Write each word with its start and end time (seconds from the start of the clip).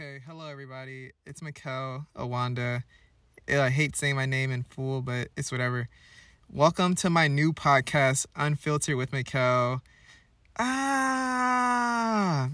Okay, 0.00 0.22
hello 0.26 0.46
everybody. 0.46 1.10
It's 1.26 1.42
Mikkel 1.42 2.06
Awanda. 2.16 2.84
I 3.46 3.68
hate 3.68 3.94
saying 3.94 4.16
my 4.16 4.24
name 4.24 4.50
in 4.50 4.62
full, 4.62 5.02
but 5.02 5.28
it's 5.36 5.52
whatever. 5.52 5.90
Welcome 6.50 6.94
to 6.94 7.10
my 7.10 7.28
new 7.28 7.52
podcast, 7.52 8.24
Unfiltered 8.34 8.96
with 8.96 9.10
Mikkel. 9.10 9.82
Ah, 10.58 12.48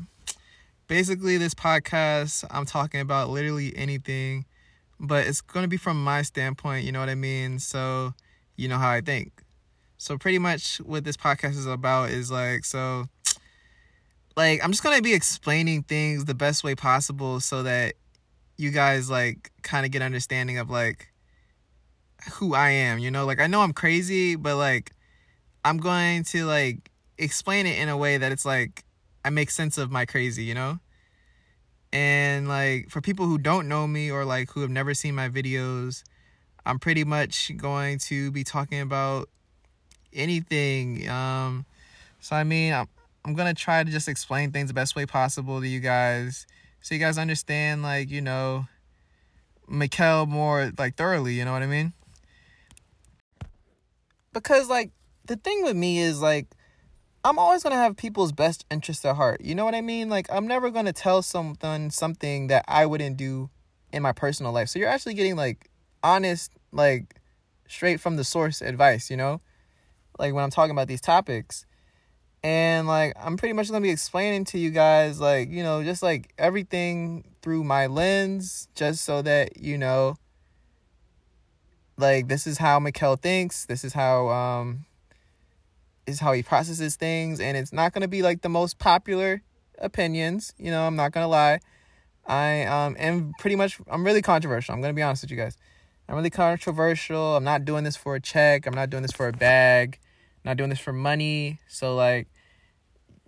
basically, 0.89 1.37
this 1.37 1.55
podcast 1.55 2.45
I'm 2.51 2.67
talking 2.67 2.99
about 2.99 3.29
literally 3.31 3.73
anything, 3.77 4.45
but 4.99 5.29
it's 5.29 5.41
gonna 5.41 5.69
be 5.69 5.77
from 5.77 6.03
my 6.03 6.23
standpoint. 6.23 6.85
You 6.85 6.91
know 6.91 6.99
what 6.99 7.11
I 7.11 7.15
mean? 7.15 7.61
So 7.61 8.15
you 8.57 8.67
know 8.67 8.79
how 8.79 8.91
I 8.91 9.03
think. 9.03 9.45
So 9.99 10.19
pretty 10.19 10.41
much 10.41 10.79
what 10.79 11.05
this 11.05 11.17
podcast 11.17 11.51
is 11.51 11.67
about 11.67 12.11
is 12.11 12.29
like 12.29 12.65
so 12.65 13.05
like 14.37 14.63
I'm 14.63 14.71
just 14.71 14.83
gonna 14.83 15.03
be 15.03 15.15
explaining 15.15 15.83
things 15.83 16.27
the 16.27 16.35
best 16.35 16.63
way 16.63 16.75
possible 16.75 17.41
so 17.41 17.63
that 17.63 17.95
you 18.57 18.71
guys 18.71 19.11
like 19.11 19.51
kind 19.63 19.85
of 19.87 19.93
get 19.93 20.03
understanding 20.03 20.59
of 20.59 20.71
like 20.71 21.13
who 22.33 22.55
I 22.55 22.71
am, 22.71 22.99
you 22.99 23.11
know? 23.11 23.25
Like 23.25 23.41
I 23.41 23.47
know 23.47 23.61
I'm 23.61 23.73
crazy, 23.73 24.37
but 24.37 24.57
like 24.57 24.93
I'm 25.65 25.79
going 25.79 26.25
to 26.25 26.45
like 26.45 26.91
explain 27.19 27.67
it 27.67 27.79
in 27.79 27.89
a 27.89 27.97
way 27.97 28.19
that 28.19 28.33
it's 28.33 28.45
like 28.45 28.85
I 29.25 29.31
make 29.31 29.51
sense 29.51 29.79
of 29.79 29.91
my 29.91 30.05
crazy, 30.07 30.45
you 30.45 30.55
know? 30.55 30.79
And 31.93 32.49
like 32.49 32.91
for 32.91 33.01
people 33.01 33.27
who 33.27 33.39
don't 33.39 33.69
know 33.69 33.87
me 33.87 34.11
or 34.11 34.25
like 34.25 34.51
who 34.51 34.61
have 34.61 34.71
never 34.71 34.95
seen 34.95 35.15
my 35.15 35.29
videos, 35.29 36.03
I'm 36.65 36.79
pretty 36.79 37.05
much 37.05 37.57
going 37.57 37.99
to 38.01 38.31
be 38.33 38.45
talking 38.45 38.81
about 38.81 39.29
anything. 40.13 41.09
Um 41.09 41.65
so 42.21 42.35
I 42.37 42.45
mean, 42.45 42.73
I'm 42.73 42.89
I'm 43.27 43.35
gonna 43.35 43.55
try 43.55 43.83
to 43.83 43.91
just 43.91 44.07
explain 44.07 44.53
things 44.53 44.69
the 44.69 44.75
best 44.75 44.95
way 44.95 45.05
possible 45.05 45.61
to 45.61 45.67
you 45.67 45.81
guys, 45.81 46.47
so 46.81 46.95
you 46.95 47.01
guys 47.01 47.19
understand, 47.19 47.83
like 47.83 48.09
you 48.09 48.21
know, 48.21 48.67
Mikkel 49.69 50.29
more 50.29 50.71
like 50.79 50.95
thoroughly. 50.95 51.35
You 51.35 51.45
know 51.45 51.51
what 51.51 51.65
I 51.65 51.67
mean? 51.67 51.93
Because 54.33 54.69
like 54.69 54.93
the 55.25 55.35
thing 55.35 55.65
with 55.65 55.75
me 55.75 55.99
is 55.99 56.23
like 56.23 56.47
I'm 57.25 57.37
always 57.37 57.65
gonna 57.65 57.75
have 57.75 57.97
people's 57.97 58.31
best 58.31 58.65
interests 58.71 59.05
at 59.05 59.17
heart. 59.17 59.41
You 59.41 59.57
know 59.57 59.65
what 59.65 59.75
I 59.75 59.81
mean? 59.81 60.09
Like 60.09 60.29
I'm 60.31 60.47
never 60.47 60.71
gonna 60.71 60.93
tell 60.93 61.21
someone 61.21 61.91
something 61.91 62.47
that 62.47 62.65
I 62.69 62.87
wouldn't 62.87 63.17
do 63.17 63.51
in 63.93 64.05
my 64.05 64.13
personal 64.13 64.53
life. 64.53 64.69
So 64.69 64.79
you're 64.79 64.89
actually 64.89 65.15
getting 65.15 65.35
like 65.35 65.69
honest, 66.01 66.53
like 66.71 67.17
straight 67.67 67.99
from 67.99 68.15
the 68.15 68.25
source 68.25 68.63
advice. 68.63 69.11
You 69.11 69.17
know, 69.17 69.41
like 70.17 70.33
when 70.33 70.45
I'm 70.45 70.51
talking 70.51 70.71
about 70.71 70.87
these 70.87 71.01
topics 71.01 71.67
and 72.47 72.87
like 72.87 73.13
I'm 73.21 73.37
pretty 73.37 73.55
much 73.55 73.69
gonna 73.69 73.81
be 73.81 73.91
explaining 73.91 74.45
to 74.47 74.59
you 74.59 74.71
guys 74.71 75.19
like 75.19 75.51
you 75.51 75.65
know 75.65 75.83
just 75.83 76.01
like 76.01 76.33
everything 76.39 77.25
through 77.43 77.65
my 77.65 77.89
lens 77.89 78.69
just 78.77 79.05
so 79.05 79.21
that 79.23 79.57
you 79.57 79.77
know 79.77 80.15
like 81.97 82.29
this 82.29 82.47
is 82.47 82.59
how 82.59 82.79
Mikkel 82.79 83.21
thinks. 83.21 83.67
This 83.67 83.83
is 83.83 83.93
how 83.95 84.29
um 84.29 84.85
is 86.07 86.21
how 86.21 86.33
he 86.35 86.45
processes 86.45 86.95
things. 86.95 87.41
And 87.41 87.57
it's 87.57 87.73
not 87.73 87.93
gonna 87.93 88.07
be 88.07 88.23
like 88.23 88.43
the 88.43 88.49
most 88.49 88.79
popular 88.79 89.43
opinions 89.79 90.55
you 90.57 90.71
know 90.71 90.87
I'm 90.87 90.95
not 90.95 91.11
gonna 91.11 91.27
lie. 91.27 91.59
I 92.29 92.65
um 92.67 92.95
am 92.97 93.33
pretty 93.41 93.57
much 93.57 93.81
I'm 93.91 94.05
really 94.05 94.23
controversial 94.23 94.73
I'm 94.73 94.81
gonna 94.81 94.95
be 94.95 95.03
honest 95.03 95.25
with 95.25 95.33
you 95.33 95.37
guys. 95.37 95.57
I'm 96.09 96.15
really 96.15 96.31
controversial. 96.31 97.35
I'm 97.37 97.43
not 97.43 97.65
doing 97.65 97.83
this 97.83 97.97
for 97.97 98.15
a 98.15 98.21
check. 98.21 98.67
I'm 98.67 98.75
not 98.75 98.89
doing 98.89 99.03
this 99.03 99.11
for 99.11 99.27
a 99.27 99.33
bag. 99.33 99.99
I'm 100.45 100.51
not 100.51 100.57
doing 100.59 100.71
this 100.71 100.79
for 100.79 100.93
money. 100.93 101.59
So 101.67 101.97
like 101.97 102.29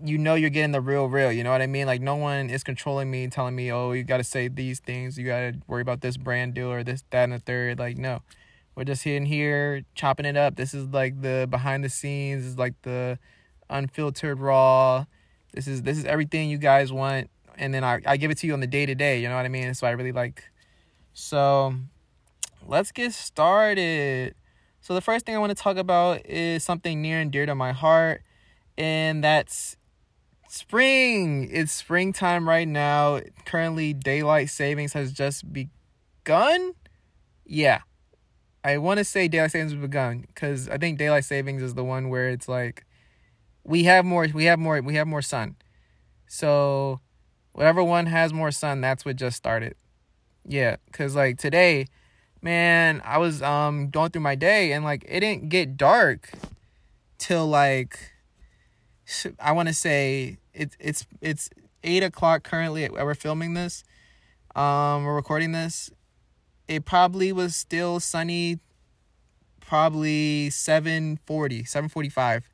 you 0.05 0.17
know 0.17 0.35
you're 0.35 0.51
getting 0.51 0.73
the 0.73 0.81
real 0.81 1.07
real 1.07 1.33
you 1.33 1.43
know 1.43 1.51
what 1.51 1.63
i 1.63 1.67
mean? 1.67 1.87
Like 1.87 2.01
no 2.01 2.17
one 2.17 2.51
is 2.51 2.63
controlling 2.63 3.11
me 3.11 3.27
telling 3.29 3.57
me 3.57 3.73
oh 3.73 3.93
you 3.93 4.05
got 4.05 4.19
to 4.19 4.25
say 4.25 4.49
these 4.49 4.81
things. 4.81 5.19
You 5.19 5.27
got 5.27 5.41
to 5.41 5.55
worry 5.67 5.83
about 5.83 6.01
this 6.01 6.17
brand 6.17 6.55
deal 6.55 6.71
or 6.71 6.85
this 6.85 7.05
that 7.11 7.25
and 7.25 7.33
the 7.33 7.39
third. 7.39 7.79
Like 7.79 7.99
no. 7.99 8.23
We're 8.75 8.85
just 8.85 9.03
here 9.03 9.17
in 9.17 9.27
here 9.27 9.83
chopping 9.97 10.25
it 10.25 10.37
up. 10.37 10.55
This 10.55 10.73
is 10.73 10.87
like 10.87 11.21
the 11.21 11.49
behind 11.51 11.83
the 11.83 11.89
scenes. 11.89 12.45
This 12.45 12.53
is 12.53 12.59
like 12.59 12.75
the 12.83 13.19
unfiltered 13.69 14.39
raw. 14.39 15.05
This 15.53 15.67
is 15.67 15.83
this 15.83 15.99
is 15.99 16.05
everything 16.05 16.49
you 16.49 16.59
guys 16.59 16.93
want 16.93 17.29
and 17.57 17.75
then 17.75 17.83
i, 17.83 18.01
I 18.07 18.17
give 18.17 18.31
it 18.31 18.39
to 18.39 18.47
you 18.47 18.53
on 18.53 18.61
the 18.61 18.69
day 18.69 18.87
to 18.87 18.95
day 18.95 19.21
you 19.21 19.29
know 19.29 19.35
what 19.35 19.45
i 19.45 19.49
mean? 19.49 19.75
So 19.75 19.87
i 19.87 19.91
really 19.91 20.13
like. 20.13 20.45
So 21.13 21.75
let's 22.65 22.93
get 22.93 23.13
started. 23.13 24.37
So 24.81 24.95
the 24.95 25.01
first 25.01 25.27
thing 25.27 25.35
i 25.35 25.39
want 25.39 25.51
to 25.51 25.61
talk 25.61 25.77
about 25.77 26.25
is 26.25 26.63
something 26.63 27.03
near 27.03 27.19
and 27.19 27.33
dear 27.33 27.47
to 27.47 27.57
my 27.57 27.73
heart 27.73 28.23
and 28.77 29.25
that's 29.25 29.77
spring. 30.49 31.49
It's 31.53 31.73
springtime 31.73 32.49
right 32.49 32.67
now. 32.67 33.21
Currently, 33.45 33.93
daylight 33.95 34.51
savings 34.51 34.93
has 34.95 35.13
just 35.13 35.45
begun. 35.53 36.73
Yeah. 37.47 37.81
I 38.65 38.79
want 38.79 38.99
to 38.99 39.05
say 39.05 39.29
daylight 39.29 39.53
savings 39.53 39.73
has 39.73 39.81
begun 39.81 40.27
cuz 40.35 40.69
I 40.69 40.79
think 40.79 40.99
daylight 40.99 41.25
savings 41.25 41.63
is 41.63 41.75
the 41.75 41.85
one 41.85 42.09
where 42.09 42.29
it's 42.29 42.49
like 42.49 42.85
we 43.65 43.85
have 43.85 44.05
more 44.05 44.27
we 44.35 44.45
have 44.45 44.59
more 44.59 44.81
we 44.81 44.97
have 44.97 45.07
more 45.07 45.23
sun. 45.23 45.57
So 46.27 47.01
whatever 47.53 47.83
one 47.83 48.07
has 48.07 48.33
more 48.33 48.51
sun, 48.51 48.81
that's 48.81 49.05
what 49.05 49.17
just 49.17 49.37
started. 49.37 49.75
Yeah, 50.45 50.77
cuz 50.93 51.15
like 51.15 51.39
today, 51.39 51.87
man, 52.43 53.01
I 53.05 53.19
was 53.19 53.43
um 53.43 53.91
going 53.91 54.11
through 54.11 54.23
my 54.23 54.35
day 54.35 54.73
and 54.73 54.85
like 54.85 55.05
it 55.09 55.21
didn't 55.21 55.49
get 55.51 55.77
dark 55.77 56.31
till 57.19 57.47
like 57.47 58.13
I 59.41 59.53
want 59.53 59.69
to 59.69 59.75
say 59.75 60.39
it's 60.53 60.77
it's 60.79 61.07
it's 61.21 61.51
eight 61.83 62.03
o'clock 62.03 62.43
currently. 62.43 62.89
We're 62.89 63.15
filming 63.15 63.55
this. 63.55 63.85
Um, 64.55 65.05
we're 65.05 65.15
recording 65.15 65.53
this. 65.53 65.91
It 66.67 66.85
probably 66.85 67.33
was 67.33 67.57
still 67.57 68.01
sunny. 68.01 68.59
Probably 69.61 70.49
740, 70.49 71.65
745. 71.65 72.49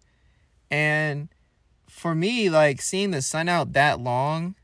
And 0.70 1.28
for 1.88 2.14
me, 2.14 2.50
like 2.50 2.82
seeing 2.82 3.12
the 3.12 3.22
sun 3.22 3.48
out 3.48 3.72
that 3.74 4.00
long, 4.00 4.56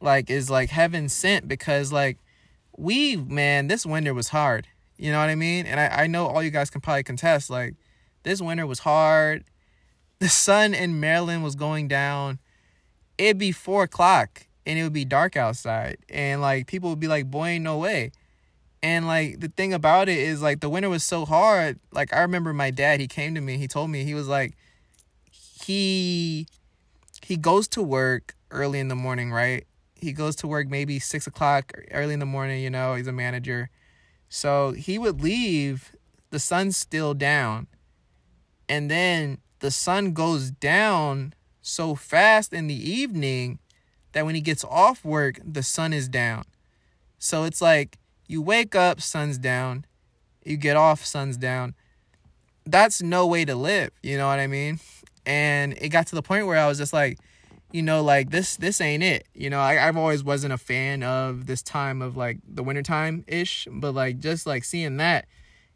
like 0.00 0.30
is 0.30 0.48
like 0.48 0.70
heaven 0.70 1.08
sent 1.08 1.46
because 1.46 1.92
like 1.92 2.18
we 2.76 3.16
man, 3.16 3.68
this 3.68 3.84
winter 3.86 4.14
was 4.14 4.28
hard. 4.28 4.66
You 4.96 5.12
know 5.12 5.20
what 5.20 5.30
I 5.30 5.34
mean? 5.36 5.66
And 5.66 5.78
I, 5.78 6.04
I 6.04 6.06
know 6.06 6.26
all 6.26 6.42
you 6.42 6.50
guys 6.50 6.70
can 6.70 6.80
probably 6.80 7.04
contest, 7.04 7.50
like 7.50 7.74
this 8.24 8.42
winter 8.42 8.66
was 8.66 8.80
hard 8.80 9.44
the 10.18 10.28
sun 10.28 10.74
in 10.74 11.00
Maryland 11.00 11.44
was 11.44 11.54
going 11.54 11.88
down, 11.88 12.38
it'd 13.16 13.38
be 13.38 13.52
four 13.52 13.84
o'clock 13.84 14.46
and 14.66 14.78
it 14.78 14.82
would 14.82 14.92
be 14.92 15.04
dark 15.04 15.36
outside. 15.36 15.98
And 16.08 16.40
like 16.40 16.66
people 16.66 16.90
would 16.90 17.00
be 17.00 17.08
like, 17.08 17.30
boy, 17.30 17.48
ain't 17.48 17.64
no 17.64 17.78
way. 17.78 18.12
And 18.82 19.06
like 19.06 19.40
the 19.40 19.48
thing 19.48 19.72
about 19.72 20.08
it 20.08 20.18
is 20.18 20.42
like 20.42 20.60
the 20.60 20.68
winter 20.68 20.88
was 20.88 21.02
so 21.02 21.24
hard. 21.24 21.78
Like 21.92 22.12
I 22.12 22.20
remember 22.20 22.52
my 22.52 22.70
dad, 22.70 23.00
he 23.00 23.08
came 23.08 23.34
to 23.34 23.40
me, 23.40 23.56
he 23.58 23.66
told 23.66 23.90
me, 23.90 24.04
he 24.04 24.14
was 24.14 24.28
like, 24.28 24.56
he 25.30 26.46
he 27.24 27.36
goes 27.36 27.68
to 27.68 27.82
work 27.82 28.34
early 28.50 28.78
in 28.78 28.88
the 28.88 28.94
morning, 28.94 29.32
right? 29.32 29.66
He 29.94 30.12
goes 30.12 30.36
to 30.36 30.46
work 30.46 30.68
maybe 30.68 30.98
six 30.98 31.26
o'clock 31.26 31.72
early 31.90 32.14
in 32.14 32.20
the 32.20 32.26
morning, 32.26 32.62
you 32.62 32.70
know, 32.70 32.94
he's 32.94 33.06
a 33.06 33.12
manager. 33.12 33.70
So 34.28 34.72
he 34.72 34.98
would 34.98 35.20
leave, 35.20 35.92
the 36.30 36.38
sun's 36.38 36.76
still 36.76 37.14
down. 37.14 37.66
And 38.68 38.90
then 38.90 39.38
the 39.60 39.70
sun 39.70 40.12
goes 40.12 40.50
down 40.50 41.34
so 41.60 41.94
fast 41.94 42.52
in 42.52 42.66
the 42.66 42.90
evening 42.90 43.58
that 44.12 44.24
when 44.24 44.34
he 44.34 44.40
gets 44.40 44.64
off 44.64 45.04
work, 45.04 45.38
the 45.44 45.62
sun 45.62 45.92
is 45.92 46.08
down. 46.08 46.44
So 47.18 47.44
it's 47.44 47.60
like 47.60 47.98
you 48.26 48.40
wake 48.40 48.74
up, 48.74 49.00
sun's 49.00 49.38
down, 49.38 49.84
you 50.44 50.56
get 50.56 50.76
off, 50.76 51.04
sun's 51.04 51.36
down. 51.36 51.74
That's 52.64 53.02
no 53.02 53.26
way 53.26 53.44
to 53.44 53.54
live, 53.54 53.90
you 54.02 54.16
know 54.16 54.26
what 54.26 54.38
I 54.38 54.46
mean? 54.46 54.80
And 55.26 55.74
it 55.80 55.88
got 55.88 56.06
to 56.08 56.14
the 56.14 56.22
point 56.22 56.46
where 56.46 56.58
I 56.58 56.66
was 56.66 56.78
just 56.78 56.92
like, 56.92 57.18
you 57.72 57.82
know, 57.82 58.02
like 58.02 58.30
this 58.30 58.56
this 58.56 58.80
ain't 58.80 59.02
it. 59.02 59.26
You 59.34 59.50
know, 59.50 59.60
I, 59.60 59.86
I've 59.86 59.96
always 59.96 60.24
wasn't 60.24 60.52
a 60.54 60.58
fan 60.58 61.02
of 61.02 61.46
this 61.46 61.62
time 61.62 62.00
of 62.00 62.16
like 62.16 62.38
the 62.46 62.62
wintertime 62.62 63.24
ish, 63.26 63.68
but 63.70 63.94
like 63.94 64.20
just 64.20 64.46
like 64.46 64.64
seeing 64.64 64.96
that, 64.98 65.26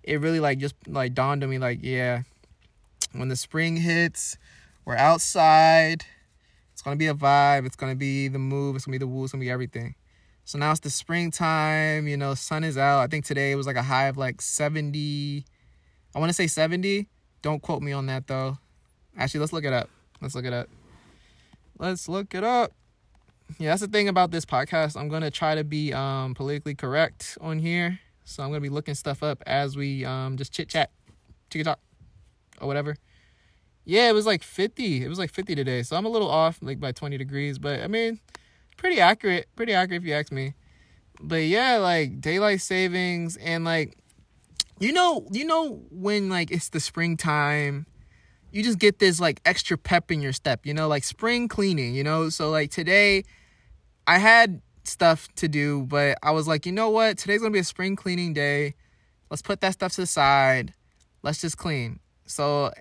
it 0.03 0.21
really 0.21 0.41
like 0.41 0.59
just 0.59 0.75
like 0.87 1.15
dawned 1.15 1.43
on 1.43 1.51
me 1.51 1.59
like, 1.59 1.81
yeah, 1.83 2.23
when 3.13 3.29
the 3.29 3.37
spring 3.37 3.77
hits, 3.77 4.37
we're 4.85 4.97
outside. 4.97 6.05
It's 6.73 6.83
gonna 6.83 6.97
be 6.97 7.07
a 7.07 7.15
vibe. 7.15 7.67
It's 7.67 7.77
gonna 7.77 7.95
be 7.95 8.29
the 8.29 8.39
move. 8.39 8.77
It's 8.77 8.85
gonna 8.85 8.95
be 8.95 8.99
the 8.99 9.07
woo. 9.07 9.25
It's 9.25 9.33
gonna 9.33 9.45
be 9.45 9.51
everything. 9.51 9.95
So 10.45 10.59
now 10.59 10.71
it's 10.71 10.81
the 10.81 10.91
springtime. 10.91 12.09
You 12.09 12.17
know, 12.17 12.35
sun 12.35 12.65
is 12.65 12.77
out. 12.77 13.01
I 13.01 13.07
think 13.07 13.25
today 13.25 13.53
it 13.53 13.57
was 13.57 13.67
like 13.67 13.77
a 13.77 13.83
high 13.83 14.07
of 14.07 14.17
like 14.17 14.41
70. 14.41 15.45
I 16.15 16.19
want 16.19 16.31
to 16.31 16.35
say 16.35 16.47
70. 16.47 17.09
Don't 17.43 17.63
quote 17.63 17.83
me 17.83 17.93
on 17.93 18.07
that 18.07 18.27
though. 18.27 18.59
Actually, 19.17 19.41
let's 19.41 19.53
look 19.53 19.65
it 19.65 19.73
up. 19.73 19.89
Let's 20.21 20.35
look 20.35 20.45
it 20.45 20.53
up. 20.53 20.69
Let's 21.79 22.09
look 22.09 22.35
it 22.35 22.45
up. 22.45 22.73
Yeah, 23.59 23.71
that's 23.71 23.83
the 23.83 23.89
thing 23.89 24.09
about 24.09 24.31
this 24.31 24.45
podcast. 24.45 24.99
I'm 24.99 25.09
gonna 25.09 25.31
try 25.31 25.55
to 25.55 25.65
be 25.65 25.93
um 25.93 26.35
politically 26.35 26.75
correct 26.75 27.37
on 27.41 27.59
here. 27.59 28.01
So 28.25 28.43
I'm 28.43 28.49
gonna 28.49 28.61
be 28.61 28.69
looking 28.69 28.95
stuff 28.95 29.23
up 29.23 29.43
as 29.47 29.77
we 29.77 30.05
um 30.05 30.37
just 30.37 30.53
chit 30.53 30.69
chat, 30.69 30.91
chit 31.51 31.65
talk 31.65 31.79
or 32.63 32.69
whatever. 32.69 32.97
Yeah, 33.85 34.09
it 34.09 34.13
was 34.13 34.27
like 34.27 34.43
50. 34.43 35.05
It 35.05 35.09
was 35.09 35.19
like 35.19 35.31
50 35.31 35.55
today. 35.55 35.83
So 35.83 35.97
I'm 35.97 36.07
a 36.07 36.09
little 36.09 36.31
off 36.31 36.59
like 36.63 36.81
by 36.81 36.93
20 36.93 37.19
degrees, 37.19 37.59
but 37.59 37.81
I 37.81 37.89
mean, 37.89 38.21
pretty 38.77 39.01
accurate, 39.01 39.49
pretty 39.57 39.75
accurate 39.75 40.03
if 40.03 40.09
you 40.09 40.15
ask 40.15 40.33
me. 40.33 40.55
But 41.21 41.43
yeah, 41.43 41.77
like 41.79 42.21
daylight 42.21 42.61
savings 42.61 43.37
and 43.37 43.65
like 43.65 43.99
you 44.81 44.93
know, 44.93 45.27
you 45.31 45.45
know 45.45 45.83
when 45.91 46.29
like 46.29 46.51
it's 46.51 46.71
the 46.71 46.81
springtime, 46.81 47.87
you 48.51 48.63
just 48.63 48.79
get 48.79 48.99
this 48.99 49.21
like 49.21 49.41
extra 49.45 49.79
pep 49.79 50.11
in 50.11 50.21
your 50.21 50.33
step, 50.33 50.67
you 50.67 50.75
know, 50.75 50.89
like 50.89 51.05
spring 51.05 51.47
cleaning, 51.47 51.95
you 51.95 52.03
know? 52.03 52.29
So 52.31 52.51
like 52.51 52.71
today 52.71 53.25
I 54.07 54.19
had 54.19 54.61
stuff 54.85 55.29
to 55.37 55.49
do, 55.49 55.85
but 55.85 56.19
I 56.23 56.33
was 56.33 56.49
like, 56.49 56.67
you 56.67 56.73
know 56.73 56.91
what? 56.91 57.19
Today's 57.19 57.41
going 57.41 57.53
to 57.53 57.57
be 57.57 57.61
a 57.61 57.65
spring 57.65 57.95
cleaning 57.95 58.33
day. 58.33 58.75
Let's 59.31 59.43
put 59.43 59.61
that 59.61 59.75
stuff 59.75 59.93
to 59.93 60.03
the 60.03 60.07
side. 60.07 60.75
Let's 61.23 61.41
just 61.41 61.57
clean. 61.57 62.01
So 62.33 62.73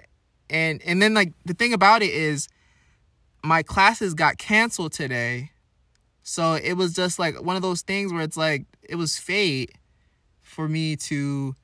and 0.50 0.81
and 0.83 1.01
then 1.01 1.13
like 1.13 1.33
the 1.45 1.53
thing 1.53 1.74
about 1.74 2.01
it 2.01 2.12
is 2.12 2.48
my 3.44 3.63
classes 3.63 4.13
got 4.13 4.38
canceled 4.38 4.94
today. 4.94 5.51
So 6.24 6.53
it 6.53 6.74
was 6.74 6.94
just 6.94 7.19
like 7.19 7.42
one 7.42 7.56
of 7.56 7.62
those 7.62 7.81
things 7.81 8.13
where 8.13 8.21
it's 8.21 8.38
like 8.38 8.65
it 8.81 8.95
was 8.95 9.18
fate 9.18 9.71
for 10.42 10.68
me 10.68 10.95
to 10.98 11.56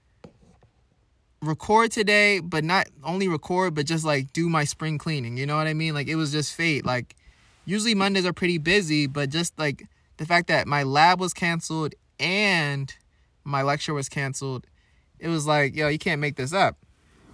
record 1.41 1.91
today, 1.91 2.39
but 2.39 2.63
not 2.63 2.87
only 3.03 3.27
record, 3.27 3.75
but 3.75 3.85
just 3.85 4.03
like 4.03 4.33
do 4.33 4.49
my 4.49 4.63
spring 4.63 4.97
cleaning. 4.97 5.37
You 5.37 5.45
know 5.45 5.55
what 5.55 5.67
I 5.67 5.73
mean? 5.73 5.93
Like 5.93 6.07
it 6.07 6.15
was 6.15 6.31
just 6.31 6.53
fate. 6.53 6.85
Like 6.85 7.15
usually 7.65 7.95
Mondays 7.95 8.25
are 8.25 8.33
pretty 8.33 8.57
busy, 8.57 9.07
but 9.07 9.29
just 9.29 9.57
like 9.57 9.87
the 10.17 10.25
fact 10.25 10.47
that 10.47 10.67
my 10.67 10.83
lab 10.83 11.19
was 11.19 11.33
canceled 11.33 11.93
and 12.19 12.93
my 13.43 13.61
lecture 13.61 13.93
was 13.93 14.09
canceled, 14.09 14.65
it 15.19 15.29
was 15.29 15.45
like, 15.45 15.75
yo, 15.75 15.87
you 15.87 15.99
can't 15.99 16.19
make 16.19 16.35
this 16.35 16.53
up. 16.53 16.77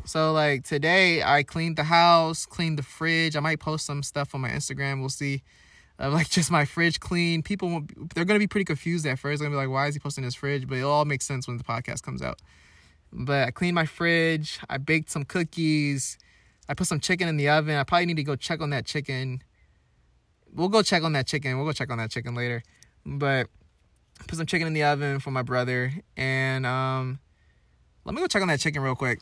So 0.06 0.34
like 0.34 0.64
today 0.64 1.24
I 1.24 1.44
cleaned 1.44 1.78
the 1.78 1.84
house, 1.84 2.46
cleaned 2.46 2.78
the 2.78 2.84
fridge. 2.84 3.36
I 3.36 3.40
might 3.40 3.60
post 3.60 3.86
some 3.86 4.04
stuff 4.04 4.36
on 4.36 4.42
my 4.42 4.50
Instagram. 4.50 5.00
We'll 5.00 5.10
see. 5.10 5.44
Uh, 6.00 6.10
like 6.10 6.30
just 6.32 6.52
my 6.52 6.66
fridge 6.66 7.00
clean. 7.00 7.42
People 7.42 7.70
won't, 7.70 8.14
they're 8.14 8.26
gonna 8.26 8.40
be 8.40 8.48
pretty 8.48 8.66
confused 8.66 9.06
at 9.06 9.20
first. 9.20 9.40
They're 9.40 9.50
gonna 9.50 9.62
be 9.62 9.66
like, 9.66 9.74
why 9.74 9.88
is 9.88 9.96
he 9.96 10.00
posting 10.00 10.24
his 10.24 10.36
fridge? 10.36 10.68
But 10.68 10.80
it 10.80 10.84
all 10.84 11.06
makes 11.06 11.26
sense 11.26 11.48
when 11.48 11.58
the 11.58 11.64
podcast 11.64 12.04
comes 12.04 12.22
out. 12.22 12.42
But 13.12 13.48
I 13.48 13.52
cleaned 13.52 13.76
my 13.76 13.86
fridge. 13.86 14.60
I 14.70 14.78
baked 14.78 15.10
some 15.10 15.24
cookies. 15.24 16.18
I 16.68 16.74
put 16.74 16.88
some 16.88 17.00
chicken 17.00 17.28
in 17.28 17.38
the 17.38 17.50
oven. 17.50 17.76
I 17.76 17.84
probably 17.84 18.08
need 18.08 18.18
to 18.18 18.24
go 18.24 18.36
check 18.36 18.62
on 18.62 18.72
that 18.72 18.86
chicken. 18.86 19.42
We'll 20.52 20.70
go 20.70 20.82
check 20.82 21.04
on 21.04 21.14
that 21.14 21.28
chicken. 21.28 21.58
We'll 21.58 21.66
go 21.66 21.74
check 21.74 21.92
on 21.92 21.98
that 21.98 22.10
chicken 22.12 22.36
later. 22.36 22.64
But 23.06 23.48
put 24.28 24.38
some 24.38 24.46
chicken 24.46 24.68
in 24.68 24.74
the 24.74 24.84
oven 24.84 25.20
for 25.20 25.32
my 25.32 25.42
brother. 25.44 25.94
And 26.18 26.66
um 26.66 27.20
let 28.06 28.14
me 28.16 28.22
go 28.22 28.28
check 28.28 28.42
on 28.42 28.50
that 28.50 28.60
chicken 28.60 28.82
real 28.82 28.96
quick. 28.96 29.20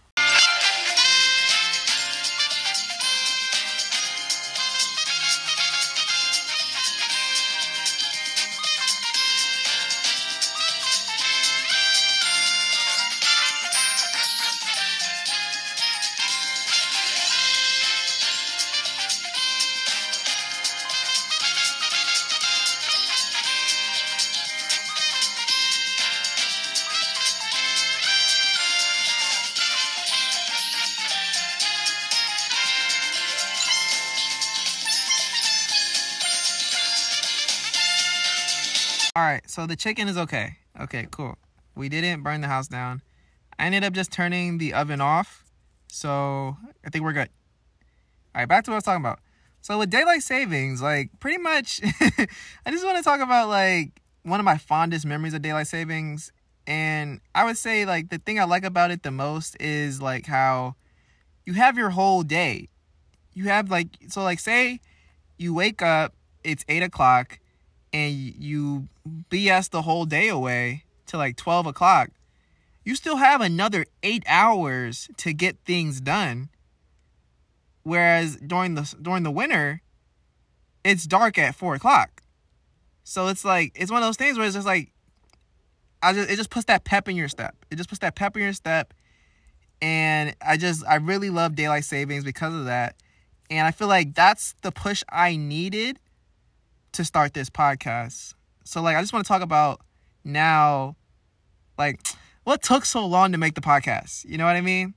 All 39.13 39.23
right, 39.23 39.47
so 39.49 39.67
the 39.67 39.75
chicken 39.75 40.07
is 40.07 40.17
okay. 40.17 40.55
Okay, 40.79 41.05
cool. 41.11 41.37
We 41.75 41.89
didn't 41.89 42.23
burn 42.23 42.39
the 42.39 42.47
house 42.47 42.69
down. 42.69 43.01
I 43.59 43.65
ended 43.65 43.83
up 43.83 43.91
just 43.91 44.09
turning 44.09 44.57
the 44.57 44.73
oven 44.73 45.01
off. 45.01 45.43
So 45.89 46.55
I 46.85 46.89
think 46.89 47.03
we're 47.03 47.11
good. 47.11 47.27
All 48.33 48.39
right, 48.39 48.47
back 48.47 48.63
to 48.63 48.71
what 48.71 48.75
I 48.75 48.77
was 48.77 48.83
talking 48.85 49.03
about. 49.03 49.19
So 49.59 49.77
with 49.77 49.89
daylight 49.89 50.23
savings, 50.23 50.81
like 50.81 51.09
pretty 51.19 51.39
much, 51.39 51.81
I 52.65 52.71
just 52.71 52.85
want 52.85 52.99
to 52.99 53.03
talk 53.03 53.19
about 53.19 53.49
like 53.49 54.01
one 54.23 54.39
of 54.39 54.45
my 54.45 54.57
fondest 54.57 55.05
memories 55.05 55.33
of 55.33 55.41
daylight 55.41 55.67
savings. 55.67 56.31
And 56.65 57.19
I 57.35 57.43
would 57.43 57.57
say 57.57 57.85
like 57.85 58.11
the 58.11 58.17
thing 58.17 58.39
I 58.39 58.45
like 58.45 58.63
about 58.63 58.91
it 58.91 59.03
the 59.03 59.11
most 59.11 59.57
is 59.59 60.01
like 60.01 60.25
how 60.25 60.75
you 61.45 61.53
have 61.55 61.77
your 61.77 61.89
whole 61.89 62.23
day. 62.23 62.69
You 63.33 63.49
have 63.49 63.69
like, 63.69 63.87
so 64.07 64.23
like 64.23 64.39
say 64.39 64.79
you 65.37 65.53
wake 65.53 65.81
up, 65.81 66.13
it's 66.45 66.63
eight 66.69 66.81
o'clock 66.81 67.40
and 67.93 68.13
you 68.13 68.87
BS 69.29 69.69
the 69.69 69.81
whole 69.81 70.05
day 70.05 70.29
away 70.29 70.85
to 71.07 71.17
like 71.17 71.35
12 71.35 71.67
o'clock, 71.67 72.09
you 72.83 72.95
still 72.95 73.17
have 73.17 73.41
another 73.41 73.85
eight 74.03 74.23
hours 74.27 75.09
to 75.17 75.33
get 75.33 75.57
things 75.65 76.01
done. 76.01 76.49
Whereas 77.83 78.37
during 78.37 78.75
the 78.75 78.93
during 79.01 79.23
the 79.23 79.31
winter, 79.31 79.81
it's 80.83 81.05
dark 81.05 81.37
at 81.37 81.55
four 81.55 81.75
o'clock. 81.75 82.21
So 83.03 83.27
it's 83.27 83.43
like 83.43 83.71
it's 83.75 83.91
one 83.91 84.01
of 84.01 84.07
those 84.07 84.17
things 84.17 84.37
where 84.37 84.45
it's 84.45 84.55
just 84.55 84.67
like 84.67 84.91
I 86.03 86.13
just 86.13 86.29
it 86.29 86.35
just 86.35 86.49
puts 86.49 86.65
that 86.65 86.83
pep 86.83 87.07
in 87.09 87.15
your 87.15 87.27
step. 87.27 87.55
It 87.69 87.75
just 87.75 87.89
puts 87.89 87.99
that 87.99 88.15
pep 88.15 88.35
in 88.35 88.43
your 88.43 88.53
step. 88.53 88.93
And 89.81 90.35
I 90.45 90.57
just 90.57 90.85
I 90.85 90.95
really 90.95 91.29
love 91.29 91.55
daylight 91.55 91.85
savings 91.85 92.23
because 92.23 92.53
of 92.53 92.65
that. 92.65 92.95
And 93.49 93.67
I 93.67 93.71
feel 93.71 93.87
like 93.87 94.13
that's 94.13 94.55
the 94.61 94.71
push 94.71 95.03
I 95.09 95.35
needed 95.35 95.99
to 96.93 97.05
start 97.05 97.33
this 97.33 97.49
podcast. 97.49 98.33
So 98.63 98.81
like 98.81 98.95
I 98.95 99.01
just 99.01 99.13
want 99.13 99.25
to 99.25 99.27
talk 99.27 99.41
about 99.41 99.81
now 100.23 100.95
like 101.77 101.99
what 102.43 102.61
took 102.61 102.85
so 102.85 103.05
long 103.05 103.31
to 103.31 103.37
make 103.37 103.55
the 103.55 103.61
podcast. 103.61 104.25
You 104.25 104.37
know 104.37 104.45
what 104.45 104.55
I 104.55 104.61
mean? 104.61 104.93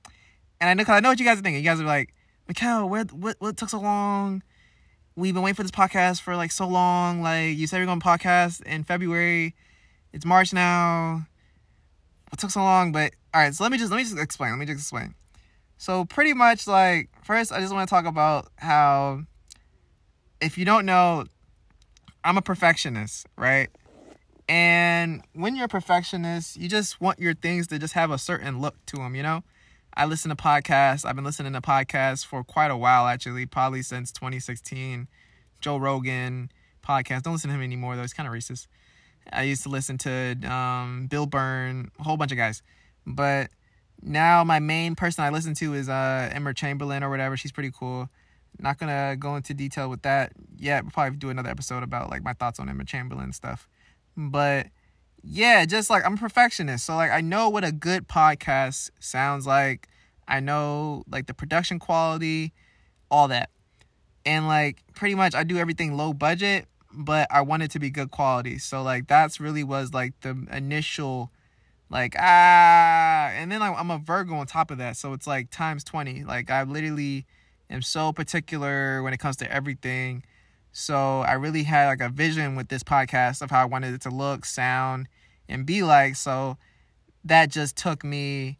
And 0.59 0.69
I 0.69 0.73
know 0.73 0.85
cause 0.85 0.95
I 0.95 0.99
know 0.99 1.09
what 1.09 1.19
you 1.19 1.25
guys 1.25 1.39
are 1.39 1.41
thinking. 1.41 1.63
You 1.63 1.69
guys 1.69 1.79
are 1.79 1.85
like, 1.85 2.13
Mikkel, 2.49 2.89
where 2.89 3.03
what 3.05 3.37
what 3.39 3.57
took 3.57 3.69
so 3.69 3.79
long? 3.79 4.43
We've 5.15 5.33
been 5.33 5.43
waiting 5.43 5.55
for 5.55 5.63
this 5.63 5.71
podcast 5.71 6.21
for 6.21 6.35
like 6.35 6.51
so 6.51 6.67
long. 6.67 7.21
Like 7.21 7.57
you 7.57 7.67
said 7.67 7.77
you're 7.77 7.85
gonna 7.85 8.01
podcast 8.01 8.61
in 8.63 8.83
February. 8.83 9.55
It's 10.13 10.25
March 10.25 10.53
now. 10.53 11.25
What 12.29 12.39
took 12.39 12.51
so 12.51 12.61
long? 12.61 12.91
But 12.91 13.13
all 13.33 13.41
right, 13.41 13.53
so 13.53 13.63
let 13.63 13.71
me 13.71 13.77
just 13.77 13.91
let 13.91 13.97
me 13.97 14.03
just 14.03 14.17
explain. 14.17 14.51
Let 14.51 14.59
me 14.59 14.65
just 14.65 14.79
explain. 14.79 15.15
So 15.77 16.05
pretty 16.05 16.33
much 16.33 16.67
like 16.67 17.09
first 17.23 17.51
I 17.51 17.59
just 17.59 17.73
want 17.73 17.87
to 17.87 17.93
talk 17.93 18.05
about 18.05 18.49
how 18.57 19.23
if 20.41 20.57
you 20.57 20.65
don't 20.65 20.85
know 20.85 21.25
I'm 22.25 22.37
a 22.37 22.41
perfectionist, 22.41 23.27
right? 23.37 23.69
And 24.49 25.21
when 25.33 25.55
you're 25.55 25.65
a 25.65 25.69
perfectionist, 25.69 26.57
you 26.57 26.67
just 26.67 26.99
want 26.99 27.19
your 27.19 27.35
things 27.35 27.67
to 27.67 27.77
just 27.77 27.93
have 27.93 28.09
a 28.09 28.17
certain 28.17 28.59
look 28.59 28.75
to 28.87 28.97
them, 28.97 29.13
you 29.13 29.21
know? 29.21 29.43
I 29.95 30.05
listen 30.05 30.29
to 30.29 30.35
podcasts. 30.35 31.05
I've 31.05 31.15
been 31.15 31.23
listening 31.23 31.53
to 31.53 31.61
podcasts 31.61 32.25
for 32.25 32.43
quite 32.43 32.71
a 32.71 32.77
while, 32.77 33.05
actually, 33.05 33.45
probably 33.45 33.83
since 33.83 34.11
2016. 34.11 35.07
Joe 35.61 35.77
Rogan 35.77 36.51
podcast. 36.83 37.21
Don't 37.21 37.33
listen 37.33 37.51
to 37.51 37.55
him 37.55 37.61
anymore, 37.61 37.95
though. 37.95 38.01
He's 38.01 38.13
kind 38.13 38.27
of 38.27 38.33
racist. 38.33 38.65
I 39.31 39.43
used 39.43 39.61
to 39.63 39.69
listen 39.69 39.99
to 39.99 40.35
um, 40.51 41.05
Bill 41.07 41.27
Burr, 41.27 41.85
a 41.99 42.03
whole 42.03 42.17
bunch 42.17 42.31
of 42.31 42.37
guys. 42.37 42.63
But 43.05 43.51
now 44.01 44.43
my 44.43 44.57
main 44.57 44.95
person 44.95 45.23
I 45.23 45.29
listen 45.29 45.53
to 45.55 45.75
is 45.75 45.89
uh, 45.89 46.29
Emma 46.31 46.55
Chamberlain 46.55 47.03
or 47.03 47.11
whatever. 47.11 47.37
She's 47.37 47.51
pretty 47.51 47.71
cool. 47.71 48.09
Not 48.59 48.77
gonna 48.77 49.15
go 49.17 49.35
into 49.35 49.53
detail 49.53 49.89
with 49.89 50.03
that 50.03 50.33
yet. 50.57 50.87
Probably 50.91 51.17
do 51.17 51.29
another 51.29 51.49
episode 51.49 51.83
about 51.83 52.09
like 52.09 52.23
my 52.23 52.33
thoughts 52.33 52.59
on 52.59 52.69
Emma 52.69 52.85
Chamberlain 52.85 53.33
stuff. 53.33 53.67
But 54.15 54.67
yeah, 55.23 55.65
just 55.65 55.89
like 55.89 56.05
I'm 56.05 56.13
a 56.13 56.17
perfectionist. 56.17 56.85
So 56.85 56.95
like 56.95 57.11
I 57.11 57.21
know 57.21 57.49
what 57.49 57.63
a 57.63 57.71
good 57.71 58.07
podcast 58.07 58.91
sounds 58.99 59.47
like. 59.47 59.87
I 60.27 60.39
know 60.39 61.03
like 61.09 61.27
the 61.27 61.33
production 61.33 61.79
quality, 61.79 62.53
all 63.09 63.27
that. 63.27 63.49
And 64.25 64.47
like 64.47 64.83
pretty 64.93 65.15
much 65.15 65.35
I 65.35 65.43
do 65.43 65.57
everything 65.57 65.97
low 65.97 66.13
budget, 66.13 66.67
but 66.93 67.27
I 67.31 67.41
want 67.41 67.63
it 67.63 67.71
to 67.71 67.79
be 67.79 67.89
good 67.89 68.11
quality. 68.11 68.57
So 68.59 68.83
like 68.83 69.07
that's 69.07 69.39
really 69.39 69.63
was 69.63 69.93
like 69.93 70.19
the 70.21 70.45
initial 70.51 71.31
like 71.89 72.15
ah 72.19 73.29
and 73.29 73.51
then 73.51 73.59
like, 73.59 73.77
I'm 73.77 73.91
a 73.91 73.97
Virgo 73.97 74.35
on 74.35 74.47
top 74.47 74.71
of 74.71 74.77
that. 74.77 74.95
So 74.95 75.13
it's 75.13 75.27
like 75.27 75.49
times 75.49 75.83
20. 75.83 76.23
Like 76.23 76.49
I 76.49 76.63
literally 76.63 77.25
am 77.69 77.81
so 77.81 78.13
particular 78.13 79.01
when 79.03 79.13
it 79.13 79.19
comes 79.19 79.37
to 79.37 79.51
everything. 79.51 80.23
So 80.71 81.21
I 81.21 81.33
really 81.33 81.63
had 81.63 81.87
like 81.87 82.01
a 82.01 82.09
vision 82.09 82.55
with 82.55 82.67
this 82.67 82.83
podcast 82.83 83.41
of 83.41 83.49
how 83.49 83.61
I 83.61 83.65
wanted 83.65 83.93
it 83.93 84.01
to 84.01 84.09
look, 84.09 84.45
sound, 84.45 85.07
and 85.47 85.65
be 85.65 85.83
like. 85.83 86.15
So 86.15 86.57
that 87.23 87.49
just 87.49 87.77
took 87.77 88.03
me 88.03 88.59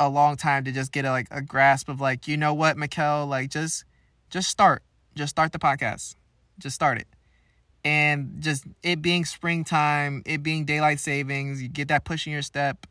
a 0.00 0.08
long 0.08 0.36
time 0.36 0.64
to 0.64 0.72
just 0.72 0.92
get 0.92 1.04
a, 1.04 1.10
like 1.10 1.26
a 1.30 1.42
grasp 1.42 1.88
of 1.88 2.00
like, 2.00 2.28
you 2.28 2.36
know 2.36 2.54
what, 2.54 2.76
Mikkel, 2.76 3.28
like 3.28 3.50
just 3.50 3.84
just 4.30 4.48
start. 4.48 4.82
Just 5.14 5.30
start 5.30 5.52
the 5.52 5.58
podcast. 5.58 6.14
Just 6.58 6.74
start 6.74 6.98
it. 6.98 7.08
And 7.84 8.36
just 8.40 8.64
it 8.82 9.00
being 9.00 9.24
springtime, 9.24 10.22
it 10.26 10.42
being 10.42 10.64
daylight 10.64 11.00
savings, 11.00 11.62
you 11.62 11.68
get 11.68 11.88
that 11.88 12.04
push 12.04 12.26
in 12.26 12.32
your 12.32 12.42
step, 12.42 12.86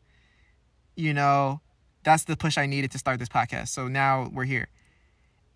you 0.96 1.14
know, 1.14 1.60
that's 2.02 2.24
the 2.24 2.36
push 2.36 2.58
I 2.58 2.66
needed 2.66 2.90
to 2.92 2.98
start 2.98 3.18
this 3.18 3.28
podcast. 3.28 3.68
So 3.68 3.86
now 3.86 4.28
we're 4.32 4.44
here. 4.44 4.68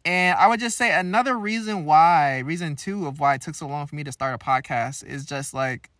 And 0.04 0.36
I 0.38 0.48
would 0.48 0.58
just 0.58 0.76
say 0.76 0.92
another 0.92 1.38
reason 1.38 1.84
why, 1.84 2.40
reason 2.40 2.74
two 2.74 3.06
of 3.06 3.20
why 3.20 3.34
it 3.34 3.42
took 3.42 3.54
so 3.54 3.68
long 3.68 3.86
for 3.86 3.94
me 3.94 4.02
to 4.04 4.12
start 4.12 4.34
a 4.34 4.44
podcast 4.44 5.04
is 5.04 5.24
just 5.24 5.54
like 5.54 5.90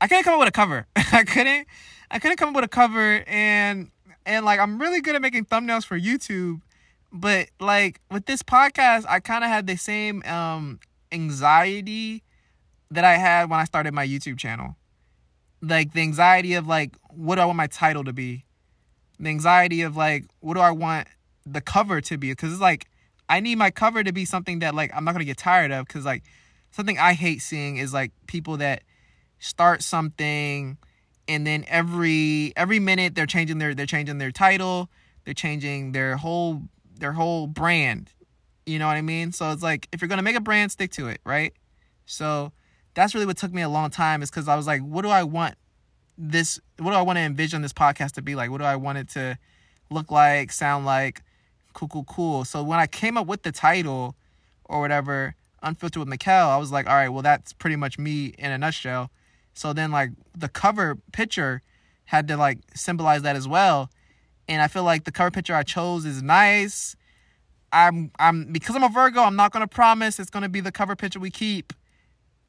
I 0.00 0.08
couldn't 0.08 0.24
come 0.24 0.34
up 0.34 0.40
with 0.40 0.48
a 0.48 0.52
cover. 0.52 0.86
I 0.96 1.24
couldn't 1.24 1.66
I 2.10 2.18
couldn't 2.18 2.36
come 2.36 2.50
up 2.50 2.56
with 2.56 2.64
a 2.64 2.68
cover 2.68 3.22
and 3.26 3.90
and 4.24 4.44
like 4.44 4.58
I'm 4.58 4.78
really 4.78 5.00
good 5.00 5.14
at 5.14 5.22
making 5.22 5.44
thumbnails 5.44 5.84
for 5.84 5.98
YouTube, 5.98 6.62
but 7.12 7.48
like 7.60 8.00
with 8.10 8.26
this 8.26 8.42
podcast, 8.42 9.04
I 9.08 9.20
kind 9.20 9.44
of 9.44 9.50
had 9.50 9.66
the 9.66 9.76
same 9.76 10.22
um 10.24 10.80
anxiety 11.12 12.24
that 12.90 13.04
I 13.04 13.16
had 13.16 13.48
when 13.50 13.60
I 13.60 13.64
started 13.64 13.94
my 13.94 14.06
YouTube 14.06 14.38
channel. 14.38 14.76
Like 15.62 15.92
the 15.92 16.00
anxiety 16.00 16.54
of 16.54 16.66
like 16.66 16.96
what 17.10 17.36
do 17.36 17.42
I 17.42 17.44
want 17.44 17.56
my 17.56 17.68
title 17.68 18.02
to 18.04 18.12
be? 18.12 18.44
The 19.20 19.28
anxiety 19.28 19.82
of 19.82 19.96
like 19.96 20.24
what 20.40 20.54
do 20.54 20.60
I 20.60 20.72
want 20.72 21.06
the 21.46 21.60
cover 21.60 22.00
to 22.00 22.18
be? 22.18 22.34
Cuz 22.34 22.52
it's 22.52 22.60
like 22.60 22.88
I 23.28 23.40
need 23.40 23.56
my 23.56 23.70
cover 23.70 24.04
to 24.04 24.12
be 24.12 24.24
something 24.24 24.60
that 24.60 24.74
like 24.74 24.90
I'm 24.94 25.04
not 25.04 25.12
to 25.20 25.24
get 25.24 25.36
tired 25.36 25.72
of 25.72 25.88
cuz 25.88 26.04
like 26.04 26.22
something 26.70 26.98
I 26.98 27.14
hate 27.14 27.42
seeing 27.42 27.76
is 27.76 27.92
like 27.92 28.12
people 28.26 28.58
that 28.58 28.82
start 29.38 29.82
something 29.82 30.78
and 31.28 31.46
then 31.46 31.64
every 31.68 32.52
every 32.56 32.78
minute 32.78 33.14
they're 33.14 33.26
changing 33.26 33.58
their 33.58 33.74
they're 33.74 33.86
changing 33.86 34.18
their 34.18 34.30
title, 34.30 34.90
they're 35.24 35.34
changing 35.34 35.92
their 35.92 36.16
whole 36.16 36.62
their 36.98 37.12
whole 37.12 37.46
brand. 37.46 38.12
You 38.64 38.78
know 38.78 38.86
what 38.86 38.96
I 38.96 39.02
mean? 39.02 39.32
So 39.32 39.50
it's 39.50 39.62
like 39.62 39.88
if 39.92 40.00
you're 40.00 40.08
to 40.08 40.22
make 40.22 40.36
a 40.36 40.40
brand, 40.40 40.72
stick 40.72 40.92
to 40.92 41.08
it, 41.08 41.20
right? 41.24 41.52
So 42.04 42.52
that's 42.94 43.14
really 43.14 43.26
what 43.26 43.36
took 43.36 43.52
me 43.52 43.62
a 43.62 43.68
long 43.68 43.90
time 43.90 44.22
is 44.22 44.30
cuz 44.30 44.48
I 44.48 44.56
was 44.56 44.66
like 44.66 44.82
what 44.82 45.02
do 45.02 45.08
I 45.08 45.24
want 45.24 45.56
this 46.18 46.60
what 46.78 46.92
do 46.92 46.96
I 46.96 47.02
want 47.02 47.16
to 47.16 47.22
envision 47.22 47.62
this 47.62 47.72
podcast 47.72 48.12
to 48.12 48.22
be 48.22 48.34
like? 48.34 48.50
What 48.50 48.58
do 48.58 48.64
I 48.64 48.76
want 48.76 48.98
it 48.98 49.08
to 49.10 49.38
look 49.90 50.10
like, 50.10 50.52
sound 50.52 50.86
like? 50.86 51.22
Cool, 51.76 51.88
cool, 51.88 52.04
cool. 52.04 52.44
So 52.46 52.62
when 52.62 52.78
I 52.78 52.86
came 52.86 53.18
up 53.18 53.26
with 53.26 53.42
the 53.42 53.52
title 53.52 54.16
or 54.64 54.80
whatever, 54.80 55.34
Unfiltered 55.62 56.00
with 56.00 56.08
Mikkel, 56.08 56.48
I 56.48 56.56
was 56.56 56.72
like, 56.72 56.88
all 56.88 56.94
right, 56.94 57.10
well, 57.10 57.20
that's 57.20 57.52
pretty 57.52 57.76
much 57.76 57.98
me 57.98 58.32
in 58.38 58.50
a 58.50 58.56
nutshell. 58.56 59.10
So 59.52 59.74
then 59.74 59.90
like 59.90 60.12
the 60.34 60.48
cover 60.48 60.96
picture 61.12 61.60
had 62.06 62.28
to 62.28 62.38
like 62.38 62.60
symbolize 62.74 63.20
that 63.22 63.36
as 63.36 63.46
well. 63.46 63.90
And 64.48 64.62
I 64.62 64.68
feel 64.68 64.84
like 64.84 65.04
the 65.04 65.12
cover 65.12 65.30
picture 65.30 65.54
I 65.54 65.64
chose 65.64 66.06
is 66.06 66.22
nice. 66.22 66.96
I'm 67.72 68.10
I'm 68.18 68.50
because 68.52 68.74
I'm 68.74 68.82
a 68.82 68.88
Virgo, 68.88 69.20
I'm 69.20 69.36
not 69.36 69.52
gonna 69.52 69.66
promise 69.66 70.18
it's 70.18 70.30
gonna 70.30 70.48
be 70.48 70.60
the 70.60 70.72
cover 70.72 70.96
picture 70.96 71.20
we 71.20 71.30
keep. 71.30 71.74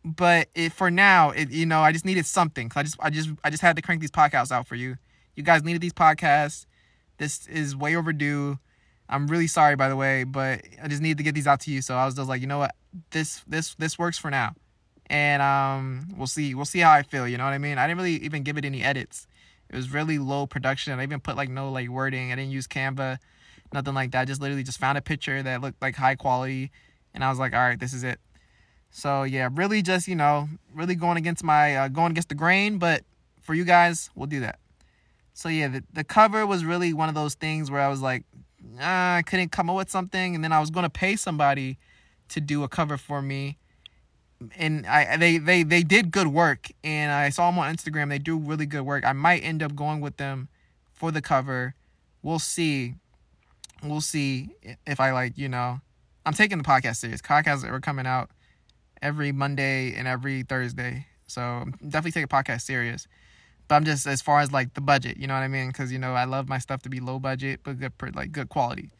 But 0.05 0.48
it, 0.55 0.72
for 0.72 0.89
now, 0.89 1.31
it 1.31 1.51
you 1.51 1.65
know, 1.65 1.81
I 1.81 1.91
just 1.91 2.05
needed 2.05 2.25
something. 2.25 2.72
I 2.77 2.84
just 2.84 2.96
I 3.01 3.10
just 3.10 3.29
I 3.43 3.50
just 3.50 3.62
had 3.62 3.75
to 3.75 3.81
crank 3.81 4.00
these 4.00 4.12
podcasts 4.12 4.53
out 4.53 4.67
for 4.67 4.75
you. 4.75 4.96
You 5.36 5.43
guys 5.43 5.65
needed 5.65 5.81
these 5.81 5.91
podcasts. 5.91 6.65
This 7.17 7.46
is 7.48 7.75
way 7.75 7.93
overdue. 7.98 8.60
I'm 9.10 9.28
really 9.28 9.48
sorry 9.48 9.76
by 9.76 9.90
the 9.90 9.96
way, 9.96 10.24
but 10.24 10.62
I 10.82 10.88
just 10.88 11.02
needed 11.02 11.18
to 11.18 11.24
get 11.24 11.36
these 11.36 11.48
out 11.48 11.62
to 11.62 11.72
you. 11.72 11.82
So 11.82 11.96
I 11.96 12.06
was 12.06 12.16
just 12.16 12.28
like, 12.28 12.42
you 12.42 12.48
know 12.48 12.60
what? 12.60 12.76
This 13.12 13.42
this 13.48 13.76
this 13.76 13.98
works 13.98 14.18
for 14.18 14.30
now 14.30 14.54
and 15.10 15.42
um, 15.42 16.08
we'll 16.18 16.28
see. 16.28 16.54
We'll 16.54 16.66
see 16.66 16.80
how 16.80 16.92
I 16.92 17.04
feel. 17.04 17.28
You 17.28 17.38
know 17.38 17.46
what 17.46 17.54
I 17.54 17.58
mean? 17.58 17.78
I 17.78 17.88
didn't 17.88 17.98
really 17.98 18.24
even 18.24 18.44
give 18.44 18.58
it 18.58 18.66
any 18.66 18.84
edits. 18.84 19.28
It 19.70 19.76
was 19.76 19.92
really 19.92 20.20
low 20.20 20.48
production. 20.48 20.98
I 20.98 21.04
even 21.04 21.20
put 21.20 21.36
like 21.36 21.50
no 21.50 21.72
like 21.72 21.90
wording. 21.90 22.32
I 22.32 22.36
didn't 22.36 22.52
use 22.52 22.68
Canva, 22.68 23.18
nothing 23.74 23.94
like 23.94 24.12
that. 24.12 24.22
I 24.22 24.26
just 24.26 24.42
literally 24.42 24.64
just 24.64 24.80
found 24.80 24.98
a 24.98 25.02
picture 25.02 25.42
that 25.42 25.62
looked 25.62 25.82
like 25.82 25.96
high 25.96 26.16
quality, 26.16 26.72
and 27.14 27.24
I 27.24 27.30
was 27.30 27.40
like, 27.40 27.54
all 27.54 27.60
right, 27.60 27.80
this 27.80 27.94
is 27.94 28.04
it. 28.04 28.20
So 28.92 29.24
yeah, 29.24 29.50
really 29.52 29.82
just 29.82 30.08
you 30.08 30.16
know 30.16 30.50
really 30.74 30.96
going 30.96 31.18
against 31.18 31.44
my 31.44 31.76
uh, 31.76 31.88
going 31.88 32.12
against 32.12 32.30
the 32.30 32.36
grain, 32.36 32.78
but 32.78 33.04
for 33.42 33.54
you 33.54 33.64
guys, 33.64 34.10
we'll 34.16 34.28
do 34.28 34.42
that. 34.42 34.60
So 35.34 35.50
yeah, 35.50 35.70
the 35.70 35.84
the 35.94 36.04
cover 36.04 36.46
was 36.46 36.66
really 36.66 36.94
one 36.94 37.10
of 37.10 37.16
those 37.16 37.36
things 37.36 37.72
where 37.72 37.82
I 37.82 37.88
was 37.88 38.02
like, 38.02 38.24
ah, 38.80 39.16
I 39.16 39.22
couldn't 39.22 39.52
come 39.52 39.70
up 39.70 39.76
with 39.76 39.90
something, 39.90 40.36
and 40.36 40.44
then 40.44 40.52
I 40.52 40.60
was 40.60 40.70
gonna 40.70 40.90
pay 40.90 41.16
somebody 41.16 41.78
to 42.30 42.42
do 42.42 42.64
a 42.64 42.68
cover 42.68 42.98
for 42.98 43.22
me 43.22 43.58
and 44.56 44.86
I 44.86 45.18
they 45.18 45.38
they 45.38 45.64
they 45.64 45.84
did 45.84 46.12
good 46.12 46.28
work 46.28 46.68
and 46.84 47.12
I 47.12 47.30
saw 47.30 47.50
them 47.50 47.60
on 47.60 47.74
Instagram 47.74 48.10
they 48.10 48.20
do 48.20 48.38
really 48.38 48.66
good 48.66 48.84
work. 48.84 49.06
I 49.06 49.14
might 49.14 49.40
end 49.40 49.64
up 49.64 49.76
going 49.76 50.02
with 50.02 50.18
them 50.18 50.50
for 50.94 51.12
the 51.12 51.22
cover. 51.22 51.76
We'll 52.22 52.40
see. 52.40 52.96
We'll 53.84 54.02
see 54.02 54.50
if 54.86 55.00
I 55.00 55.12
like, 55.12 55.38
you 55.38 55.50
know. 55.50 55.80
I'm 56.26 56.34
taking 56.34 56.58
the 56.58 56.64
podcast 56.64 56.98
serious. 56.98 57.22
Podcasts 57.22 57.64
are 57.64 57.80
coming 57.80 58.06
out 58.06 58.32
every 59.02 59.32
Monday 59.32 59.94
and 59.94 60.08
every 60.08 60.44
Thursday. 60.44 61.06
So 61.28 61.66
definitely 61.82 62.12
taking 62.12 62.28
podcast 62.28 62.62
serious. 62.62 63.08
But 63.67 63.75
I'm 63.75 63.86
just 63.86 64.07
as 64.07 64.21
far 64.21 64.39
as 64.39 64.51
like 64.51 64.74
the 64.74 64.81
budget, 64.81 65.17
you 65.17 65.27
know 65.27 65.33
what 65.33 65.43
I 65.43 65.47
mean? 65.47 65.71
Cuz 65.71 65.91
you 65.91 66.00
know, 66.00 66.13
I 66.13 66.25
love 66.25 66.47
my 66.47 66.57
stuff 66.57 66.81
to 66.83 66.89
be 66.89 67.00
low 67.00 67.19
budget 67.19 67.62
but 67.63 67.79
good 67.79 67.93
like 68.15 68.31
good 68.31 68.50
quality. 68.50 68.91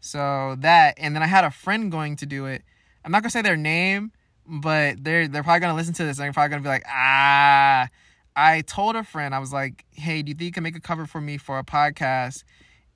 So 0.00 0.56
that 0.60 0.94
and 0.98 1.14
then 1.14 1.22
I 1.22 1.26
had 1.26 1.44
a 1.44 1.50
friend 1.50 1.90
going 1.90 2.16
to 2.16 2.26
do 2.26 2.46
it. 2.46 2.62
I'm 3.04 3.12
not 3.12 3.22
to 3.24 3.30
say 3.30 3.42
their 3.42 3.56
name 3.56 4.12
but 4.46 5.02
they're 5.02 5.26
they're 5.28 5.42
probably 5.42 5.60
gonna 5.60 5.74
listen 5.74 5.94
to 5.94 6.04
this 6.04 6.18
and 6.18 6.24
they're 6.24 6.32
probably 6.32 6.50
gonna 6.50 6.62
be 6.62 6.68
like, 6.68 6.84
ah. 6.88 7.88
I 8.36 8.62
told 8.62 8.96
a 8.96 9.04
friend, 9.04 9.32
I 9.32 9.38
was 9.38 9.52
like, 9.52 9.84
hey, 9.92 10.22
do 10.22 10.30
you 10.30 10.34
think 10.34 10.46
you 10.46 10.52
can 10.52 10.64
make 10.64 10.76
a 10.76 10.80
cover 10.80 11.06
for 11.06 11.20
me 11.20 11.36
for 11.38 11.58
a 11.58 11.64
podcast? 11.64 12.42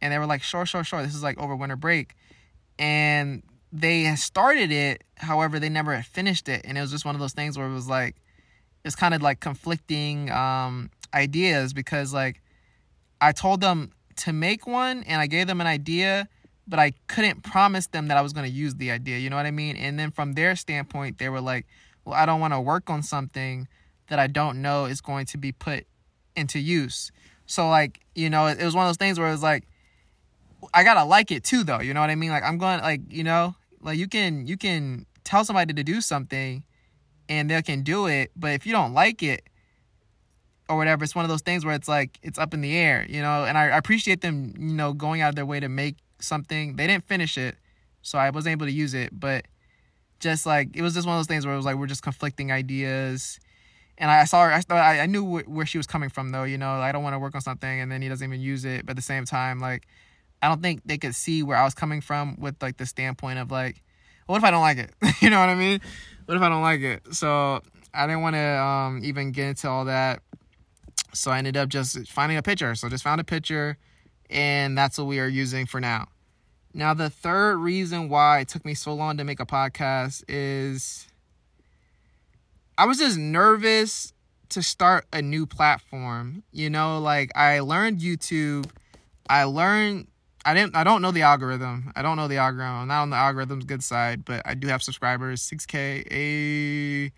And 0.00 0.12
they 0.12 0.18
were 0.18 0.26
like, 0.26 0.42
sure, 0.42 0.66
sure, 0.66 0.82
sure. 0.82 1.00
This 1.02 1.14
is 1.14 1.22
like 1.22 1.38
over 1.38 1.54
winter 1.54 1.76
break. 1.76 2.16
And 2.76 3.44
they 3.72 4.12
started 4.16 4.72
it, 4.72 5.04
however, 5.16 5.60
they 5.60 5.68
never 5.68 6.00
finished 6.02 6.48
it. 6.48 6.62
And 6.64 6.76
it 6.76 6.80
was 6.80 6.90
just 6.90 7.04
one 7.04 7.14
of 7.14 7.20
those 7.20 7.34
things 7.34 7.56
where 7.56 7.68
it 7.68 7.72
was 7.72 7.88
like, 7.88 8.16
it's 8.84 8.96
kind 8.96 9.14
of 9.14 9.22
like 9.22 9.38
conflicting 9.38 10.28
um, 10.32 10.90
ideas 11.14 11.72
because 11.72 12.12
like 12.12 12.42
I 13.20 13.32
told 13.32 13.60
them 13.60 13.92
to 14.16 14.32
make 14.32 14.66
one 14.66 15.02
and 15.04 15.20
I 15.20 15.26
gave 15.26 15.46
them 15.46 15.60
an 15.60 15.66
idea 15.66 16.28
but 16.68 16.78
I 16.78 16.92
couldn't 17.06 17.42
promise 17.42 17.86
them 17.86 18.08
that 18.08 18.18
I 18.18 18.20
was 18.20 18.34
going 18.34 18.44
to 18.44 18.52
use 18.52 18.74
the 18.74 18.90
idea. 18.90 19.18
You 19.18 19.30
know 19.30 19.36
what 19.36 19.46
I 19.46 19.50
mean? 19.50 19.76
And 19.76 19.98
then 19.98 20.10
from 20.10 20.34
their 20.34 20.54
standpoint, 20.54 21.18
they 21.18 21.30
were 21.30 21.40
like, 21.40 21.66
well, 22.04 22.14
I 22.14 22.26
don't 22.26 22.40
want 22.40 22.52
to 22.52 22.60
work 22.60 22.90
on 22.90 23.02
something 23.02 23.66
that 24.08 24.18
I 24.18 24.26
don't 24.26 24.60
know 24.60 24.84
is 24.84 25.00
going 25.00 25.26
to 25.26 25.38
be 25.38 25.50
put 25.50 25.86
into 26.36 26.58
use. 26.58 27.10
So, 27.46 27.68
like, 27.68 28.00
you 28.14 28.28
know, 28.28 28.46
it 28.46 28.62
was 28.62 28.74
one 28.74 28.84
of 28.84 28.90
those 28.90 28.98
things 28.98 29.18
where 29.18 29.28
it 29.28 29.32
was 29.32 29.42
like, 29.42 29.66
I 30.74 30.84
gotta 30.84 31.04
like 31.04 31.30
it 31.30 31.44
too, 31.44 31.64
though. 31.64 31.80
You 31.80 31.94
know 31.94 32.00
what 32.00 32.10
I 32.10 32.14
mean? 32.14 32.30
Like, 32.30 32.42
I'm 32.42 32.58
going, 32.58 32.80
like, 32.80 33.00
you 33.08 33.24
know, 33.24 33.54
like 33.80 33.96
you 33.96 34.08
can, 34.08 34.46
you 34.46 34.58
can 34.58 35.06
tell 35.24 35.44
somebody 35.44 35.72
to 35.72 35.82
do 35.82 36.00
something 36.00 36.64
and 37.28 37.50
they 37.50 37.62
can 37.62 37.82
do 37.82 38.06
it, 38.06 38.30
but 38.36 38.52
if 38.52 38.66
you 38.66 38.72
don't 38.72 38.92
like 38.92 39.22
it, 39.22 39.48
or 40.68 40.76
whatever, 40.76 41.04
it's 41.04 41.14
one 41.14 41.24
of 41.24 41.28
those 41.28 41.42
things 41.42 41.64
where 41.64 41.74
it's 41.74 41.88
like 41.88 42.18
it's 42.22 42.38
up 42.38 42.54
in 42.54 42.60
the 42.60 42.76
air, 42.76 43.06
you 43.08 43.22
know. 43.22 43.44
And 43.44 43.56
I, 43.56 43.64
I 43.64 43.76
appreciate 43.78 44.20
them, 44.20 44.54
you 44.58 44.74
know, 44.74 44.92
going 44.92 45.20
out 45.20 45.30
of 45.30 45.34
their 45.34 45.46
way 45.46 45.60
to 45.60 45.68
make 45.68 45.96
something. 46.20 46.76
They 46.76 46.86
didn't 46.86 47.06
finish 47.06 47.38
it, 47.38 47.56
so 48.02 48.18
I 48.18 48.30
wasn't 48.30 48.52
able 48.52 48.66
to 48.66 48.72
use 48.72 48.94
it. 48.94 49.18
But 49.18 49.46
just 50.20 50.46
like 50.46 50.76
it 50.76 50.82
was 50.82 50.94
just 50.94 51.06
one 51.06 51.16
of 51.16 51.20
those 51.20 51.26
things 51.26 51.46
where 51.46 51.54
it 51.54 51.56
was 51.56 51.66
like 51.66 51.76
we're 51.76 51.86
just 51.86 52.02
conflicting 52.02 52.52
ideas. 52.52 53.38
And 54.00 54.10
I 54.10 54.24
saw 54.24 54.44
her. 54.44 54.52
I 54.52 54.60
thought 54.60 54.76
I 54.76 55.06
knew 55.06 55.24
where 55.24 55.66
she 55.66 55.76
was 55.76 55.86
coming 55.86 56.08
from, 56.08 56.30
though. 56.30 56.44
You 56.44 56.56
know, 56.56 56.70
I 56.70 56.92
don't 56.92 57.02
want 57.02 57.14
to 57.14 57.18
work 57.18 57.34
on 57.34 57.40
something, 57.40 57.80
and 57.80 57.90
then 57.90 58.00
he 58.00 58.08
doesn't 58.08 58.24
even 58.24 58.40
use 58.40 58.64
it. 58.64 58.86
But 58.86 58.90
at 58.90 58.96
the 58.96 59.02
same 59.02 59.24
time, 59.24 59.58
like, 59.58 59.88
I 60.40 60.48
don't 60.48 60.62
think 60.62 60.82
they 60.84 60.98
could 60.98 61.16
see 61.16 61.42
where 61.42 61.56
I 61.56 61.64
was 61.64 61.74
coming 61.74 62.00
from 62.00 62.36
with 62.38 62.62
like 62.62 62.76
the 62.76 62.86
standpoint 62.86 63.40
of 63.40 63.50
like, 63.50 63.82
what 64.26 64.36
if 64.36 64.44
I 64.44 64.50
don't 64.50 64.60
like 64.60 64.78
it? 64.78 64.92
you 65.20 65.30
know 65.30 65.40
what 65.40 65.48
I 65.48 65.56
mean? 65.56 65.80
What 66.26 66.36
if 66.36 66.42
I 66.42 66.48
don't 66.48 66.62
like 66.62 66.80
it? 66.80 67.14
So 67.14 67.60
I 67.92 68.06
didn't 68.06 68.22
want 68.22 68.36
to 68.36 68.62
um, 68.62 69.00
even 69.02 69.32
get 69.32 69.48
into 69.48 69.68
all 69.68 69.86
that. 69.86 70.22
So 71.18 71.30
I 71.30 71.38
ended 71.38 71.56
up 71.56 71.68
just 71.68 72.08
finding 72.10 72.38
a 72.38 72.42
picture. 72.42 72.74
So 72.74 72.86
I 72.86 72.90
just 72.90 73.04
found 73.04 73.20
a 73.20 73.24
picture 73.24 73.76
and 74.30 74.76
that's 74.76 74.98
what 74.98 75.06
we 75.06 75.20
are 75.20 75.28
using 75.28 75.66
for 75.66 75.80
now. 75.80 76.08
Now, 76.74 76.94
the 76.94 77.10
third 77.10 77.56
reason 77.56 78.08
why 78.08 78.40
it 78.40 78.48
took 78.48 78.64
me 78.64 78.74
so 78.74 78.92
long 78.92 79.16
to 79.16 79.24
make 79.24 79.40
a 79.40 79.46
podcast 79.46 80.22
is 80.28 81.08
I 82.76 82.86
was 82.86 82.98
just 82.98 83.18
nervous 83.18 84.12
to 84.50 84.62
start 84.62 85.06
a 85.12 85.22
new 85.22 85.46
platform. 85.46 86.42
You 86.52 86.70
know, 86.70 87.00
like 87.00 87.32
I 87.36 87.60
learned 87.60 88.00
YouTube, 88.00 88.70
I 89.28 89.44
learned 89.44 90.08
I 90.44 90.54
didn't 90.54 90.76
I 90.76 90.84
don't 90.84 91.02
know 91.02 91.10
the 91.10 91.22
algorithm. 91.22 91.92
I 91.96 92.02
don't 92.02 92.16
know 92.16 92.28
the 92.28 92.36
algorithm. 92.36 92.74
I'm 92.74 92.88
not 92.88 93.02
on 93.02 93.10
the 93.10 93.16
algorithm's 93.16 93.64
good 93.64 93.82
side, 93.82 94.24
but 94.24 94.42
I 94.44 94.54
do 94.54 94.68
have 94.68 94.82
subscribers, 94.82 95.42
6k, 95.42 96.06
a 96.12 97.12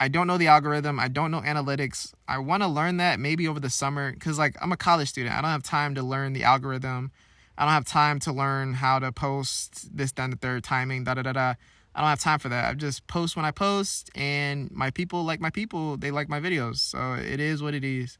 I 0.00 0.08
don't 0.08 0.26
know 0.26 0.38
the 0.38 0.46
algorithm. 0.46 1.00
I 1.00 1.08
don't 1.08 1.30
know 1.30 1.40
analytics. 1.40 2.12
I 2.28 2.38
want 2.38 2.62
to 2.62 2.68
learn 2.68 2.98
that 2.98 3.18
maybe 3.18 3.48
over 3.48 3.58
the 3.58 3.70
summer 3.70 4.12
because, 4.12 4.38
like, 4.38 4.56
I'm 4.62 4.70
a 4.70 4.76
college 4.76 5.08
student. 5.08 5.34
I 5.34 5.40
don't 5.40 5.50
have 5.50 5.62
time 5.62 5.94
to 5.96 6.02
learn 6.02 6.32
the 6.34 6.44
algorithm. 6.44 7.10
I 7.56 7.64
don't 7.64 7.72
have 7.74 7.84
time 7.84 8.20
to 8.20 8.32
learn 8.32 8.74
how 8.74 9.00
to 9.00 9.10
post 9.10 9.96
this, 9.96 10.12
then, 10.12 10.30
the 10.30 10.36
third, 10.36 10.62
timing, 10.62 11.04
da 11.04 11.14
da 11.14 11.22
da 11.22 11.32
da. 11.32 11.54
I 11.94 12.00
don't 12.00 12.10
have 12.10 12.20
time 12.20 12.38
for 12.38 12.48
that. 12.48 12.70
I 12.70 12.74
just 12.74 13.08
post 13.08 13.34
when 13.34 13.44
I 13.44 13.50
post, 13.50 14.08
and 14.14 14.70
my 14.70 14.90
people 14.90 15.24
like 15.24 15.40
my 15.40 15.50
people. 15.50 15.96
They 15.96 16.12
like 16.12 16.28
my 16.28 16.38
videos. 16.38 16.76
So 16.76 17.14
it 17.14 17.40
is 17.40 17.60
what 17.60 17.74
it 17.74 17.82
is. 17.82 18.18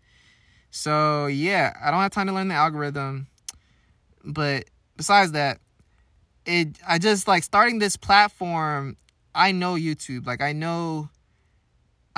So 0.73 1.27
yeah, 1.27 1.75
I 1.81 1.93
don't 1.93 2.01
have 2.01 2.11
time 2.11 2.27
to 2.27 2.33
learn 2.33 2.49
the 2.49 2.57
algorithm. 2.57 3.29
But 4.25 4.65
besides 4.97 5.31
that, 5.33 5.61
it 6.45 6.77
I 6.87 6.99
just 6.99 7.29
like 7.29 7.45
starting 7.45 7.79
this 7.79 7.97
platform. 7.97 8.97
I 9.33 9.53
know 9.53 9.75
YouTube. 9.75 10.27
Like 10.27 10.43
I 10.43 10.53
know 10.53 11.09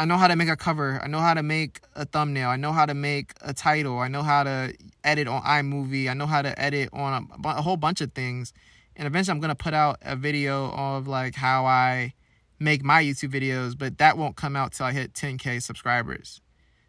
I 0.01 0.07
know 0.07 0.17
how 0.17 0.29
to 0.29 0.37
make 0.37 0.49
a 0.49 0.57
cover. 0.57 0.99
I 1.05 1.09
know 1.09 1.19
how 1.19 1.35
to 1.35 1.43
make 1.43 1.83
a 1.95 2.07
thumbnail. 2.07 2.49
I 2.49 2.57
know 2.57 2.73
how 2.73 2.87
to 2.87 2.95
make 2.95 3.35
a 3.43 3.53
title. 3.53 3.99
I 3.99 4.09
know 4.09 4.23
how 4.23 4.45
to 4.45 4.73
edit 5.05 5.29
on 5.29 5.43
iMovie. 5.43 6.09
I 6.09 6.15
know 6.15 6.25
how 6.25 6.41
to 6.41 6.59
edit 6.59 6.89
on 6.95 7.29
a, 7.45 7.49
a 7.51 7.61
whole 7.61 7.77
bunch 7.77 8.01
of 8.01 8.15
things. 8.15 8.55
and 8.97 9.07
eventually 9.07 9.35
I'm 9.35 9.41
gonna 9.41 9.55
put 9.55 9.75
out 9.75 9.99
a 10.01 10.17
video 10.17 10.71
of 10.71 11.07
like 11.07 11.35
how 11.35 11.67
I 11.67 12.15
make 12.59 12.83
my 12.83 13.03
YouTube 13.03 13.31
videos, 13.31 13.77
but 13.77 13.99
that 13.99 14.17
won't 14.17 14.37
come 14.37 14.57
out 14.57 14.73
till 14.73 14.87
I 14.87 14.93
hit 14.93 15.13
10k 15.13 15.61
subscribers. 15.63 16.41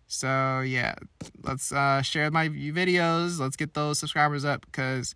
So 0.08 0.62
yeah, 0.62 0.96
let's 1.44 1.74
uh, 1.74 2.01
share 2.03 2.32
my 2.32 2.48
videos. 2.48 3.41
Let's 3.41 3.58
get 3.58 3.74
those 3.74 4.00
subscribers 4.00 4.46
up 4.46 4.65
because 4.65 5.15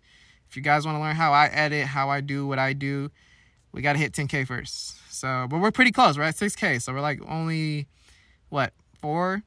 if 0.50 0.54
you 0.54 0.60
guys 0.60 0.84
want 0.84 0.96
to 0.96 1.00
learn 1.00 1.16
how 1.16 1.32
I 1.32 1.46
edit, 1.46 1.86
how 1.86 2.10
I 2.10 2.20
do 2.20 2.46
what 2.46 2.58
I 2.58 2.74
do, 2.74 3.10
we 3.76 3.82
gotta 3.82 3.98
hit 3.98 4.12
10k 4.12 4.46
first. 4.46 4.96
So, 5.12 5.46
but 5.50 5.60
we're 5.60 5.70
pretty 5.70 5.92
close. 5.92 6.16
We're 6.16 6.24
at 6.24 6.34
6k, 6.34 6.80
so 6.80 6.94
we're 6.94 7.02
like 7.02 7.20
only 7.28 7.86
what 8.48 8.72
four, 8.98 9.42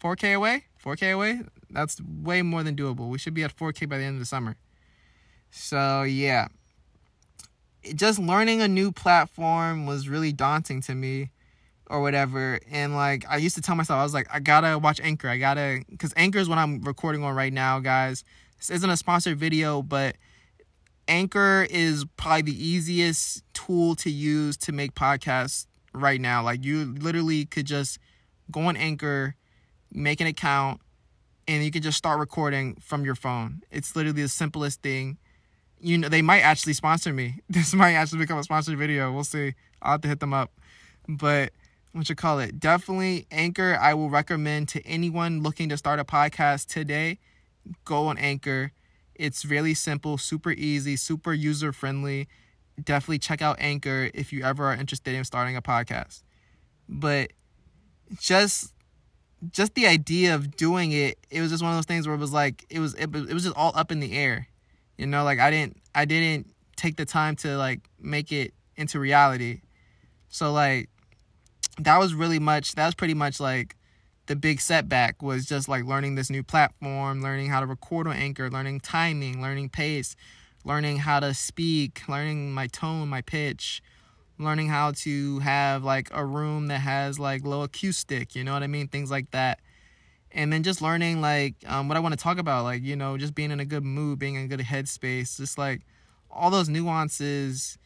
4k 0.00 0.36
away, 0.36 0.64
4k 0.84 1.14
away. 1.14 1.40
That's 1.70 1.98
way 2.02 2.42
more 2.42 2.62
than 2.62 2.76
doable. 2.76 3.08
We 3.08 3.18
should 3.18 3.32
be 3.32 3.42
at 3.42 3.56
4k 3.56 3.88
by 3.88 3.96
the 3.96 4.04
end 4.04 4.16
of 4.16 4.20
the 4.20 4.26
summer. 4.26 4.56
So 5.50 6.02
yeah, 6.02 6.48
just 7.94 8.18
learning 8.18 8.60
a 8.60 8.68
new 8.68 8.92
platform 8.92 9.86
was 9.86 10.08
really 10.08 10.32
daunting 10.32 10.82
to 10.82 10.94
me 10.94 11.30
or 11.86 12.00
whatever 12.00 12.60
and 12.70 12.94
like 12.94 13.24
i 13.28 13.36
used 13.36 13.56
to 13.56 13.60
tell 13.60 13.74
myself 13.74 13.98
i 13.98 14.04
was 14.04 14.14
like 14.14 14.28
i 14.32 14.38
gotta 14.38 14.78
watch 14.78 15.00
anchor 15.00 15.28
i 15.28 15.36
gotta 15.36 15.82
because 15.90 16.14
anchor 16.16 16.38
is 16.38 16.48
what 16.48 16.56
i'm 16.56 16.80
recording 16.82 17.24
on 17.24 17.34
right 17.34 17.52
now 17.52 17.80
guys 17.80 18.22
this 18.58 18.70
isn't 18.70 18.90
a 18.90 18.96
sponsored 18.96 19.36
video 19.36 19.82
but 19.82 20.14
anchor 21.10 21.66
is 21.68 22.04
probably 22.16 22.42
the 22.42 22.66
easiest 22.66 23.42
tool 23.52 23.94
to 23.94 24.10
use 24.10 24.56
to 24.56 24.72
make 24.72 24.94
podcasts 24.94 25.66
right 25.92 26.20
now 26.20 26.42
like 26.42 26.64
you 26.64 26.94
literally 26.98 27.44
could 27.44 27.66
just 27.66 27.98
go 28.50 28.62
on 28.62 28.76
anchor 28.76 29.34
make 29.92 30.20
an 30.20 30.26
account 30.26 30.80
and 31.48 31.64
you 31.64 31.70
can 31.70 31.82
just 31.82 31.98
start 31.98 32.18
recording 32.18 32.76
from 32.80 33.04
your 33.04 33.14
phone 33.14 33.60
it's 33.70 33.94
literally 33.96 34.22
the 34.22 34.28
simplest 34.28 34.80
thing 34.82 35.18
you 35.80 35.98
know 35.98 36.08
they 36.08 36.22
might 36.22 36.40
actually 36.40 36.74
sponsor 36.74 37.12
me. 37.12 37.40
This 37.48 37.74
might 37.74 37.94
actually 37.94 38.18
become 38.18 38.38
a 38.38 38.44
sponsored 38.44 38.78
video. 38.78 39.12
We'll 39.12 39.24
see. 39.24 39.54
I'll 39.82 39.92
have 39.92 40.00
to 40.02 40.08
hit 40.08 40.20
them 40.20 40.34
up. 40.34 40.52
But 41.08 41.52
what 41.92 42.08
you 42.08 42.14
call 42.14 42.38
it? 42.38 42.60
Definitely 42.60 43.26
Anchor. 43.30 43.78
I 43.80 43.94
will 43.94 44.10
recommend 44.10 44.68
to 44.70 44.86
anyone 44.86 45.42
looking 45.42 45.68
to 45.70 45.76
start 45.76 45.98
a 45.98 46.04
podcast 46.04 46.66
today. 46.66 47.18
Go 47.84 48.06
on 48.06 48.18
Anchor. 48.18 48.72
It's 49.20 49.44
really 49.44 49.74
simple, 49.74 50.18
super 50.18 50.52
easy, 50.52 50.96
super 50.96 51.32
user 51.32 51.72
friendly. 51.72 52.28
Definitely 52.82 53.18
check 53.18 53.42
out 53.42 53.56
Anchor 53.58 54.10
if 54.14 54.32
you 54.32 54.42
ever 54.42 54.66
are 54.66 54.74
interested 54.74 55.14
in 55.14 55.24
starting 55.24 55.56
a 55.56 55.62
podcast. 55.62 56.22
But 56.88 57.32
just 58.18 58.74
just 59.52 59.74
the 59.74 59.86
idea 59.86 60.34
of 60.34 60.56
doing 60.56 60.92
it, 60.92 61.18
it 61.30 61.40
was 61.40 61.50
just 61.50 61.62
one 61.62 61.72
of 61.72 61.78
those 61.78 61.86
things 61.86 62.06
where 62.06 62.14
it 62.14 62.20
was 62.20 62.32
like 62.32 62.64
it 62.70 62.78
was 62.78 62.94
it, 62.94 63.14
it 63.14 63.34
was 63.34 63.44
just 63.44 63.56
all 63.56 63.72
up 63.74 63.92
in 63.92 64.00
the 64.00 64.16
air 64.16 64.48
you 65.00 65.06
know, 65.06 65.24
like 65.24 65.38
I 65.38 65.50
didn't 65.50 65.78
I 65.94 66.04
didn't 66.04 66.54
take 66.76 66.96
the 66.96 67.06
time 67.06 67.34
to 67.36 67.56
like 67.56 67.80
make 67.98 68.32
it 68.32 68.52
into 68.76 69.00
reality. 69.00 69.62
So 70.28 70.52
like 70.52 70.90
that 71.78 71.96
was 71.98 72.12
really 72.12 72.38
much 72.38 72.74
that 72.74 72.84
was 72.84 72.94
pretty 72.94 73.14
much 73.14 73.40
like 73.40 73.76
the 74.30 74.36
big 74.36 74.60
setback 74.60 75.22
was 75.24 75.44
just 75.44 75.68
like 75.68 75.84
learning 75.84 76.14
this 76.14 76.30
new 76.30 76.44
platform, 76.44 77.20
learning 77.20 77.48
how 77.48 77.58
to 77.58 77.66
record 77.66 78.06
on 78.06 78.14
Anchor, 78.14 78.48
learning 78.48 78.78
timing, 78.78 79.42
learning 79.42 79.68
pace, 79.68 80.14
learning 80.64 80.98
how 80.98 81.18
to 81.18 81.34
speak, 81.34 82.02
learning 82.08 82.52
my 82.52 82.68
tone, 82.68 83.08
my 83.08 83.22
pitch, 83.22 83.82
learning 84.38 84.68
how 84.68 84.92
to 84.92 85.40
have 85.40 85.82
like 85.82 86.08
a 86.12 86.24
room 86.24 86.68
that 86.68 86.78
has 86.78 87.18
like 87.18 87.44
low 87.44 87.62
acoustic, 87.64 88.36
you 88.36 88.44
know 88.44 88.52
what 88.52 88.62
I 88.62 88.68
mean? 88.68 88.86
Things 88.86 89.10
like 89.10 89.28
that 89.32 89.58
and 90.32 90.52
then 90.52 90.62
just 90.62 90.80
learning 90.80 91.20
like 91.20 91.56
um, 91.66 91.88
what 91.88 91.96
I 91.96 92.00
want 92.00 92.12
to 92.12 92.22
talk 92.22 92.38
about, 92.38 92.62
like 92.62 92.84
you 92.84 92.94
know, 92.94 93.18
just 93.18 93.34
being 93.34 93.50
in 93.50 93.58
a 93.58 93.64
good 93.64 93.82
mood, 93.82 94.20
being 94.20 94.36
in 94.36 94.44
a 94.44 94.46
good 94.46 94.60
headspace, 94.60 95.36
just 95.38 95.58
like 95.58 95.80
all 96.30 96.50
those 96.50 96.68
nuances 96.68 97.78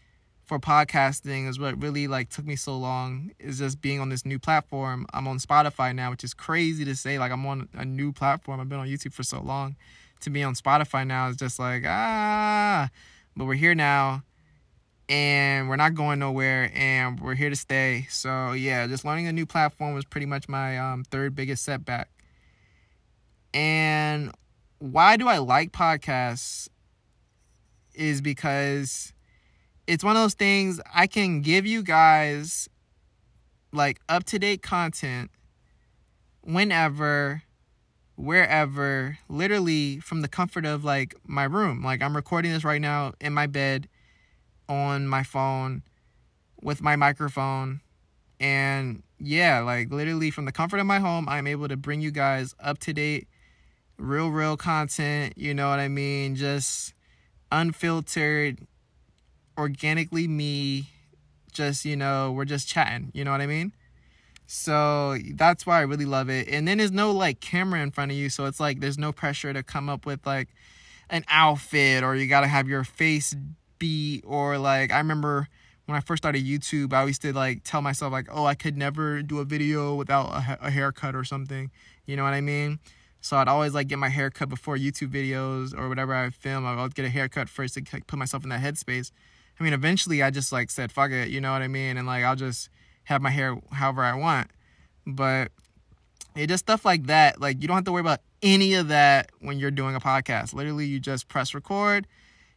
for 0.45 0.59
podcasting 0.59 1.49
is 1.49 1.59
what 1.59 1.81
really 1.81 2.07
like 2.07 2.28
took 2.30 2.47
me 2.47 2.57
so 2.57 2.76
long. 2.76 3.33
Is 3.39 3.59
just 3.59 3.80
being 3.80 4.00
on 4.00 4.09
this 4.09 4.25
new 4.25 4.39
platform. 4.39 5.07
I'm 5.13 5.26
on 5.26 5.39
Spotify 5.39 5.95
now, 5.95 6.11
which 6.11 6.25
is 6.25 6.35
crazy 6.35 6.85
to 6.85 6.95
say. 6.95 7.19
Like 7.19 7.33
I'm 7.33 7.45
on 7.47 7.69
a 7.75 7.85
new 7.85 8.13
platform. 8.13 8.61
I've 8.61 8.69
been 8.69 8.78
on 8.78 8.89
YouTube 8.89 9.13
for 9.13 9.23
so 9.23 9.41
long. 9.41 9.76
To 10.21 10.30
be 10.30 10.43
on 10.43 10.54
Spotify 10.54 11.07
now 11.07 11.28
is 11.28 11.37
just 11.37 11.59
like 11.59 11.85
ah, 11.87 12.89
but 13.37 13.47
we're 13.47 13.54
here 13.54 13.75
now. 13.75 14.23
And 15.07 15.69
we're 15.69 15.76
not 15.76 15.95
going 15.95 16.19
nowhere, 16.19 16.73
and 16.75 17.21
we're 17.21 17.35
here 17.35 17.50
to 17.50 17.57
stay. 17.57 18.07
So 18.09 18.52
yeah, 18.52 18.87
just 18.87 19.04
learning 19.04 19.26
a 19.26 19.33
new 19.33 19.45
platform 19.45 19.93
was 19.93 20.07
pretty 20.07 20.26
much 20.26 20.49
my 20.49 20.78
um, 20.78 21.04
third 21.04 21.35
biggest 21.35 21.63
setback 21.63 22.09
and 23.54 24.33
why 24.80 25.17
do 25.17 25.28
I 25.28 25.39
like 25.39 25.71
podcasts 25.71 26.69
is 27.95 28.21
because 28.21 29.14
it's 29.86 30.04
one 30.04 30.16
of 30.16 30.23
those 30.23 30.34
things 30.34 30.80
I 30.94 31.06
can 31.06 31.40
give 31.40 31.66
you 31.66 31.82
guys 31.82 32.68
like 33.73 34.00
up 34.08 34.25
to 34.25 34.38
date 34.38 34.62
content 34.62 35.30
whenever, 36.42 37.42
wherever, 38.16 39.18
literally 39.28 40.00
from 40.00 40.23
the 40.23 40.28
comfort 40.28 40.64
of 40.64 40.84
like 40.84 41.14
my 41.25 41.44
room. 41.44 41.82
Like 41.82 42.02
I'm 42.02 42.14
recording 42.14 42.52
this 42.52 42.64
right 42.64 42.80
now 42.80 43.12
in 43.20 43.32
my 43.32 43.47
bed 43.47 43.88
on 44.68 45.06
my 45.06 45.23
phone 45.23 45.82
with 46.62 46.82
my 46.82 46.97
microphone. 46.97 47.80
And 48.40 49.02
yeah, 49.18 49.60
like 49.60 49.90
literally 49.90 50.30
from 50.30 50.44
the 50.44 50.52
comfort 50.52 50.78
of 50.78 50.86
my 50.86 50.99
home, 50.99 51.28
I'm 51.28 51.47
able 51.47 51.68
to 51.68 51.76
bring 51.76 52.00
you 52.00 52.10
guys 52.10 52.54
up 52.60 52.78
to 52.80 52.92
date 52.92 53.28
real, 53.99 54.30
real 54.30 54.56
content, 54.56 55.34
you 55.36 55.54
know 55.54 55.68
what 55.68 55.78
I 55.78 55.88
mean? 55.88 56.34
Just 56.34 56.94
unfiltered, 57.52 58.66
organically 59.56 60.28
me, 60.28 60.90
just, 61.52 61.84
you 61.84 61.97
know, 61.97 62.32
we're 62.32 62.45
just 62.45 62.69
chatting, 62.69 63.10
you 63.14 63.25
know 63.25 63.30
what 63.30 63.40
I 63.40 63.47
mean? 63.47 63.73
So 64.47 65.17
that's 65.34 65.67
why 65.67 65.78
I 65.78 65.82
really 65.82 66.04
love 66.04 66.28
it. 66.28 66.49
And 66.49 66.69
then 66.69 66.78
there's 66.78 66.93
no 66.93 67.12
like 67.12 67.40
camera 67.40 67.80
in 67.80 67.90
front 67.90 68.10
of 68.10 68.17
you, 68.17 68.28
so 68.28 68.45
it's 68.45 68.60
like 68.60 68.80
there's 68.80 68.99
no 68.99 69.12
pressure 69.12 69.52
to 69.52 69.62
come 69.62 69.88
up 69.88 70.06
with 70.06 70.26
like 70.26 70.49
an 71.10 71.25
outfit 71.28 72.02
or 72.02 72.14
you 72.17 72.26
gotta 72.26 72.47
have 72.47 72.69
your 72.69 72.84
face 72.84 73.34
beat 73.78 74.25
or 74.26 74.58
like 74.58 74.93
I 74.93 74.99
remember 74.99 75.49
when 75.86 75.97
I 75.97 76.00
first 76.00 76.23
started 76.23 76.45
YouTube, 76.45 76.93
I 76.93 77.04
used 77.04 77.23
to 77.23 77.32
like 77.32 77.62
tell 77.64 77.82
myself 77.82 78.12
like, 78.12 78.28
oh, 78.30 78.47
I 78.47 78.54
could 78.54 78.76
never 78.76 79.23
do 79.23 79.38
a 79.40 79.45
video 79.45 79.95
without 79.95 80.28
a, 80.28 80.67
a 80.67 80.71
haircut 80.71 81.14
or 81.14 81.25
something. 81.25 81.71
You 82.06 82.17
know 82.17 82.25
what 82.25 82.32
I 82.32 82.40
mean? 82.40 82.78
So 83.21 83.36
I'd 83.36 83.49
always 83.49 83.75
like 83.75 83.88
get 83.88 83.99
my 83.99 84.08
haircut 84.08 84.49
before 84.49 84.76
YouTube 84.76 85.08
videos 85.08 85.76
or 85.76 85.88
whatever 85.88 86.14
I 86.14 86.30
film. 86.30 86.67
I 86.67 86.80
would 86.82 86.95
get 86.95 87.04
a 87.04 87.10
haircut 87.10 87.49
first 87.49 87.75
to 87.75 87.82
put 87.82 88.19
myself 88.19 88.45
in 88.45 88.50
that 88.50 88.60
headspace. 88.60 89.10
I 89.58 89.62
mean, 89.62 89.73
eventually 89.73 90.23
I 90.23 90.30
just 90.30 90.52
like 90.52 90.71
said, 90.71 90.90
fuck 90.93 91.10
it, 91.10 91.28
you 91.28 91.40
know 91.40 91.52
what 91.52 91.62
I 91.62 91.69
mean? 91.69 91.97
And 91.97 92.06
like, 92.06 92.25
I'll 92.25 92.36
just 92.36 92.69
have 93.04 93.23
my 93.23 93.30
hair 93.30 93.56
however 93.73 94.02
I 94.02 94.14
want. 94.14 94.50
But 95.06 95.52
it 96.34 96.49
just 96.49 96.64
stuff 96.64 96.84
like 96.84 97.06
that. 97.06 97.40
Like, 97.40 97.62
you 97.62 97.69
don't 97.69 97.76
have 97.76 97.84
to 97.84 97.93
worry 97.93 98.00
about 98.00 98.21
any 98.43 98.75
of 98.75 98.88
that 98.88 99.30
when 99.40 99.58
you're 99.58 99.71
doing 99.71 99.95
a 99.95 100.00
podcast. 100.00 100.52
Literally, 100.54 100.86
you 100.86 100.99
just 100.99 101.28
press 101.28 101.54
record. 101.54 102.06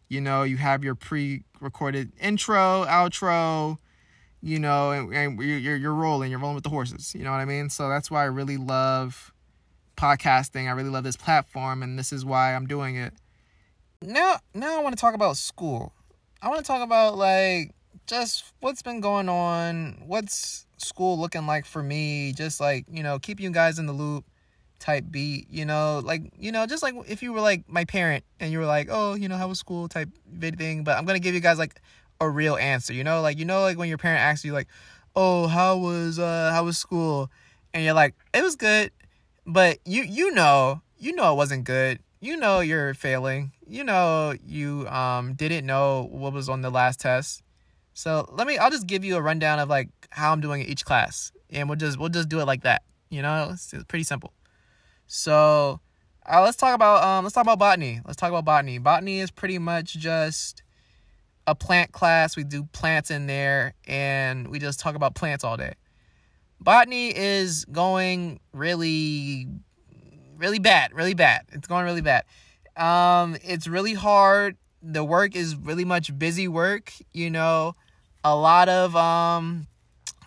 You 0.10 0.22
know, 0.22 0.44
you 0.44 0.58
have 0.58 0.84
your 0.84 0.96
pre 0.96 1.44
recorded 1.60 2.12
intro, 2.20 2.86
outro, 2.86 3.78
you 4.42 4.60
know, 4.60 4.92
and, 4.92 5.14
and 5.14 5.42
you're, 5.42 5.76
you're 5.76 5.94
rolling, 5.94 6.32
you're 6.32 6.40
rolling 6.40 6.56
with 6.56 6.64
the 6.64 6.70
horses. 6.70 7.14
You 7.14 7.24
know 7.24 7.32
what 7.32 7.40
I 7.40 7.46
mean? 7.46 7.70
So 7.70 7.90
that's 7.90 8.10
why 8.10 8.22
I 8.22 8.26
really 8.26 8.58
love 8.58 9.34
podcasting. 9.98 10.68
I 10.68 10.72
really 10.72 10.90
love 10.90 11.04
this 11.04 11.18
platform, 11.18 11.84
and 11.84 12.00
this 12.00 12.14
is 12.14 12.24
why 12.24 12.56
I'm 12.56 12.68
doing 12.68 12.96
it. 12.96 13.14
Now, 14.02 14.38
now 14.54 14.80
I 14.80 14.84
want 14.84 14.96
to 14.96 15.02
talk 15.02 15.16
about 15.16 15.38
school. 15.38 15.92
I 16.42 16.50
want 16.50 16.60
to 16.60 16.66
talk 16.66 16.82
about 16.82 17.18
like 17.18 17.74
just 18.06 18.54
what's 18.60 18.82
been 18.82 19.02
going 19.02 19.30
on. 19.30 20.04
What's 20.06 20.66
school 20.78 21.20
looking 21.20 21.46
like 21.46 21.66
for 21.66 21.82
me? 21.82 22.34
Just 22.34 22.60
like 22.60 22.86
you 22.90 23.04
know, 23.04 23.20
keep 23.20 23.40
you 23.40 23.50
guys 23.52 23.80
in 23.80 23.86
the 23.86 23.94
loop 23.94 24.26
type 24.80 25.06
beat. 25.10 25.48
You 25.50 25.66
know, 25.66 26.02
like 26.04 26.32
you 26.38 26.52
know, 26.52 26.66
just 26.66 26.84
like 26.84 26.96
if 27.08 27.24
you 27.24 27.34
were 27.34 27.42
like 27.42 27.64
my 27.68 27.86
parent 27.86 28.24
and 28.40 28.52
you 28.52 28.60
were 28.60 28.66
like, 28.66 28.88
oh, 28.90 29.14
you 29.16 29.28
know, 29.28 29.38
how 29.38 29.48
was 29.48 29.60
school 29.60 29.88
type 29.88 30.10
vid 30.32 30.58
thing. 30.58 30.84
But 30.84 30.98
I'm 30.98 31.06
gonna 31.06 31.20
give 31.20 31.34
you 31.34 31.42
guys 31.42 31.58
like 31.58 31.82
a 32.20 32.30
real 32.30 32.56
answer. 32.58 32.94
You 32.94 33.04
know, 33.04 33.22
like 33.22 33.38
you 33.40 33.46
know, 33.46 33.62
like 33.62 33.78
when 33.78 33.90
your 33.90 33.98
parent 33.98 34.22
asks 34.22 34.46
you 34.46 34.54
like, 34.54 34.68
oh, 35.16 35.48
how 35.48 35.78
was 35.78 36.20
uh 36.20 36.52
how 36.54 36.64
was 36.66 36.78
school? 36.78 37.30
And 37.74 37.84
you're 37.84 37.94
like, 37.94 38.16
it 38.34 38.42
was 38.42 38.56
good 38.56 38.92
but 39.48 39.80
you 39.86 40.04
you 40.04 40.32
know, 40.32 40.82
you 41.00 41.16
know 41.16 41.32
it 41.32 41.38
wasn't 41.38 41.64
good. 41.64 42.00
You 42.20 42.38
know 42.38 42.60
you're 42.60 42.94
failing. 42.94 43.52
You 43.68 43.84
know 43.84 44.34
you 44.46 44.88
um 44.88 45.34
didn't 45.34 45.66
know 45.66 46.08
what 46.12 46.34
was 46.34 46.50
on 46.50 46.62
the 46.62 46.70
last 46.70 47.00
test. 47.00 47.44
So 47.94 48.28
let 48.32 48.48
me 48.48 48.58
I'll 48.58 48.72
just 48.72 48.88
give 48.88 49.04
you 49.04 49.18
a 49.18 49.22
rundown 49.22 49.60
of 49.60 49.70
like 49.70 49.90
how 50.10 50.32
I'm 50.32 50.42
doing 50.42 50.62
each 50.64 50.86
class. 50.86 51.32
And 51.50 51.70
we'll 51.70 51.78
just 51.78 52.00
we'll 52.00 52.10
just 52.10 52.30
do 52.30 52.40
it 52.40 52.46
like 52.46 52.64
that. 52.64 52.84
You 53.10 53.22
know, 53.22 53.50
it's, 53.54 53.74
it's 53.74 53.84
pretty 53.86 54.04
simple. 54.04 54.34
So 55.06 55.80
uh, 56.26 56.42
let's 56.42 56.58
talk 56.58 56.76
about 56.76 57.04
um 57.04 57.24
let's 57.24 57.34
talk 57.34 57.44
about 57.44 57.60
botany. 57.60 58.02
Let's 58.06 58.18
talk 58.18 58.30
about 58.30 58.46
botany. 58.46 58.78
Botany 58.80 59.20
is 59.20 59.32
pretty 59.32 59.60
much 59.60 59.94
just 59.94 60.64
a 61.46 61.56
plant 61.56 61.92
class. 61.92 62.36
We 62.36 62.44
do 62.44 62.64
plants 62.74 63.12
in 63.12 63.28
there 63.28 63.74
and 63.88 64.48
we 64.48 64.60
just 64.60 64.80
talk 64.80 64.96
about 64.96 65.16
plants 65.16 65.44
all 65.44 65.58
day 65.58 65.74
botany 66.60 67.16
is 67.16 67.66
going 67.66 68.40
really 68.54 69.48
really 70.38 70.60
bad 70.60 70.94
really 70.94 71.14
bad 71.14 71.42
it's 71.52 71.68
going 71.68 71.86
really 71.86 72.02
bad 72.02 72.24
um 72.78 73.36
it's 73.44 73.68
really 73.68 73.94
hard 73.94 74.56
the 74.82 75.04
work 75.04 75.36
is 75.36 75.56
really 75.56 75.86
much 75.86 76.18
busy 76.18 76.48
work, 76.48 76.94
you 77.12 77.30
know, 77.30 77.76
a 78.24 78.36
lot 78.36 78.70
of 78.70 78.96
um 78.96 79.68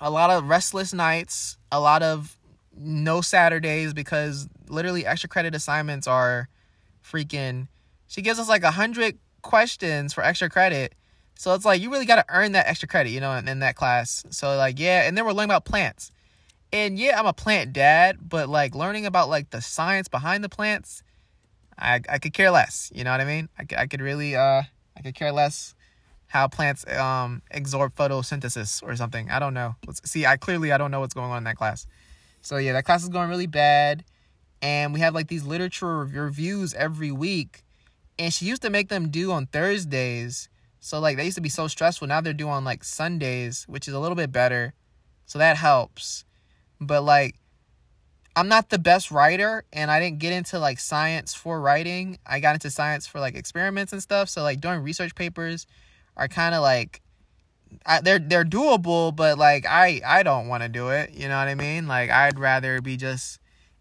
a 0.01 0.11
lot 0.11 0.31
of 0.31 0.49
restless 0.49 0.93
nights, 0.93 1.57
a 1.71 1.81
lot 1.81 2.03
of 2.03 2.37
no 2.77 3.21
Saturdays 3.21 3.93
because 3.93 4.49
literally 4.69 5.05
extra 5.05 5.29
credit 5.29 5.55
assignments 5.55 6.07
are 6.07 6.49
freaking 7.05 7.69
she 8.07 8.23
gives 8.23 8.39
us 8.39 8.49
like 8.49 8.63
a 8.63 8.71
hundred 8.71 9.19
questions 9.43 10.13
for 10.13 10.23
extra 10.23 10.49
credit. 10.51 10.95
So 11.37 11.55
it's 11.55 11.65
like 11.65 11.81
you 11.81 11.91
really 11.91 12.07
gotta 12.07 12.25
earn 12.29 12.53
that 12.53 12.67
extra 12.67 12.89
credit, 12.89 13.11
you 13.11 13.21
know, 13.21 13.33
in, 13.35 13.49
in 13.49 13.61
that 13.61 13.77
class. 13.77 14.25
So 14.31 14.57
like 14.57 14.79
yeah, 14.79 15.07
and 15.07 15.17
then 15.17 15.25
we're 15.25 15.33
learning 15.33 15.51
about 15.51 15.65
plants. 15.65 16.11
And 16.73 16.99
yeah, 16.99 17.19
I'm 17.19 17.27
a 17.27 17.33
plant 17.33 17.73
dad, 17.73 18.19
but 18.21 18.49
like 18.49 18.75
learning 18.75 19.07
about 19.07 19.29
like 19.29 19.51
the 19.51 19.61
science 19.61 20.09
behind 20.09 20.45
the 20.45 20.49
plants, 20.49 21.03
I 21.77 22.01
I 22.09 22.19
could 22.19 22.33
care 22.33 22.51
less. 22.51 22.91
You 22.95 23.05
know 23.05 23.11
what 23.11 23.21
I 23.21 23.25
mean? 23.25 23.49
I, 23.59 23.67
I 23.77 23.87
could 23.87 24.01
really 24.01 24.37
uh 24.37 24.63
I 24.97 25.03
could 25.03 25.15
care 25.15 25.33
less 25.33 25.75
how 26.29 26.47
plants 26.47 26.87
um 26.97 27.43
absorb 27.51 27.95
photosynthesis 27.97 28.83
or 28.85 28.95
something. 28.95 29.31
I 29.31 29.41
don't 29.41 29.55
know. 29.55 29.75
Let's 29.87 30.09
see. 30.09 30.27
I 30.27 30.37
clearly 30.37 30.71
I 30.71 30.79
don't 30.79 30.91
know 30.91 31.01
what's 31.01 31.15
going 31.15 31.31
on 31.31 31.39
in 31.39 31.45
that 31.45 31.57
class. 31.57 31.87
So 32.41 32.57
yeah, 32.57 32.73
that 32.75 32.85
class 32.85 33.03
is 33.03 33.09
going 33.09 33.29
really 33.29 33.49
bad, 33.49 34.05
and 34.63 34.95
we 34.95 35.01
have 35.01 35.15
like 35.15 35.29
these 35.29 35.45
literature 35.45 36.05
reviews 36.07 36.73
every 36.75 37.11
week, 37.11 37.65
and 38.19 38.33
she 38.33 38.45
used 38.47 38.63
to 38.63 38.71
make 38.71 38.89
them 38.89 39.11
due 39.11 39.33
on 39.33 39.47
Thursdays. 39.47 40.49
So 40.79 41.01
like 41.01 41.17
they 41.17 41.25
used 41.25 41.35
to 41.35 41.43
be 41.43 41.49
so 41.49 41.67
stressful. 41.67 42.07
Now 42.07 42.21
they're 42.21 42.33
due 42.33 42.49
on 42.49 42.65
like 42.65 42.85
Sundays, 42.85 43.65
which 43.69 43.89
is 43.89 43.95
a 43.95 43.99
little 43.99 44.17
bit 44.17 44.31
better. 44.31 44.73
So 45.27 45.39
that 45.39 45.57
helps. 45.57 46.25
But 46.81 47.03
like 47.03 47.37
I'm 48.37 48.49
not 48.49 48.71
the 48.71 48.79
best 48.79 49.11
writer 49.11 49.65
and 49.73 49.91
I 49.91 50.01
didn't 50.01 50.19
get 50.19 50.33
into 50.33 50.59
like 50.59 50.79
science 50.79 51.35
for 51.35 51.61
writing. 51.61 52.19
I 52.27 52.41
got 52.41 52.55
into 52.55 52.71
science 52.71 53.07
for 53.07 53.21
like 53.21 53.35
experiments 53.35 53.93
and 53.93 54.03
stuff. 54.03 54.29
So 54.29 54.43
like 54.43 54.61
doing 54.61 54.81
research 54.81 55.15
papers 55.15 55.67
are 56.17 56.29
kind 56.29 56.55
of 56.55 56.63
like 56.63 57.03
I, 57.87 58.01
they're 58.01 58.19
they're 58.19 58.45
doable, 58.45 59.15
but 59.15 59.39
like 59.39 59.67
I 59.67 60.01
I 60.05 60.23
don't 60.23 60.49
want 60.49 60.63
to 60.63 60.69
do 60.69 60.91
it. 60.91 61.13
You 61.13 61.29
know 61.29 61.39
what 61.39 61.49
I 61.49 61.55
mean? 61.55 61.87
Like 61.87 62.11
I'd 62.11 62.39
rather 62.39 62.81
be 62.81 62.97
just 62.97 63.39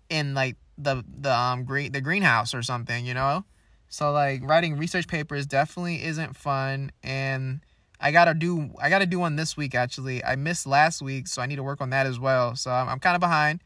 in 0.10 0.34
like 0.34 0.58
the 0.78 1.04
the 1.08 1.34
um 1.34 1.64
green 1.64 1.92
the 1.92 2.02
greenhouse 2.02 2.54
or 2.54 2.64
something. 2.64 3.06
You 3.06 3.14
know. 3.14 3.46
So 3.90 4.12
like 4.12 4.42
writing 4.44 4.78
research 4.78 5.08
papers 5.08 5.46
definitely 5.46 6.04
isn't 6.04 6.36
fun, 6.36 6.92
and 7.04 7.62
I 8.00 8.12
gotta 8.12 8.34
do 8.34 8.72
I 8.82 8.90
gotta 8.90 9.06
do 9.06 9.20
one 9.20 9.36
this 9.36 9.58
week 9.58 9.76
actually. 9.76 10.24
I 10.24 10.36
missed 10.36 10.66
last 10.66 11.02
week, 11.02 11.28
so 11.28 11.42
I 11.42 11.46
need 11.46 11.58
to 11.58 11.64
work 11.64 11.82
on 11.82 11.90
that 11.90 12.06
as 12.06 12.20
well. 12.20 12.56
So 12.56 12.72
I'm 12.72 12.88
I'm 12.88 13.00
kind 13.00 13.16
of 13.16 13.20
behind, 13.20 13.62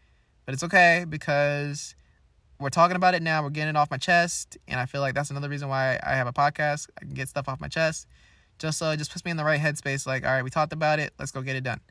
but 0.46 0.54
it's 0.54 0.64
okay 0.64 1.06
because 1.08 1.96
we're 2.60 2.70
talking 2.70 2.96
about 2.96 3.14
it 3.14 3.22
now. 3.22 3.44
We're 3.44 3.50
getting 3.50 3.70
it 3.70 3.76
off 3.76 3.92
my 3.92 3.98
chest, 3.98 4.58
and 4.68 4.80
I 4.80 4.86
feel 4.86 5.02
like 5.02 5.14
that's 5.14 5.30
another 5.30 5.50
reason 5.50 5.70
why 5.70 6.00
I 6.04 6.16
have 6.16 6.28
a 6.28 6.34
podcast. 6.34 6.90
I 6.98 7.02
can 7.02 7.14
get 7.14 7.30
stuff 7.30 7.48
off 7.48 7.60
my 7.60 7.68
chest 7.68 8.08
just 8.60 8.78
so 8.78 8.90
it 8.92 8.98
just 8.98 9.12
puts 9.12 9.26
me 9.26 9.32
in 9.32 9.38
the 9.38 9.44
right 9.44 9.60
headspace. 9.60 10.06
Like, 10.06 10.26
all 10.26 10.32
right, 10.32 10.44
we 10.44 10.50
talked 10.50 10.74
about 10.74 11.00
it. 11.00 11.14
Let's 11.20 11.32
go 11.32 11.42
get 11.42 11.56
it 11.56 11.64
done. 11.64 11.82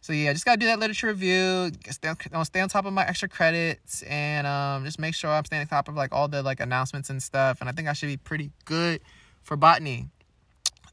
So 0.00 0.12
yeah, 0.12 0.30
I 0.30 0.32
just 0.32 0.44
gotta 0.44 0.58
do 0.58 0.66
that 0.66 0.80
literature 0.80 1.06
review. 1.06 1.70
Stay 1.90 2.08
on, 2.08 2.44
stay 2.44 2.60
on 2.60 2.68
top 2.68 2.86
of 2.86 2.92
my 2.92 3.06
extra 3.06 3.28
credits, 3.28 4.02
and 4.02 4.46
um, 4.48 4.84
just 4.84 4.98
make 4.98 5.14
sure 5.14 5.30
I'm 5.30 5.44
staying 5.44 5.60
on 5.60 5.66
top 5.68 5.88
of 5.88 5.94
like 5.94 6.12
all 6.12 6.26
the 6.26 6.42
like 6.42 6.58
announcements 6.58 7.08
and 7.08 7.22
stuff. 7.22 7.60
And 7.60 7.68
I 7.68 7.72
think 7.72 7.86
I 7.86 7.92
should 7.92 8.08
be 8.08 8.16
pretty 8.16 8.50
good 8.64 9.00
for 9.44 9.56
botany. 9.56 10.08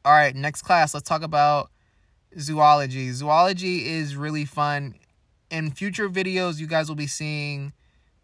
All 0.05 0.13
right, 0.13 0.33
next 0.33 0.61
class. 0.61 0.93
Let's 0.93 1.07
talk 1.07 1.23
about 1.23 1.71
zoology. 2.37 3.11
Zoology 3.11 3.87
is 3.87 4.15
really 4.15 4.45
fun. 4.45 4.95
In 5.51 5.71
future 5.71 6.09
videos, 6.09 6.59
you 6.59 6.67
guys 6.67 6.87
will 6.87 6.95
be 6.95 7.07
seeing 7.07 7.73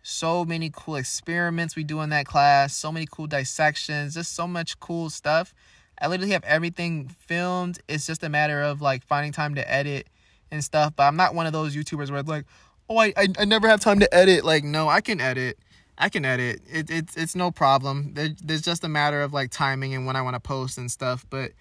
so 0.02 0.46
many 0.46 0.72
cool 0.74 0.96
experiments 0.96 1.76
we 1.76 1.84
do 1.84 2.00
in 2.02 2.12
that 2.12 2.26
class, 2.26 2.76
so 2.76 2.92
many 2.92 3.08
cool 3.12 3.28
dissections, 3.28 4.14
just 4.14 4.34
so 4.34 4.48
much 4.48 4.80
cool 4.80 5.10
stuff. 5.10 5.54
I 6.00 6.08
literally 6.08 6.32
have 6.32 6.44
everything 6.44 7.10
filmed. 7.10 7.80
It's 7.90 8.06
just 8.06 8.24
a 8.24 8.30
matter 8.30 8.62
of 8.62 8.82
like 8.82 9.04
finding 9.04 9.32
time 9.34 9.56
to 9.56 9.72
edit 9.72 10.08
and 10.52 10.64
stuff. 10.64 10.94
But 10.96 11.04
I'm 11.04 11.18
not 11.18 11.36
one 11.36 11.46
of 11.46 11.54
those 11.54 11.76
YouTubers 11.76 12.10
where 12.10 12.20
it's 12.20 12.30
like, 12.30 12.46
oh, 12.90 12.98
I, 12.98 13.14
I, 13.18 13.28
I 13.40 13.46
never 13.46 13.68
have 13.68 13.82
time 13.82 14.00
to 14.00 14.14
edit. 14.14 14.46
Like, 14.46 14.64
no, 14.64 14.88
I 14.88 15.02
can 15.02 15.20
edit. 15.20 15.58
I 15.98 16.10
can 16.10 16.24
edit. 16.24 16.62
It, 16.72 16.90
it's 16.90 17.18
it's 17.18 17.36
no 17.36 17.52
problem. 17.52 18.14
There, 18.14 18.30
there's 18.44 18.62
just 18.62 18.84
a 18.84 18.90
matter 18.90 19.22
of 19.22 19.34
like 19.34 19.50
timing 19.50 19.94
and 19.94 20.06
when 20.06 20.16
I 20.16 20.22
want 20.22 20.36
to 20.36 20.40
post 20.40 20.78
and 20.78 20.92
stuff. 20.92 21.26
But 21.30 21.52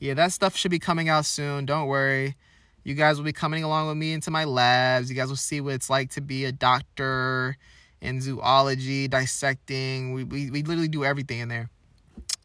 yeah, 0.00 0.14
that 0.14 0.32
stuff 0.32 0.56
should 0.56 0.70
be 0.70 0.78
coming 0.78 1.08
out 1.08 1.26
soon. 1.26 1.66
Don't 1.66 1.86
worry. 1.86 2.34
You 2.82 2.94
guys 2.94 3.18
will 3.18 3.24
be 3.24 3.34
coming 3.34 3.62
along 3.62 3.88
with 3.88 3.98
me 3.98 4.14
into 4.14 4.30
my 4.30 4.44
labs. 4.44 5.10
You 5.10 5.16
guys 5.16 5.28
will 5.28 5.36
see 5.36 5.60
what 5.60 5.74
it's 5.74 5.90
like 5.90 6.10
to 6.12 6.22
be 6.22 6.46
a 6.46 6.52
doctor 6.52 7.56
in 8.00 8.22
zoology, 8.22 9.06
dissecting. 9.08 10.14
We, 10.14 10.24
we, 10.24 10.50
we 10.50 10.62
literally 10.62 10.88
do 10.88 11.04
everything 11.04 11.40
in 11.40 11.48
there. 11.48 11.68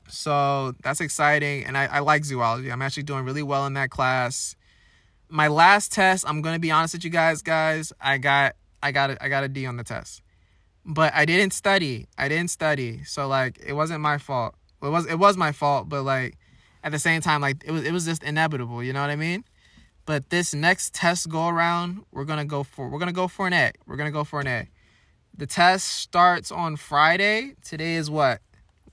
So 0.10 0.74
that's 0.84 1.00
exciting. 1.00 1.64
And 1.64 1.78
I, 1.78 1.86
I 1.86 2.00
like 2.00 2.26
zoology. 2.26 2.70
I'm 2.70 2.82
actually 2.82 3.04
doing 3.04 3.24
really 3.24 3.42
well 3.42 3.66
in 3.66 3.74
that 3.74 3.90
class. 3.90 4.58
My 5.30 5.48
last 5.48 5.94
test, 5.94 6.26
I'm 6.28 6.42
gonna 6.42 6.60
be 6.60 6.72
honest 6.72 6.94
with 6.94 7.06
you 7.06 7.10
guys, 7.10 7.42
guys. 7.42 7.94
I 8.02 8.18
got 8.18 8.56
I 8.84 8.92
got 8.92 9.12
a, 9.12 9.24
I 9.24 9.30
got 9.30 9.46
a 9.46 9.48
D 9.48 9.66
on 9.66 9.78
the 9.78 9.84
test. 9.84 10.22
But 10.86 11.14
I 11.16 11.26
didn't 11.26 11.54
study. 11.54 12.08
I 12.18 12.28
didn't 12.28 12.52
study. 12.52 13.04
So 13.06 13.28
like 13.28 13.58
it 13.66 13.74
wasn't 13.74 14.02
my 14.02 14.18
fault. 14.18 14.56
It 14.84 14.90
was 14.90 15.08
it 15.08 15.18
was 15.18 15.38
my 15.38 15.54
fault, 15.54 15.90
but 15.90 16.04
like 16.04 16.38
at 16.86 16.92
the 16.92 17.00
same 17.00 17.20
time, 17.20 17.42
like 17.42 17.64
it 17.66 17.72
was 17.72 17.84
it 17.84 17.92
was 17.92 18.06
just 18.06 18.24
inevitable, 18.24 18.84
you 18.84 18.94
know 18.94 19.02
what 19.02 19.10
I 19.10 19.16
mean? 19.16 19.44
But 20.06 20.30
this 20.30 20.54
next 20.54 20.94
test 20.94 21.28
go 21.28 21.48
around, 21.48 22.06
we're 22.12 22.26
gonna 22.26 22.46
go 22.46 22.62
for 22.62 22.88
we're 22.90 23.00
gonna 23.00 23.12
go 23.12 23.28
for 23.28 23.48
an 23.48 23.54
A. 23.54 23.72
We're 23.88 23.96
gonna 23.96 24.12
go 24.12 24.24
for 24.24 24.40
an 24.40 24.48
A. 24.48 24.68
The 25.36 25.48
test 25.48 25.88
starts 25.88 26.52
on 26.52 26.76
Friday. 26.76 27.56
Today 27.66 27.96
is 27.96 28.10
what? 28.10 28.40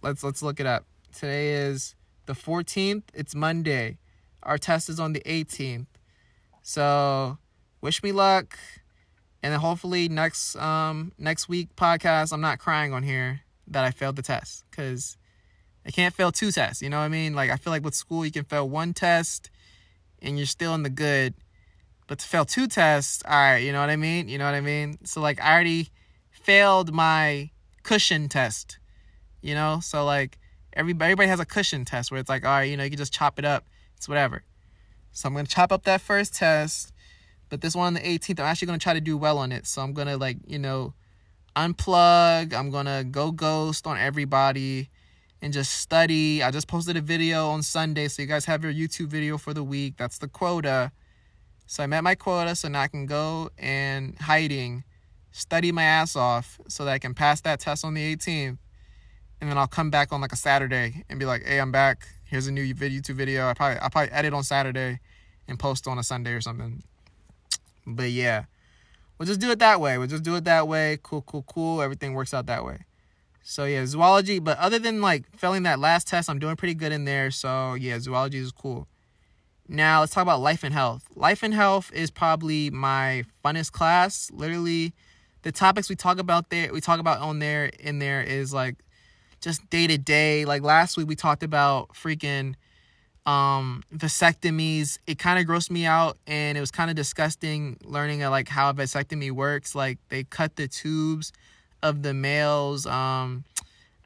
Let's 0.00 0.24
let's 0.24 0.42
look 0.42 0.58
it 0.58 0.64
up. 0.64 0.86
Today 1.12 1.52
is 1.52 1.94
the 2.24 2.32
14th. 2.32 3.02
It's 3.12 3.34
Monday. 3.34 3.98
Our 4.42 4.56
test 4.56 4.88
is 4.88 4.98
on 4.98 5.12
the 5.12 5.20
18th. 5.26 5.86
So, 6.62 7.36
wish 7.82 8.02
me 8.02 8.10
luck. 8.10 8.58
And 9.42 9.52
then 9.52 9.60
hopefully 9.60 10.08
next 10.08 10.56
um 10.56 11.12
next 11.18 11.46
week 11.46 11.76
podcast 11.76 12.32
I'm 12.32 12.40
not 12.40 12.58
crying 12.58 12.94
on 12.94 13.02
here 13.02 13.42
that 13.66 13.84
I 13.84 13.90
failed 13.90 14.16
the 14.16 14.22
test 14.22 14.64
cuz 14.70 15.18
I 15.84 15.90
can't 15.90 16.14
fail 16.14 16.30
two 16.30 16.52
tests, 16.52 16.82
you 16.82 16.88
know 16.88 16.98
what 16.98 17.04
I 17.04 17.08
mean? 17.08 17.34
Like 17.34 17.50
I 17.50 17.56
feel 17.56 17.72
like 17.72 17.84
with 17.84 17.94
school 17.94 18.24
you 18.24 18.30
can 18.30 18.44
fail 18.44 18.68
one 18.68 18.94
test 18.94 19.50
and 20.20 20.38
you're 20.38 20.46
still 20.46 20.74
in 20.74 20.82
the 20.82 20.90
good. 20.90 21.34
But 22.06 22.20
to 22.20 22.26
fail 22.26 22.44
two 22.44 22.66
tests, 22.66 23.22
all 23.26 23.32
right, 23.34 23.58
you 23.58 23.72
know 23.72 23.80
what 23.80 23.90
I 23.90 23.96
mean? 23.96 24.28
You 24.28 24.38
know 24.38 24.44
what 24.44 24.54
I 24.54 24.60
mean? 24.60 24.98
So 25.04 25.20
like 25.20 25.40
I 25.40 25.52
already 25.52 25.88
failed 26.30 26.92
my 26.92 27.50
cushion 27.82 28.28
test. 28.28 28.78
You 29.40 29.54
know? 29.54 29.80
So 29.82 30.04
like 30.04 30.38
everybody, 30.72 31.12
everybody 31.12 31.28
has 31.28 31.40
a 31.40 31.44
cushion 31.44 31.84
test 31.84 32.10
where 32.10 32.20
it's 32.20 32.28
like, 32.28 32.44
all 32.44 32.52
right, 32.52 32.70
you 32.70 32.76
know, 32.76 32.84
you 32.84 32.90
can 32.90 32.98
just 32.98 33.12
chop 33.12 33.38
it 33.38 33.44
up. 33.44 33.64
It's 33.96 34.08
whatever. 34.08 34.44
So 35.12 35.28
I'm 35.28 35.34
gonna 35.34 35.46
chop 35.46 35.72
up 35.72 35.84
that 35.84 36.00
first 36.00 36.34
test, 36.34 36.92
but 37.48 37.60
this 37.60 37.74
one 37.74 37.88
on 37.88 37.94
the 37.94 38.00
18th, 38.00 38.40
I'm 38.40 38.46
actually 38.46 38.66
gonna 38.66 38.78
try 38.78 38.94
to 38.94 39.00
do 39.00 39.16
well 39.16 39.38
on 39.38 39.52
it. 39.52 39.66
So 39.66 39.82
I'm 39.82 39.92
gonna 39.92 40.16
like, 40.16 40.38
you 40.46 40.58
know, 40.58 40.94
unplug. 41.56 42.54
I'm 42.54 42.70
gonna 42.70 43.04
go 43.04 43.30
ghost 43.30 43.86
on 43.86 43.98
everybody 43.98 44.88
and 45.42 45.52
just 45.52 45.72
study. 45.72 46.42
I 46.42 46.50
just 46.50 46.68
posted 46.68 46.96
a 46.96 47.02
video 47.02 47.48
on 47.48 47.62
Sunday, 47.62 48.08
so 48.08 48.22
you 48.22 48.28
guys 48.28 48.46
have 48.46 48.64
your 48.64 48.72
YouTube 48.72 49.08
video 49.08 49.36
for 49.36 49.52
the 49.52 49.62
week. 49.62 49.98
That's 49.98 50.16
the 50.16 50.28
quota. 50.28 50.92
So 51.66 51.82
I 51.82 51.86
met 51.86 52.02
my 52.02 52.14
quota, 52.14 52.56
so 52.56 52.68
now 52.68 52.80
I 52.80 52.88
can 52.88 53.04
go 53.04 53.50
and 53.58 54.18
hiding, 54.18 54.84
study 55.32 55.70
my 55.72 55.82
ass 55.82 56.16
off 56.16 56.58
so 56.68 56.86
that 56.86 56.92
I 56.92 56.98
can 56.98 57.12
pass 57.12 57.42
that 57.42 57.60
test 57.60 57.84
on 57.84 57.92
the 57.92 58.16
18th 58.16 58.56
and 59.42 59.50
then 59.50 59.58
I'll 59.58 59.66
come 59.66 59.90
back 59.90 60.12
on 60.12 60.20
like 60.20 60.32
a 60.32 60.36
Saturday 60.36 61.04
and 61.10 61.18
be 61.18 61.26
like, 61.26 61.44
"Hey, 61.44 61.58
I'm 61.58 61.72
back. 61.72 62.06
Here's 62.22 62.46
a 62.46 62.52
new 62.52 62.64
YouTube 62.74 63.16
video." 63.16 63.48
I 63.48 63.54
probably 63.54 63.76
I 63.82 63.88
probably 63.88 64.12
edit 64.12 64.32
on 64.32 64.44
Saturday 64.44 65.00
and 65.48 65.58
post 65.58 65.88
on 65.88 65.98
a 65.98 66.04
Sunday 66.04 66.32
or 66.32 66.40
something. 66.40 66.84
But 67.84 68.12
yeah, 68.12 68.44
we'll 69.18 69.26
just 69.26 69.40
do 69.40 69.50
it 69.50 69.58
that 69.58 69.80
way. 69.80 69.98
We'll 69.98 70.06
just 70.06 70.22
do 70.22 70.36
it 70.36 70.44
that 70.44 70.68
way. 70.68 71.00
Cool, 71.02 71.22
cool, 71.22 71.42
cool. 71.42 71.82
Everything 71.82 72.14
works 72.14 72.32
out 72.32 72.46
that 72.46 72.64
way. 72.64 72.84
So 73.42 73.64
yeah, 73.64 73.84
zoology. 73.86 74.38
But 74.38 74.58
other 74.58 74.78
than 74.78 75.00
like 75.00 75.24
failing 75.36 75.64
that 75.64 75.78
last 75.78 76.08
test, 76.08 76.30
I'm 76.30 76.38
doing 76.38 76.56
pretty 76.56 76.74
good 76.74 76.92
in 76.92 77.04
there. 77.04 77.30
So 77.30 77.74
yeah, 77.74 77.98
zoology 77.98 78.38
is 78.38 78.52
cool. 78.52 78.86
Now 79.68 80.00
let's 80.00 80.12
talk 80.12 80.22
about 80.22 80.40
life 80.40 80.64
and 80.64 80.74
health. 80.74 81.06
Life 81.14 81.42
and 81.42 81.54
health 81.54 81.90
is 81.92 82.10
probably 82.10 82.70
my 82.70 83.24
funnest 83.44 83.72
class. 83.72 84.30
Literally, 84.32 84.92
the 85.42 85.52
topics 85.52 85.88
we 85.88 85.96
talk 85.96 86.18
about 86.18 86.50
there, 86.50 86.72
we 86.72 86.80
talk 86.80 87.00
about 87.00 87.20
on 87.20 87.38
there 87.38 87.66
in 87.80 87.98
there 87.98 88.22
is 88.22 88.52
like 88.52 88.76
just 89.40 89.68
day 89.70 89.86
to 89.86 89.98
day. 89.98 90.44
Like 90.44 90.62
last 90.62 90.96
week 90.96 91.08
we 91.08 91.16
talked 91.16 91.42
about 91.42 91.90
freaking 91.94 92.54
um 93.24 93.82
vasectomies. 93.94 94.98
It 95.06 95.18
kind 95.18 95.38
of 95.38 95.46
grossed 95.46 95.70
me 95.70 95.84
out 95.86 96.18
and 96.26 96.58
it 96.58 96.60
was 96.60 96.70
kind 96.70 96.90
of 96.90 96.96
disgusting 96.96 97.76
learning 97.84 98.20
like 98.20 98.48
how 98.48 98.70
a 98.70 98.74
vasectomy 98.74 99.30
works. 99.30 99.74
Like 99.74 99.98
they 100.08 100.24
cut 100.24 100.56
the 100.56 100.68
tubes 100.68 101.32
of 101.82 102.02
the 102.02 102.14
male's 102.14 102.86
um 102.86 103.44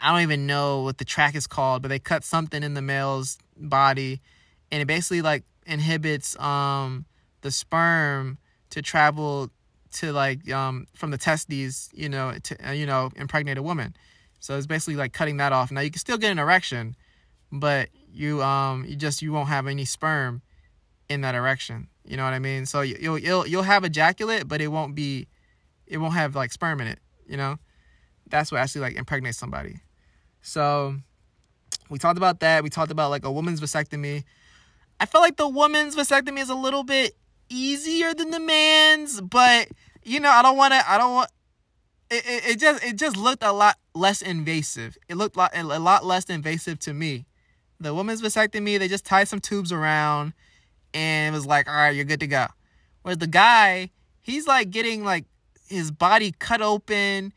I 0.01 0.13
don't 0.13 0.23
even 0.23 0.47
know 0.47 0.83
what 0.83 0.99
the 0.99 1.07
track 1.07 1.35
is 1.35 1.47
called, 1.47 1.81
but 1.83 1.89
they 1.89 1.99
cut 1.99 2.23
something 2.23 2.63
in 2.63 2.75
the 2.75 2.83
male's 2.83 3.39
body 3.57 4.21
and 4.71 4.83
it 4.83 4.87
basically 4.87 5.23
like 5.23 5.45
inhibits 5.67 6.39
um 6.39 7.07
the 7.43 7.51
sperm 7.51 8.39
to 8.71 8.83
travel 8.83 9.51
to 9.93 10.13
like 10.13 10.51
um 10.51 10.87
from 10.95 11.11
the 11.11 11.19
testes, 11.19 11.91
you 11.95 12.09
know, 12.09 12.35
to 12.43 12.69
uh, 12.69 12.73
you 12.73 12.87
know, 12.87 13.11
impregnate 13.17 13.59
a 13.59 13.63
woman. 13.63 13.97
So 14.41 14.57
it's 14.57 14.67
basically 14.67 14.97
like 14.97 15.13
cutting 15.13 15.39
that 15.39 15.53
off. 15.53 15.71
Now 15.71 15.81
you 15.81 15.91
can 15.91 15.99
still 15.99 16.19
get 16.19 16.31
an 16.31 16.39
erection, 16.39 16.97
but 17.51 17.89
you 18.13 18.43
um 18.43 18.85
you 18.87 18.97
just 18.97 19.23
you 19.23 19.33
won't 19.33 19.49
have 19.49 19.67
any 19.67 19.85
sperm 19.85 20.43
in 21.09 21.21
that 21.23 21.35
erection. 21.35 21.89
You 22.05 22.17
know 22.17 22.25
what 22.25 22.33
I 22.33 22.39
mean? 22.39 22.67
So 22.67 22.81
you'll 22.83 23.19
you'll 23.19 23.47
you'll 23.47 23.63
have 23.63 23.85
ejaculate, 23.85 24.47
but 24.47 24.61
it 24.61 24.69
won't 24.69 24.95
be 24.95 25.27
it 25.87 25.99
won't 25.99 26.15
have 26.15 26.35
like 26.35 26.53
sperm 26.53 26.81
in 26.81 26.87
it, 26.89 26.99
you 27.29 27.37
know? 27.37 27.59
That's 28.29 28.51
what 28.51 28.61
actually 28.61 28.83
like 28.83 28.97
impregnates 28.97 29.39
somebody. 29.39 29.81
So 30.43 30.97
we 31.91 31.99
talked 31.99 32.19
about 32.19 32.41
that. 32.41 32.63
We 32.63 32.71
talked 32.71 32.91
about 32.91 33.11
like 33.11 33.25
a 33.25 33.31
woman's 33.31 33.61
vasectomy. 33.61 34.25
I 34.99 35.07
feel 35.07 35.21
like 35.21 35.37
the 35.37 35.49
woman's 35.49 35.95
vasectomy 35.95 36.41
is 36.41 36.49
a 36.49 36.55
little 36.55 36.85
bit 36.85 37.17
easier 37.49 38.15
than 38.15 38.31
the 38.31 38.41
man's, 38.41 39.21
but 39.21 39.69
you 40.03 40.21
know, 40.21 40.31
I 40.31 40.43
don't 40.43 40.57
want 40.57 40.73
to 40.73 40.91
I 40.91 40.99
don't 40.99 41.15
want 41.15 41.31
it, 42.11 42.25
it, 42.27 42.47
it 42.51 42.61
just 42.61 42.85
it 42.85 42.97
just 42.97 43.17
looked 43.17 43.43
a 43.43 43.53
lot 43.53 43.77
less 43.95 44.23
invasive. 44.23 44.97
It 45.09 45.17
looked 45.17 45.37
a 45.37 45.63
lot 45.65 46.05
less 46.05 46.25
invasive 46.25 46.79
to 46.81 46.95
me. 46.95 47.27
The 47.79 47.95
woman's 47.95 48.23
vasectomy, 48.23 48.79
they 48.79 48.89
just 48.89 49.05
tied 49.05 49.29
some 49.29 49.41
tubes 49.41 49.71
around 49.71 50.33
and 50.95 51.35
it 51.35 51.37
was 51.37 51.47
like, 51.47 51.69
all 51.69 51.75
right, 51.75 51.95
you're 51.95 52.05
good 52.05 52.21
to 52.21 52.27
go. 52.27 52.47
Whereas 53.03 53.19
the 53.19 53.27
guy, 53.27 53.91
he's 54.23 54.47
like 54.47 54.71
getting 54.71 55.05
like 55.05 55.27
his 55.69 55.91
body 55.91 56.33
cut 56.39 56.63
open 56.63 57.33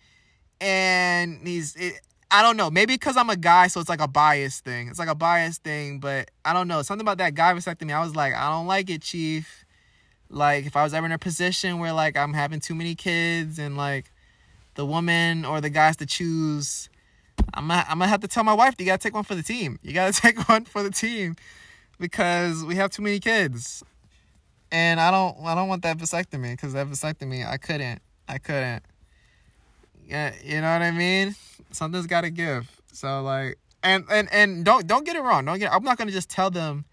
and 0.61 1.45
he's, 1.47 1.75
it, 1.75 2.01
I 2.31 2.43
don't 2.43 2.57
know, 2.57 2.69
maybe 2.69 2.93
because 2.93 3.17
I'm 3.17 3.29
a 3.29 3.35
guy, 3.35 3.67
so 3.67 3.79
it's 3.79 3.89
like 3.89 4.01
a 4.01 4.07
bias 4.07 4.59
thing. 4.59 4.87
It's 4.87 4.99
like 4.99 5.09
a 5.09 5.15
bias 5.15 5.57
thing, 5.57 5.99
but 5.99 6.29
I 6.45 6.53
don't 6.53 6.67
know. 6.67 6.81
Something 6.83 7.05
about 7.05 7.17
that 7.17 7.33
guy 7.33 7.53
vasectomy, 7.53 7.93
I 7.93 8.01
was 8.01 8.15
like, 8.15 8.35
I 8.35 8.49
don't 8.49 8.67
like 8.67 8.89
it, 8.89 9.01
chief. 9.01 9.65
Like, 10.29 10.67
if 10.67 10.75
I 10.75 10.83
was 10.83 10.93
ever 10.93 11.07
in 11.07 11.11
a 11.11 11.17
position 11.17 11.79
where 11.79 11.91
like 11.91 12.15
I'm 12.15 12.33
having 12.33 12.59
too 12.59 12.75
many 12.75 12.93
kids 12.93 13.57
and 13.57 13.75
like 13.75 14.11
the 14.75 14.85
woman 14.85 15.43
or 15.43 15.59
the 15.59 15.71
guys 15.71 15.97
to 15.97 16.05
choose, 16.05 16.89
I'm 17.53 17.67
gonna, 17.67 17.85
I'm 17.89 17.97
gonna 17.97 18.09
have 18.09 18.21
to 18.21 18.27
tell 18.27 18.43
my 18.43 18.53
wife, 18.53 18.75
you 18.77 18.85
gotta 18.85 19.01
take 19.01 19.15
one 19.15 19.23
for 19.23 19.35
the 19.35 19.43
team. 19.43 19.79
You 19.81 19.93
gotta 19.93 20.13
take 20.21 20.47
one 20.47 20.65
for 20.65 20.83
the 20.83 20.91
team 20.91 21.35
because 21.99 22.63
we 22.63 22.75
have 22.75 22.91
too 22.91 23.01
many 23.01 23.19
kids. 23.19 23.83
And 24.71 24.99
I 24.99 25.09
don't 25.09 25.35
I 25.43 25.55
don't 25.55 25.67
want 25.67 25.81
that 25.81 25.97
vasectomy 25.97 26.51
because 26.51 26.73
that 26.73 26.87
vasectomy 26.87 27.47
I 27.47 27.57
couldn't. 27.57 28.01
I 28.27 28.37
couldn't. 28.37 28.83
Yeah, 30.09 30.33
you 30.43 30.59
know 30.59 30.73
what 30.73 30.81
I 30.81 30.89
mean? 30.89 31.35
Something's 31.71 32.07
gotta 32.07 32.31
give. 32.31 32.69
So 32.91 33.21
like 33.21 33.59
and 33.83 34.03
and 34.09 34.27
and 34.31 34.65
don't 34.65 34.87
don't 34.87 35.05
get 35.05 35.15
it 35.15 35.21
wrong. 35.21 35.45
Don't 35.45 35.59
get 35.59 35.71
I'm 35.71 35.83
not 35.83 35.97
gonna 35.97 36.11
just 36.11 36.29
tell 36.29 36.49
them, 36.49 36.85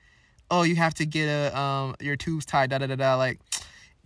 oh, 0.51 0.63
you 0.63 0.77
have 0.77 0.93
to 0.95 1.07
get 1.07 1.27
a 1.27 1.59
um 1.59 1.97
your 1.99 2.17
tubes 2.17 2.45
tied, 2.45 2.71
da 2.71 2.79
da 2.79 2.87
da 2.87 2.97
da. 2.97 3.15
Like 3.17 3.41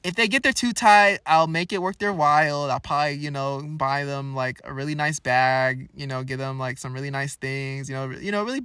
if 0.05 0.15
they 0.15 0.29
get 0.29 0.45
their 0.45 0.53
tube 0.53 0.77
tied, 0.77 1.19
I'll 1.27 1.49
make 1.49 1.73
it 1.73 1.83
worth 1.83 1.99
their 1.99 2.13
while. 2.13 2.71
I'll 2.71 2.79
probably, 2.79 3.15
you 3.15 3.33
know, 3.33 3.61
buy 3.63 4.05
them 4.05 4.35
like 4.35 4.61
a 4.63 4.73
really 4.73 4.95
nice 4.95 5.19
bag, 5.19 5.89
you 5.95 6.07
know, 6.07 6.23
give 6.23 6.39
them 6.39 6.59
like 6.59 6.79
some 6.79 6.95
really 6.95 7.11
nice 7.11 7.35
things, 7.35 7.91
you 7.91 7.97
know, 7.97 8.11
you 8.11 8.31
know, 8.31 8.45
really, 8.45 8.63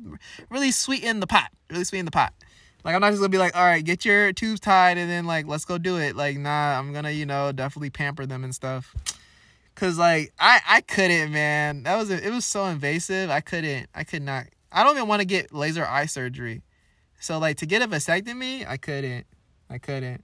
really 0.52 0.72
sweeten 0.72 1.20
the 1.22 1.28
pot, 1.28 1.50
really 1.72 1.84
sweeten 1.84 2.06
the 2.06 2.12
pot. 2.12 2.34
Like 2.84 2.94
I'm 2.94 3.02
not 3.02 3.10
just 3.10 3.20
gonna 3.20 3.30
be 3.30 3.40
like, 3.40 3.56
all 3.56 3.66
right, 3.66 3.84
get 3.84 4.06
your 4.06 4.32
tubes 4.32 4.60
tied 4.60 5.00
and 5.00 5.10
then 5.10 5.26
like 5.26 5.48
let's 5.48 5.66
go 5.66 5.80
do 5.80 5.98
it. 5.98 6.16
Like 6.16 6.38
nah, 6.38 6.78
I'm 6.78 6.94
gonna, 6.94 7.10
you 7.10 7.26
know, 7.26 7.52
definitely 7.52 7.90
pamper 7.90 8.28
them 8.28 8.44
and 8.44 8.54
stuff. 8.54 8.96
Cause 9.76 9.98
like 9.98 10.34
I 10.40 10.62
I 10.68 10.82
couldn't, 10.82 11.32
man. 11.32 11.84
That 11.84 11.98
was 11.98 12.10
it 12.10 12.32
was 12.32 12.46
so 12.46 12.66
invasive. 12.66 13.30
I 13.30 13.42
couldn't. 13.42 13.90
I 13.94 14.04
could 14.04 14.22
not. 14.22 14.46
I 14.72 14.84
don't 14.84 14.96
even 14.96 15.08
want 15.08 15.22
to 15.22 15.26
get 15.26 15.54
laser 15.54 15.86
eye 15.86 16.06
surgery. 16.06 16.62
So 17.20 17.38
like 17.40 17.58
to 17.58 17.66
get 17.66 17.82
a 17.82 17.88
vasectomy, 17.88 18.68
I 18.68 18.78
couldn't. 18.78 19.26
I 19.70 19.78
couldn't 19.78 20.24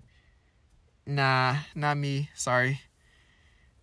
nah, 1.05 1.57
not 1.75 1.97
me. 1.97 2.29
Sorry. 2.35 2.81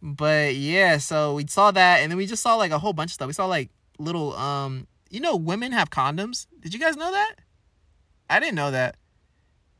But 0.00 0.54
yeah, 0.54 0.98
so 0.98 1.34
we 1.34 1.46
saw 1.46 1.70
that 1.72 2.00
and 2.00 2.10
then 2.10 2.16
we 2.16 2.26
just 2.26 2.42
saw 2.42 2.54
like 2.56 2.70
a 2.70 2.78
whole 2.78 2.92
bunch 2.92 3.10
of 3.10 3.14
stuff. 3.14 3.26
We 3.26 3.32
saw 3.32 3.46
like 3.46 3.70
little 3.98 4.34
um 4.36 4.86
you 5.10 5.20
know 5.20 5.36
women 5.36 5.72
have 5.72 5.90
condoms. 5.90 6.46
Did 6.60 6.72
you 6.72 6.80
guys 6.80 6.96
know 6.96 7.10
that? 7.10 7.36
I 8.30 8.40
didn't 8.40 8.54
know 8.54 8.70
that. 8.70 8.96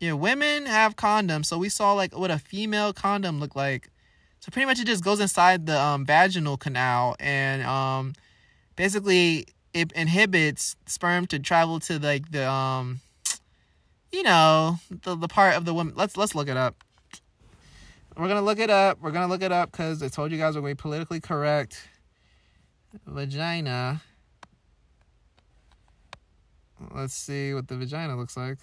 Yeah, 0.00 0.12
women 0.12 0.66
have 0.66 0.96
condoms. 0.96 1.46
So 1.46 1.58
we 1.58 1.68
saw 1.68 1.92
like 1.92 2.16
what 2.16 2.30
a 2.30 2.38
female 2.38 2.92
condom 2.92 3.38
looked 3.40 3.56
like. 3.56 3.90
So 4.40 4.50
pretty 4.50 4.66
much 4.66 4.80
it 4.80 4.86
just 4.86 5.04
goes 5.04 5.20
inside 5.20 5.66
the 5.66 5.78
um, 5.78 6.06
vaginal 6.06 6.56
canal 6.56 7.16
and 7.18 7.62
um 7.64 8.14
basically 8.76 9.46
it 9.74 9.92
inhibits 9.92 10.76
sperm 10.86 11.26
to 11.26 11.38
travel 11.38 11.80
to 11.80 11.98
like 11.98 12.30
the 12.30 12.48
um 12.48 13.00
you 14.12 14.22
know 14.22 14.78
the 15.02 15.16
the 15.16 15.28
part 15.28 15.54
of 15.56 15.64
the 15.64 15.74
woman. 15.74 15.94
Let's 15.96 16.16
let's 16.16 16.34
look 16.34 16.48
it 16.48 16.56
up 16.56 16.82
we're 18.18 18.26
gonna 18.26 18.42
look 18.42 18.58
it 18.58 18.68
up. 18.68 19.00
We're 19.00 19.12
gonna 19.12 19.28
look 19.28 19.42
it 19.42 19.52
up 19.52 19.70
because 19.70 20.02
I 20.02 20.08
told 20.08 20.32
you 20.32 20.38
guys 20.38 20.56
we're 20.56 20.62
going 20.62 20.76
politically 20.76 21.20
correct. 21.20 21.88
Vagina. 23.06 24.02
Let's 26.92 27.14
see 27.14 27.54
what 27.54 27.68
the 27.68 27.76
vagina 27.76 28.16
looks 28.16 28.36
like. 28.36 28.58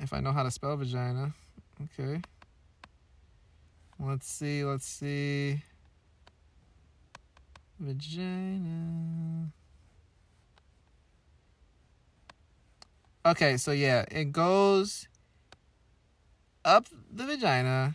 If 0.00 0.12
I 0.12 0.20
know 0.20 0.32
how 0.32 0.42
to 0.42 0.50
spell 0.50 0.76
vagina. 0.76 1.34
Okay. 1.82 2.20
Let's 3.98 4.28
see, 4.28 4.64
let's 4.64 4.86
see. 4.86 5.62
Vagina. 7.78 9.50
Okay, 13.24 13.56
so 13.56 13.72
yeah, 13.72 14.04
it 14.10 14.32
goes 14.32 15.08
up 16.64 16.86
the 17.12 17.24
vagina 17.24 17.94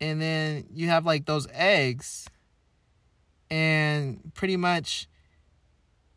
and 0.00 0.20
then 0.20 0.66
you 0.72 0.88
have 0.88 1.04
like 1.04 1.26
those 1.26 1.46
eggs 1.52 2.26
and 3.50 4.32
pretty 4.34 4.56
much 4.56 5.08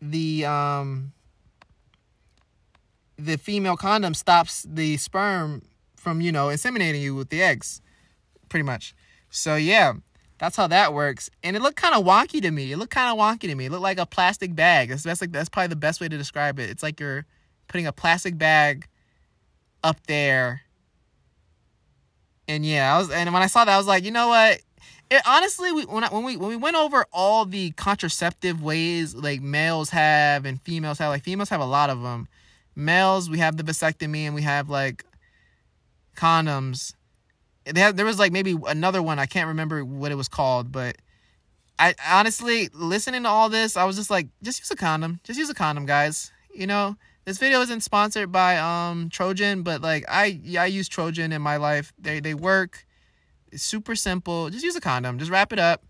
the 0.01 0.45
um 0.45 1.11
the 3.17 3.37
female 3.37 3.75
condom 3.75 4.13
stops 4.13 4.65
the 4.69 4.97
sperm 4.97 5.61
from 6.07 6.21
you 6.21 6.31
know 6.31 6.47
inseminating 6.47 7.01
you 7.01 7.13
with 7.13 7.27
the 7.27 7.43
eggs 7.43 7.81
pretty 8.47 8.63
much. 8.63 8.95
So 9.29 9.57
yeah 9.57 9.95
that's 10.37 10.55
how 10.55 10.67
that 10.67 10.93
works. 10.93 11.29
And 11.43 11.57
it 11.57 11.61
looked 11.61 11.75
kind 11.75 11.95
of 11.95 12.05
wonky 12.05 12.41
to 12.41 12.49
me. 12.49 12.71
It 12.71 12.77
looked 12.77 12.93
kind 12.93 13.11
of 13.11 13.17
wonky 13.17 13.49
to 13.49 13.55
me. 13.55 13.65
It 13.65 13.71
looked 13.71 13.83
like 13.83 13.97
a 13.97 14.05
plastic 14.05 14.55
bag. 14.55 14.87
That's, 14.87 15.03
that's 15.03 15.19
like 15.19 15.33
that's 15.33 15.49
probably 15.49 15.67
the 15.67 15.75
best 15.75 15.99
way 15.99 16.07
to 16.07 16.17
describe 16.17 16.59
it. 16.59 16.69
It's 16.69 16.81
like 16.81 17.01
you're 17.01 17.25
putting 17.67 17.87
a 17.87 17.91
plastic 17.91 18.37
bag 18.37 18.87
up 19.83 19.97
there. 20.07 20.61
And 22.47 22.65
yeah, 22.65 22.95
I 22.95 22.99
was, 22.99 23.11
and 23.11 23.33
when 23.33 23.41
I 23.41 23.47
saw 23.47 23.65
that, 23.65 23.73
I 23.73 23.77
was 23.77 23.87
like, 23.87 24.05
you 24.05 24.11
know 24.11 24.29
what? 24.29 24.61
It 25.11 25.21
honestly, 25.25 25.73
we, 25.73 25.83
when 25.83 26.05
I, 26.05 26.07
when 26.07 26.23
we 26.23 26.37
when 26.37 26.49
we 26.49 26.55
went 26.55 26.77
over 26.77 27.05
all 27.11 27.43
the 27.43 27.71
contraceptive 27.71 28.61
ways 28.61 29.13
like 29.13 29.41
males 29.41 29.89
have 29.89 30.45
and 30.45 30.61
females 30.61 30.99
have, 30.99 31.09
like 31.09 31.23
females 31.23 31.49
have 31.49 31.61
a 31.61 31.65
lot 31.65 31.89
of 31.89 32.01
them. 32.01 32.29
Males, 32.75 33.29
we 33.29 33.39
have 33.39 33.57
the 33.57 33.63
vasectomy 33.63 34.19
and 34.19 34.35
we 34.35 34.43
have 34.43 34.69
like 34.69 35.03
condoms. 36.17 36.93
They 37.65 37.91
there 37.91 38.05
was 38.05 38.19
like 38.19 38.31
maybe 38.31 38.57
another 38.67 39.01
one 39.01 39.19
I 39.19 39.25
can't 39.25 39.47
remember 39.47 39.85
what 39.85 40.11
it 40.11 40.15
was 40.15 40.27
called, 40.27 40.71
but 40.71 40.97
I 41.79 41.93
honestly 42.09 42.69
listening 42.73 43.23
to 43.23 43.29
all 43.29 43.49
this, 43.49 43.77
I 43.77 43.83
was 43.83 43.95
just 43.95 44.09
like, 44.09 44.27
just 44.41 44.59
use 44.59 44.71
a 44.71 44.75
condom, 44.75 45.19
just 45.23 45.37
use 45.37 45.49
a 45.49 45.53
condom, 45.53 45.85
guys. 45.85 46.31
You 46.53 46.65
know, 46.65 46.95
this 47.25 47.37
video 47.37 47.61
isn't 47.61 47.81
sponsored 47.81 48.31
by 48.31 48.57
um 48.57 49.09
Trojan, 49.09 49.61
but 49.61 49.81
like 49.81 50.05
I 50.07 50.39
I 50.57 50.65
use 50.65 50.87
Trojan 50.87 51.31
in 51.31 51.41
my 51.41 51.57
life. 51.57 51.93
They 51.99 52.19
they 52.19 52.33
work. 52.33 52.85
It's 53.51 53.63
super 53.63 53.95
simple. 53.95 54.49
Just 54.49 54.63
use 54.63 54.75
a 54.75 54.81
condom. 54.81 55.19
Just 55.19 55.31
wrap 55.31 55.53
it 55.53 55.59
up. 55.59 55.83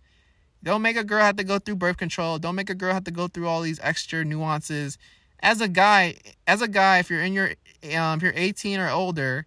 Don't 0.64 0.82
make 0.82 0.98
a 0.98 1.04
girl 1.04 1.24
have 1.24 1.38
to 1.38 1.44
go 1.44 1.60
through 1.60 1.76
birth 1.76 1.98
control. 1.98 2.40
Don't 2.40 2.56
make 2.56 2.70
a 2.70 2.76
girl 2.76 2.94
have 2.94 3.04
to 3.06 3.12
go 3.12 3.28
through 3.28 3.48
all 3.48 3.62
these 3.62 3.80
extra 3.82 4.26
nuances. 4.26 4.98
As 5.40 5.62
a 5.62 5.68
guy, 5.68 6.16
as 6.48 6.62
a 6.62 6.68
guy, 6.68 7.00
if 7.00 7.10
you're 7.10 7.22
in 7.22 7.34
your 7.34 7.52
um 7.96 8.18
if 8.18 8.24
you're 8.24 8.34
18 8.36 8.80
or 8.80 8.90
older, 8.90 9.46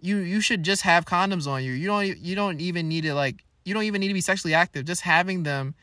you 0.00 0.18
you 0.18 0.40
should 0.40 0.62
just 0.62 0.82
have 0.82 1.04
condoms 1.04 1.46
on 1.46 1.64
you. 1.64 1.72
You 1.72 1.86
don't 1.86 2.18
you 2.18 2.34
don't 2.34 2.60
even 2.60 2.88
need 2.88 3.02
to 3.02 3.14
like 3.14 3.44
you 3.64 3.74
don't 3.74 3.84
even 3.84 4.00
need 4.00 4.08
to 4.08 4.14
be 4.14 4.20
sexually 4.20 4.54
active. 4.54 4.84
Just 4.84 5.02
having 5.02 5.42
them 5.42 5.74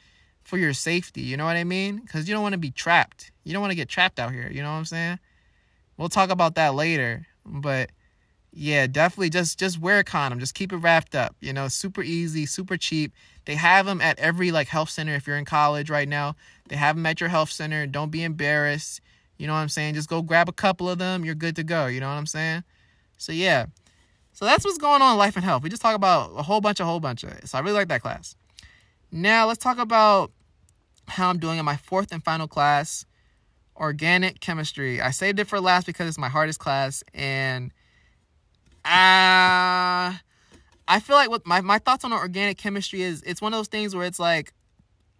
for 0.42 0.58
your 0.58 0.74
safety. 0.74 1.22
You 1.22 1.38
know 1.38 1.46
what 1.46 1.56
I 1.56 1.64
mean? 1.64 1.98
Because 1.98 2.28
you 2.28 2.34
don't 2.34 2.44
want 2.44 2.54
to 2.54 2.60
be 2.60 2.72
trapped. 2.72 3.32
You 3.44 3.54
don't 3.54 3.62
want 3.62 3.72
to 3.72 3.76
get 3.76 3.90
trapped 3.90 4.20
out 4.20 4.32
here. 4.32 4.50
You 4.52 4.62
know 4.62 4.72
what 4.72 4.78
I'm 4.78 4.86
saying? 4.86 5.20
We'll 5.98 6.10
talk 6.10 6.30
about 6.30 6.56
that 6.56 6.76
later. 6.76 7.28
But 7.46 7.92
yeah, 8.52 8.88
definitely 8.88 9.32
just 9.32 9.60
just 9.60 9.80
wear 9.80 10.00
a 10.00 10.04
condom. 10.04 10.40
Just 10.40 10.54
keep 10.54 10.72
it 10.72 10.78
wrapped 10.78 11.16
up. 11.16 11.36
You 11.42 11.54
know, 11.54 11.68
super 11.68 12.04
easy, 12.04 12.46
super 12.46 12.78
cheap. 12.78 13.14
They 13.46 13.56
have 13.56 13.86
them 13.86 14.00
at 14.00 14.20
every 14.20 14.52
like 14.52 14.68
health 14.68 14.90
center. 14.90 15.16
If 15.16 15.28
you're 15.28 15.38
in 15.38 15.46
college 15.46 15.90
right 15.90 16.08
now, 16.08 16.36
they 16.70 16.76
have 16.76 16.96
them 16.96 17.06
at 17.06 17.20
your 17.20 17.30
health 17.30 17.52
center. 17.52 17.88
Don't 17.88 18.12
be 18.12 18.24
embarrassed. 18.24 19.02
You 19.38 19.48
know 19.48 19.54
what 19.54 19.60
I'm 19.60 19.70
saying? 19.70 19.96
Just 19.96 20.10
go 20.10 20.22
grab 20.22 20.48
a 20.48 20.54
couple 20.54 20.88
of 20.90 21.00
them. 21.00 21.26
You're 21.26 21.36
good 21.36 21.56
to 21.58 21.64
go. 21.64 21.88
You 21.88 22.00
know 22.00 22.08
what 22.08 22.16
I'm 22.16 22.28
saying? 22.28 22.64
So 23.18 23.32
yeah. 23.32 23.66
So 24.44 24.48
that's 24.48 24.66
what's 24.66 24.78
going 24.78 25.02
on 25.02 25.14
in 25.14 25.18
life 25.18 25.38
and 25.38 25.46
health. 25.46 25.64
We 25.64 25.70
just 25.70 25.82
talk 25.82 25.96
about 25.96 26.34
a 26.36 26.44
whole 26.44 26.60
bunch, 26.60 26.82
a 26.82 26.84
whole 26.84 27.00
bunch 27.00 27.24
of 27.24 27.30
it. 27.30 27.48
So 27.48 27.58
I 27.58 27.62
really 27.62 27.78
like 27.78 27.88
that 27.88 28.02
class. 28.02 28.36
Now 29.10 29.48
let's 29.48 29.64
talk 29.64 29.78
about 29.78 30.34
how 31.08 31.30
I'm 31.30 31.38
doing 31.38 31.60
in 31.60 31.64
my 31.64 31.78
fourth 31.78 32.12
and 32.12 32.22
final 32.22 32.46
class, 32.46 33.06
organic 33.78 34.42
chemistry. 34.42 35.00
I 35.00 35.12
saved 35.12 35.40
it 35.40 35.48
for 35.48 35.62
last 35.62 35.86
because 35.86 36.10
it's 36.10 36.18
my 36.18 36.28
hardest 36.28 36.60
class, 36.60 37.06
and 37.14 37.72
uh, 38.84 40.12
I 40.12 41.00
feel 41.02 41.16
like 41.16 41.30
what 41.30 41.48
my, 41.48 41.62
my 41.62 41.80
thoughts 41.80 42.04
on 42.04 42.12
organic 42.12 42.58
chemistry 42.58 43.02
is 43.02 43.24
it's 43.24 43.42
one 43.42 43.54
of 43.54 43.60
those 43.60 43.70
things 43.70 43.96
where 43.96 44.06
it's 44.06 44.20
like 44.20 44.52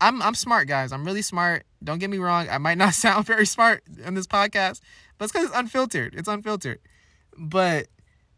I'm 0.02 0.22
I'm 0.22 0.36
smart, 0.36 0.68
guys. 0.68 0.92
I'm 0.92 1.06
really 1.06 1.22
smart. 1.22 1.64
Don't 1.82 2.00
get 2.00 2.10
me 2.10 2.18
wrong. 2.18 2.50
I 2.50 2.58
might 2.58 2.78
not 2.78 2.94
sound 2.94 3.26
very 3.26 3.46
smart 3.46 3.84
in 4.06 4.16
this 4.16 4.28
podcast, 4.28 4.82
but 5.18 5.24
it's 5.24 5.32
because 5.32 5.48
it's 5.48 5.58
unfiltered. 5.58 6.14
It's 6.14 6.28
unfiltered. 6.28 6.80
But 7.38 7.88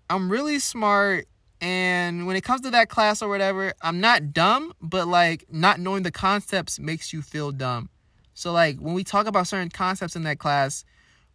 I'm 0.10 0.32
really 0.32 0.60
smart 0.60 1.28
and 1.62 2.28
when 2.28 2.36
it 2.36 2.44
comes 2.44 2.62
to 2.62 2.70
that 2.72 2.90
class 2.90 3.22
or 3.22 3.30
whatever, 3.30 3.74
I'm 3.82 4.00
not 4.00 4.34
dumb, 4.34 4.74
but 4.82 5.08
like 5.08 5.46
not 5.50 5.80
knowing 5.80 6.04
the 6.04 6.12
concepts 6.12 6.80
makes 6.80 7.14
you 7.14 7.22
feel 7.22 7.52
dumb. 7.52 7.90
So 8.34 8.52
like 8.52 8.78
when 8.78 8.94
we 8.94 9.04
talk 9.04 9.26
about 9.26 9.48
certain 9.48 9.70
concepts 9.70 10.16
in 10.16 10.24
that 10.24 10.38
class, 10.38 10.84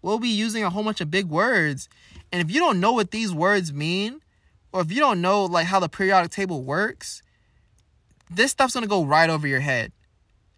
we'll 0.03 0.19
be 0.19 0.29
using 0.29 0.63
a 0.63 0.71
whole 0.71 0.85
bunch 0.85 1.01
of 1.01 1.11
big 1.11 1.27
words. 1.27 1.89
And 2.31 2.41
if 2.41 2.55
you 2.55 2.61
don't 2.61 2.81
know 2.81 2.93
what 2.93 3.11
these 3.11 3.33
words 3.33 3.73
mean, 3.73 4.21
or 4.73 4.83
if 4.83 4.93
you 4.93 5.01
don't 5.01 5.21
know 5.21 5.47
like 5.47 5.67
how 5.67 5.81
the 5.81 5.89
periodic 5.89 6.31
table 6.31 6.63
works, 6.63 7.23
this 8.31 8.53
stuff's 8.53 8.75
gonna 8.75 8.87
go 8.87 9.05
right 9.05 9.31
over 9.31 9.49
your 9.49 9.61
head. 9.61 9.93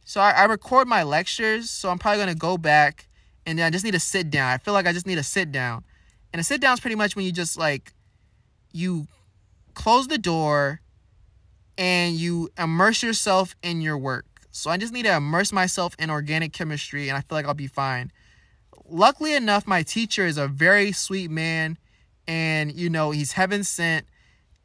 So 0.05 0.20
I, 0.20 0.33
I 0.33 0.44
record 0.44 0.88
my 0.88 1.05
lectures, 1.05 1.70
so 1.70 1.88
I'm 1.88 1.98
probably 1.98 2.18
gonna 2.18 2.35
go 2.35 2.59
back 2.59 3.09
and 3.46 3.59
then 3.59 3.66
I 3.66 3.70
just 3.70 3.85
need 3.85 3.92
to 3.92 4.01
sit 4.01 4.31
down. 4.31 4.51
I 4.51 4.59
feel 4.59 4.75
like 4.75 4.87
I 4.87 4.92
just 4.92 5.07
need 5.07 5.14
to 5.14 5.22
sit 5.22 5.51
down. 5.53 5.85
And 6.33 6.40
a 6.40 6.42
sit 6.42 6.61
down 6.61 6.75
is 6.75 6.81
pretty 6.81 6.96
much 6.96 7.16
when 7.16 7.25
you 7.25 7.33
just 7.33 7.57
like 7.57 7.94
you 8.72 9.06
close 9.74 10.08
the 10.08 10.18
door 10.18 10.80
and 11.78 12.14
you 12.14 12.50
immerse 12.58 13.02
yourself 13.02 13.54
in 13.62 13.80
your 13.80 13.96
work. 13.96 14.26
So 14.50 14.70
I 14.70 14.76
just 14.76 14.92
need 14.92 15.04
to 15.04 15.16
immerse 15.16 15.52
myself 15.52 15.94
in 15.98 16.11
organic 16.11 16.52
chemistry 16.52 17.08
and 17.08 17.16
I 17.16 17.22
feel 17.22 17.38
like 17.38 17.46
I'll 17.46 17.54
be 17.54 17.66
fine. 17.66 18.12
Luckily 18.88 19.35
enough, 19.35 19.66
my 19.66 19.82
teacher 19.82 20.26
is 20.26 20.37
a 20.37 20.46
very 20.46 20.92
sweet 20.92 21.30
man 21.30 21.78
and 22.26 22.72
you 22.74 22.90
know, 22.90 23.11
he's 23.11 23.32
heaven 23.32 23.64
sent 23.64 24.06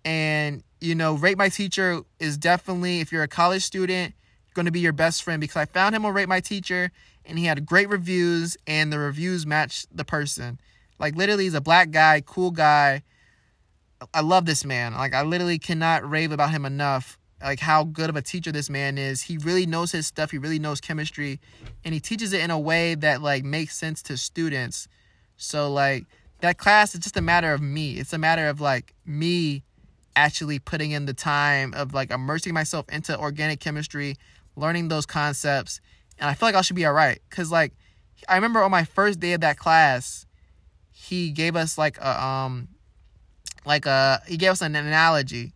and 0.04 0.64
you 0.80 0.94
know, 0.94 1.16
rate 1.16 1.38
my 1.38 1.50
teacher 1.50 2.02
is 2.20 2.38
definitely 2.38 3.00
if 3.00 3.12
you're 3.12 3.24
a 3.24 3.28
college 3.28 3.64
student, 3.64 4.14
going 4.54 4.66
to 4.66 4.72
be 4.72 4.80
your 4.80 4.94
best 4.94 5.24
friend 5.24 5.40
because 5.40 5.56
I 5.56 5.66
found 5.66 5.96
him 5.96 6.06
on 6.06 6.14
rate 6.14 6.28
my 6.28 6.40
teacher 6.40 6.92
and 7.26 7.40
he 7.40 7.46
had 7.46 7.66
great 7.66 7.90
reviews 7.90 8.58
and 8.68 8.92
the 8.92 9.00
reviews 9.00 9.46
matched 9.46 9.96
the 9.96 10.04
person. 10.04 10.60
Like 11.00 11.16
literally 11.16 11.46
he's 11.46 11.54
a 11.54 11.62
black 11.62 11.92
guy, 11.92 12.22
cool 12.26 12.52
guy 12.52 13.04
I 14.14 14.22
love 14.22 14.46
this 14.46 14.66
man. 14.66 14.94
Like 14.94 15.14
I 15.14 15.24
literally 15.24 15.60
cannot 15.60 16.08
rave 16.10 16.32
about 16.32 16.52
him 16.52 16.66
enough. 16.66 17.18
Like 17.42 17.60
how 17.60 17.84
good 17.84 18.10
of 18.10 18.16
a 18.16 18.22
teacher 18.22 18.52
this 18.52 18.70
man 18.70 18.98
is. 18.98 19.22
He 19.22 19.38
really 19.38 19.66
knows 19.66 19.92
his 19.92 20.08
stuff. 20.08 20.32
He 20.32 20.38
really 20.38 20.60
knows 20.60 20.82
chemistry, 20.82 21.40
and 21.86 21.94
he 21.94 22.00
teaches 22.00 22.34
it 22.34 22.42
in 22.42 22.50
a 22.50 22.60
way 22.60 22.96
that 22.96 23.22
like 23.22 23.44
makes 23.44 23.76
sense 23.78 24.02
to 24.04 24.18
students. 24.18 24.88
So 25.38 25.72
like 25.72 26.06
that 26.42 26.58
class 26.58 26.94
is 26.94 27.02
just 27.02 27.18
a 27.18 27.22
matter 27.22 27.54
of 27.54 27.62
me. 27.62 27.98
It's 28.00 28.14
a 28.14 28.18
matter 28.18 28.48
of 28.48 28.60
like 28.60 28.94
me 29.06 29.64
actually 30.16 30.58
putting 30.58 30.92
in 30.92 31.06
the 31.06 31.14
time 31.14 31.74
of 31.76 31.94
like 31.94 32.10
immersing 32.10 32.54
myself 32.54 32.88
into 32.90 33.18
organic 33.18 33.60
chemistry, 33.60 34.16
learning 34.56 34.88
those 34.88 35.06
concepts, 35.06 35.80
and 36.18 36.30
I 36.30 36.34
feel 36.34 36.48
like 36.48 36.56
I 36.56 36.62
should 36.62 36.76
be 36.76 36.86
all 36.86 36.94
right. 36.94 37.20
Cause 37.30 37.52
like 37.52 37.74
I 38.28 38.36
remember 38.36 38.64
on 38.64 38.72
my 38.72 38.84
first 38.84 39.20
day 39.20 39.34
of 39.34 39.42
that 39.42 39.58
class, 39.58 40.26
he 40.92 41.30
gave 41.30 41.56
us 41.56 41.78
like 41.78 42.00
a 42.00 42.24
um 42.24 42.68
like 43.68 43.86
a 43.86 43.90
uh, 43.90 44.18
he 44.26 44.38
gave 44.38 44.52
us 44.52 44.62
an 44.62 44.76
analogy. 44.76 45.54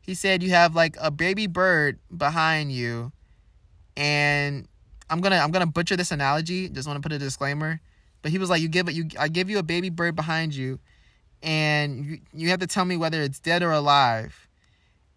He 0.00 0.14
said 0.14 0.42
you 0.42 0.50
have 0.50 0.74
like 0.74 0.96
a 1.00 1.10
baby 1.10 1.46
bird 1.46 1.98
behind 2.14 2.72
you 2.72 3.12
and 3.96 4.66
I'm 5.08 5.20
going 5.20 5.32
to 5.32 5.38
I'm 5.38 5.50
going 5.50 5.64
to 5.64 5.70
butcher 5.70 5.96
this 5.96 6.10
analogy, 6.10 6.68
just 6.68 6.88
want 6.88 7.00
to 7.00 7.06
put 7.06 7.14
a 7.14 7.18
disclaimer. 7.18 7.80
But 8.22 8.30
he 8.30 8.38
was 8.38 8.50
like 8.50 8.62
you 8.62 8.68
give 8.68 8.88
it 8.88 8.94
you 8.94 9.08
I 9.18 9.28
give 9.28 9.50
you 9.50 9.58
a 9.58 9.62
baby 9.62 9.90
bird 9.90 10.16
behind 10.16 10.54
you 10.54 10.80
and 11.42 12.04
you, 12.04 12.18
you 12.32 12.48
have 12.48 12.60
to 12.60 12.66
tell 12.66 12.84
me 12.84 12.96
whether 12.96 13.20
it's 13.20 13.38
dead 13.38 13.62
or 13.62 13.72
alive. 13.72 14.48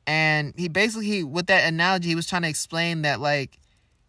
And 0.06 0.54
he 0.58 0.68
basically 0.68 1.06
he, 1.06 1.24
with 1.24 1.48
that 1.48 1.68
analogy 1.68 2.10
he 2.10 2.16
was 2.16 2.28
trying 2.28 2.44
to 2.44 2.50
explain 2.50 3.04
that 3.04 3.22
like 3.22 3.58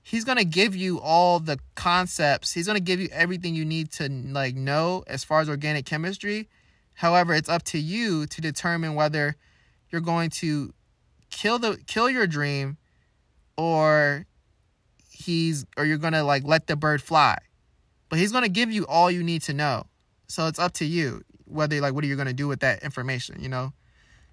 he's 0.02 0.24
going 0.24 0.38
to 0.38 0.44
give 0.44 0.74
you 0.74 1.00
all 1.00 1.38
the 1.38 1.58
concepts. 1.74 2.52
He's 2.52 2.66
going 2.66 2.76
to 2.76 2.84
give 2.84 3.00
you 3.00 3.08
everything 3.12 3.54
you 3.54 3.64
need 3.64 3.92
to 3.92 4.08
like 4.08 4.56
know 4.56 5.04
as 5.06 5.22
far 5.24 5.40
as 5.40 5.48
organic 5.48 5.86
chemistry 5.86 6.48
However, 6.96 7.34
it's 7.34 7.48
up 7.48 7.62
to 7.64 7.78
you 7.78 8.26
to 8.26 8.40
determine 8.40 8.94
whether 8.94 9.36
you're 9.90 10.00
going 10.00 10.30
to 10.30 10.72
kill 11.30 11.58
the 11.58 11.78
kill 11.86 12.08
your 12.08 12.26
dream 12.26 12.78
or 13.56 14.26
he's 15.10 15.66
or 15.76 15.84
you're 15.84 15.98
going 15.98 16.14
to 16.14 16.22
like 16.22 16.44
let 16.44 16.66
the 16.66 16.74
bird 16.74 17.02
fly. 17.02 17.36
But 18.08 18.18
he's 18.18 18.32
going 18.32 18.44
to 18.44 18.50
give 18.50 18.72
you 18.72 18.86
all 18.86 19.10
you 19.10 19.22
need 19.22 19.42
to 19.42 19.52
know. 19.52 19.84
So 20.26 20.46
it's 20.46 20.58
up 20.58 20.72
to 20.74 20.86
you 20.86 21.22
whether 21.44 21.78
like 21.80 21.92
what 21.92 22.02
are 22.02 22.06
you 22.06 22.16
going 22.16 22.28
to 22.28 22.34
do 22.34 22.48
with 22.48 22.60
that 22.60 22.82
information, 22.82 23.42
you 23.42 23.48
know? 23.48 23.74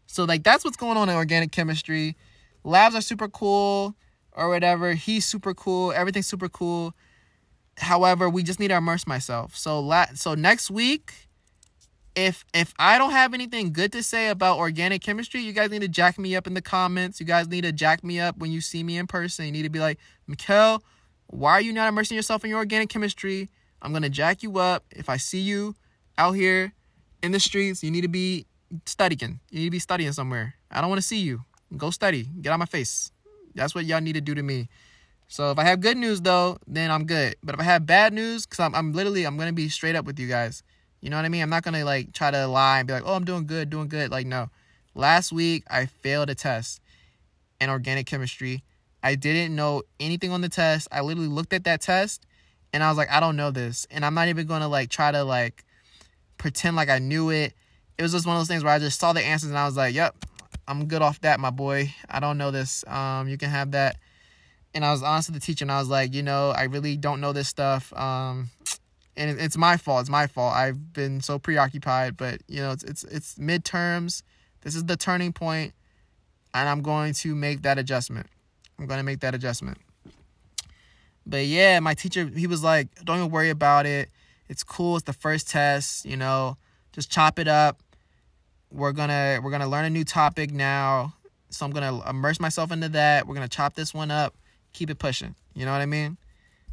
So 0.08 0.24
like 0.24 0.44
that's 0.44 0.64
what's 0.64 0.78
going 0.78 0.98
on 0.98 1.10
in 1.10 1.16
organic 1.16 1.52
chemistry. 1.52 2.16
Labs 2.64 2.96
are 2.96 3.02
super 3.02 3.28
cool 3.28 3.94
or 4.32 4.48
whatever. 4.48 4.94
He's 4.94 5.26
super 5.26 5.54
cool. 5.54 5.92
Everything's 5.92 6.28
super 6.28 6.48
cool. 6.48 6.94
However, 7.78 8.30
we 8.30 8.42
just 8.42 8.60
need 8.60 8.70
to 8.70 8.78
immerse 8.78 9.06
myself. 9.06 9.58
So 9.58 9.82
la- 9.82 10.14
so 10.14 10.34
next 10.34 10.72
week 10.72 11.23
if 12.16 12.46
if 12.54 12.74
I 12.78 12.98
don't 12.98 13.12
have 13.12 13.34
anything 13.34 13.74
good 13.74 13.92
to 13.94 14.04
say 14.04 14.30
about 14.30 14.58
organic 14.58 15.02
chemistry, 15.02 15.42
you 15.42 15.54
guys 15.54 15.72
need 15.72 15.82
to 15.82 15.88
jack 15.88 16.20
me 16.20 16.36
up 16.36 16.48
in 16.48 16.54
the 16.54 16.62
comments. 16.62 17.20
You 17.20 17.26
guys 17.26 17.48
need 17.48 17.62
to 17.62 17.72
jack 17.72 18.04
me 18.04 18.20
up 18.20 18.38
when 18.38 18.52
you 18.52 18.62
see 18.62 18.84
me 18.84 18.98
in 18.98 19.08
person. 19.08 19.46
You 19.46 19.52
need 19.52 19.64
to 19.64 19.70
be 19.70 19.80
like, 19.80 20.00
Mikkel, 20.30 20.82
why 21.28 21.54
are 21.54 21.62
you 21.62 21.74
not 21.74 21.90
immersing 21.90 22.16
yourself 22.16 22.44
in 22.44 22.50
your 22.50 22.60
organic 22.60 22.90
chemistry? 22.90 23.50
I'm 23.82 23.94
gonna 23.94 24.10
jack 24.10 24.44
you 24.44 24.60
up. 24.60 24.86
If 24.92 25.10
I 25.10 25.18
see 25.18 25.40
you 25.40 25.76
out 26.18 26.34
here 26.34 26.74
in 27.22 27.32
the 27.32 27.40
streets, 27.40 27.84
you 27.84 27.92
need 27.92 28.02
to 28.02 28.08
be 28.08 28.46
studying. 28.86 29.40
You 29.50 29.60
need 29.60 29.66
to 29.66 29.72
be 29.72 29.80
studying 29.80 30.14
somewhere. 30.14 30.56
I 30.72 30.82
don't 30.82 30.90
want 30.90 31.02
to 31.02 31.08
see 31.08 31.20
you. 31.20 31.42
Go 31.76 31.90
study. 31.90 32.24
Get 32.42 32.54
out 32.54 32.60
my 32.60 32.66
face. 32.66 33.12
That's 33.56 33.76
what 33.76 33.86
y'all 33.86 34.02
need 34.02 34.14
to 34.14 34.22
do 34.22 34.36
to 34.36 34.44
me. 34.44 34.70
So 35.28 35.52
if 35.52 35.58
I 35.58 35.64
have 35.64 35.80
good 35.80 35.98
news 35.98 36.22
though, 36.22 36.58
then 36.68 36.92
I'm 36.92 37.06
good. 37.06 37.36
But 37.44 37.56
if 37.56 37.62
I 37.62 37.64
have 37.64 37.86
bad 37.86 38.14
news, 38.14 38.46
cause 38.46 38.60
I'm, 38.60 38.76
I'm 38.76 38.94
literally 38.94 39.26
I'm 39.26 39.38
gonna 39.38 39.54
be 39.54 39.70
straight 39.70 39.96
up 39.96 40.06
with 40.06 40.20
you 40.20 40.28
guys. 40.28 40.64
You 41.04 41.10
know 41.10 41.18
what 41.18 41.26
I 41.26 41.30
mean? 41.30 41.42
I'm 41.42 41.50
not 41.50 41.64
gonna 41.64 41.84
like 41.84 42.14
try 42.14 42.32
to 42.32 42.48
lie 42.48 42.80
and 42.80 42.88
be 42.88 42.94
like, 42.94 43.04
oh, 43.06 43.14
I'm 43.14 43.26
doing 43.26 43.46
good, 43.46 43.70
doing 43.70 43.90
good. 43.90 44.10
Like, 44.10 44.26
no. 44.26 44.50
Last 44.96 45.34
week 45.34 45.66
I 45.70 45.88
failed 45.88 46.30
a 46.30 46.36
test 46.36 46.80
in 47.60 47.70
organic 47.70 48.06
chemistry. 48.06 48.64
I 49.04 49.16
didn't 49.16 49.54
know 49.54 49.84
anything 50.00 50.32
on 50.32 50.40
the 50.40 50.48
test. 50.48 50.88
I 50.94 51.02
literally 51.02 51.28
looked 51.28 51.52
at 51.52 51.66
that 51.66 51.82
test 51.82 52.26
and 52.72 52.82
I 52.82 52.88
was 52.88 52.98
like, 52.98 53.12
I 53.12 53.20
don't 53.20 53.36
know 53.36 53.52
this. 53.52 53.86
And 53.92 54.06
I'm 54.06 54.14
not 54.14 54.30
even 54.30 54.48
gonna 54.48 54.70
like 54.70 54.90
try 54.90 55.12
to 55.12 55.26
like 55.26 55.66
pretend 56.38 56.78
like 56.78 56.88
I 56.88 57.00
knew 57.00 57.32
it. 57.32 57.54
It 57.98 58.02
was 58.02 58.14
just 58.14 58.26
one 58.26 58.38
of 58.38 58.40
those 58.40 58.48
things 58.48 58.64
where 58.64 58.74
I 58.74 58.80
just 58.80 58.98
saw 58.98 59.12
the 59.12 59.22
answers 59.22 59.50
and 59.50 59.60
I 59.60 59.66
was 59.66 59.76
like, 59.76 59.94
Yep, 59.94 60.16
I'm 60.70 60.88
good 60.88 61.02
off 61.02 61.20
that, 61.20 61.38
my 61.38 61.50
boy. 61.50 61.94
I 62.10 62.22
don't 62.22 62.38
know 62.38 62.52
this. 62.52 62.88
Um, 62.88 63.28
you 63.28 63.38
can 63.38 63.50
have 63.50 63.72
that. 63.72 63.98
And 64.74 64.86
I 64.86 64.92
was 64.94 65.04
honest 65.04 65.30
with 65.30 65.42
the 65.42 65.46
teacher 65.46 65.66
and 65.66 65.72
I 65.72 65.80
was 65.80 65.90
like, 65.90 66.14
you 66.14 66.24
know, 66.24 66.52
I 66.52 66.64
really 66.64 66.96
don't 66.96 67.20
know 67.20 67.34
this 67.34 67.50
stuff. 67.50 67.92
Um, 67.92 68.52
and 69.16 69.40
it's 69.40 69.58
my 69.58 69.78
fault. 69.78 70.02
It's 70.02 70.10
my 70.10 70.28
fault. 70.28 70.56
I've 70.56 70.94
been 70.94 71.22
so 71.22 71.38
preoccupied, 71.38 72.18
but 72.18 72.42
you 72.48 72.62
know, 72.62 72.72
it's 72.72 72.84
it's 72.84 73.04
it's 73.06 73.36
midterms. 73.36 74.24
This 74.62 74.76
is 74.76 74.86
the 74.86 74.98
turning 74.98 75.34
point, 75.34 75.74
and 76.54 76.68
I'm 76.68 76.82
going 76.82 77.14
to 77.16 77.36
make 77.36 77.62
that 77.64 77.78
adjustment. 77.78 78.28
I'm 78.80 78.88
going 78.88 79.00
to 79.00 79.04
make 79.04 79.20
that 79.20 79.36
adjustment. 79.36 79.78
But 81.26 81.46
yeah, 81.46 81.80
my 81.80 81.94
teacher, 81.94 82.26
he 82.26 82.48
was 82.48 82.64
like, 82.64 82.88
"Don't 83.04 83.18
even 83.18 83.32
worry 83.32 83.50
about 83.50 83.86
it. 83.86 84.10
It's 84.50 84.64
cool. 84.64 84.96
It's 84.98 85.06
the 85.06 85.14
first 85.14 85.50
test. 85.50 86.06
You 86.06 86.18
know, 86.18 86.58
just 86.92 87.12
chop 87.12 87.40
it 87.40 87.48
up. 87.48 87.82
We're 88.72 88.92
gonna 88.92 89.40
we're 89.44 89.52
gonna 89.52 89.70
learn 89.70 89.86
a 89.86 89.90
new 89.90 90.04
topic 90.04 90.52
now. 90.52 91.14
So 91.50 91.66
I'm 91.66 91.72
gonna 91.72 92.02
immerse 92.10 92.40
myself 92.40 92.72
into 92.72 92.90
that. 92.90 93.28
We're 93.28 93.36
gonna 93.36 93.48
chop 93.48 93.76
this 93.76 93.94
one 93.94 94.10
up. 94.10 94.34
Keep 94.74 94.90
it 94.90 94.98
pushing. 94.98 95.36
You 95.54 95.66
know 95.66 95.72
what 95.72 95.82
I 95.82 95.86
mean? 95.86 96.18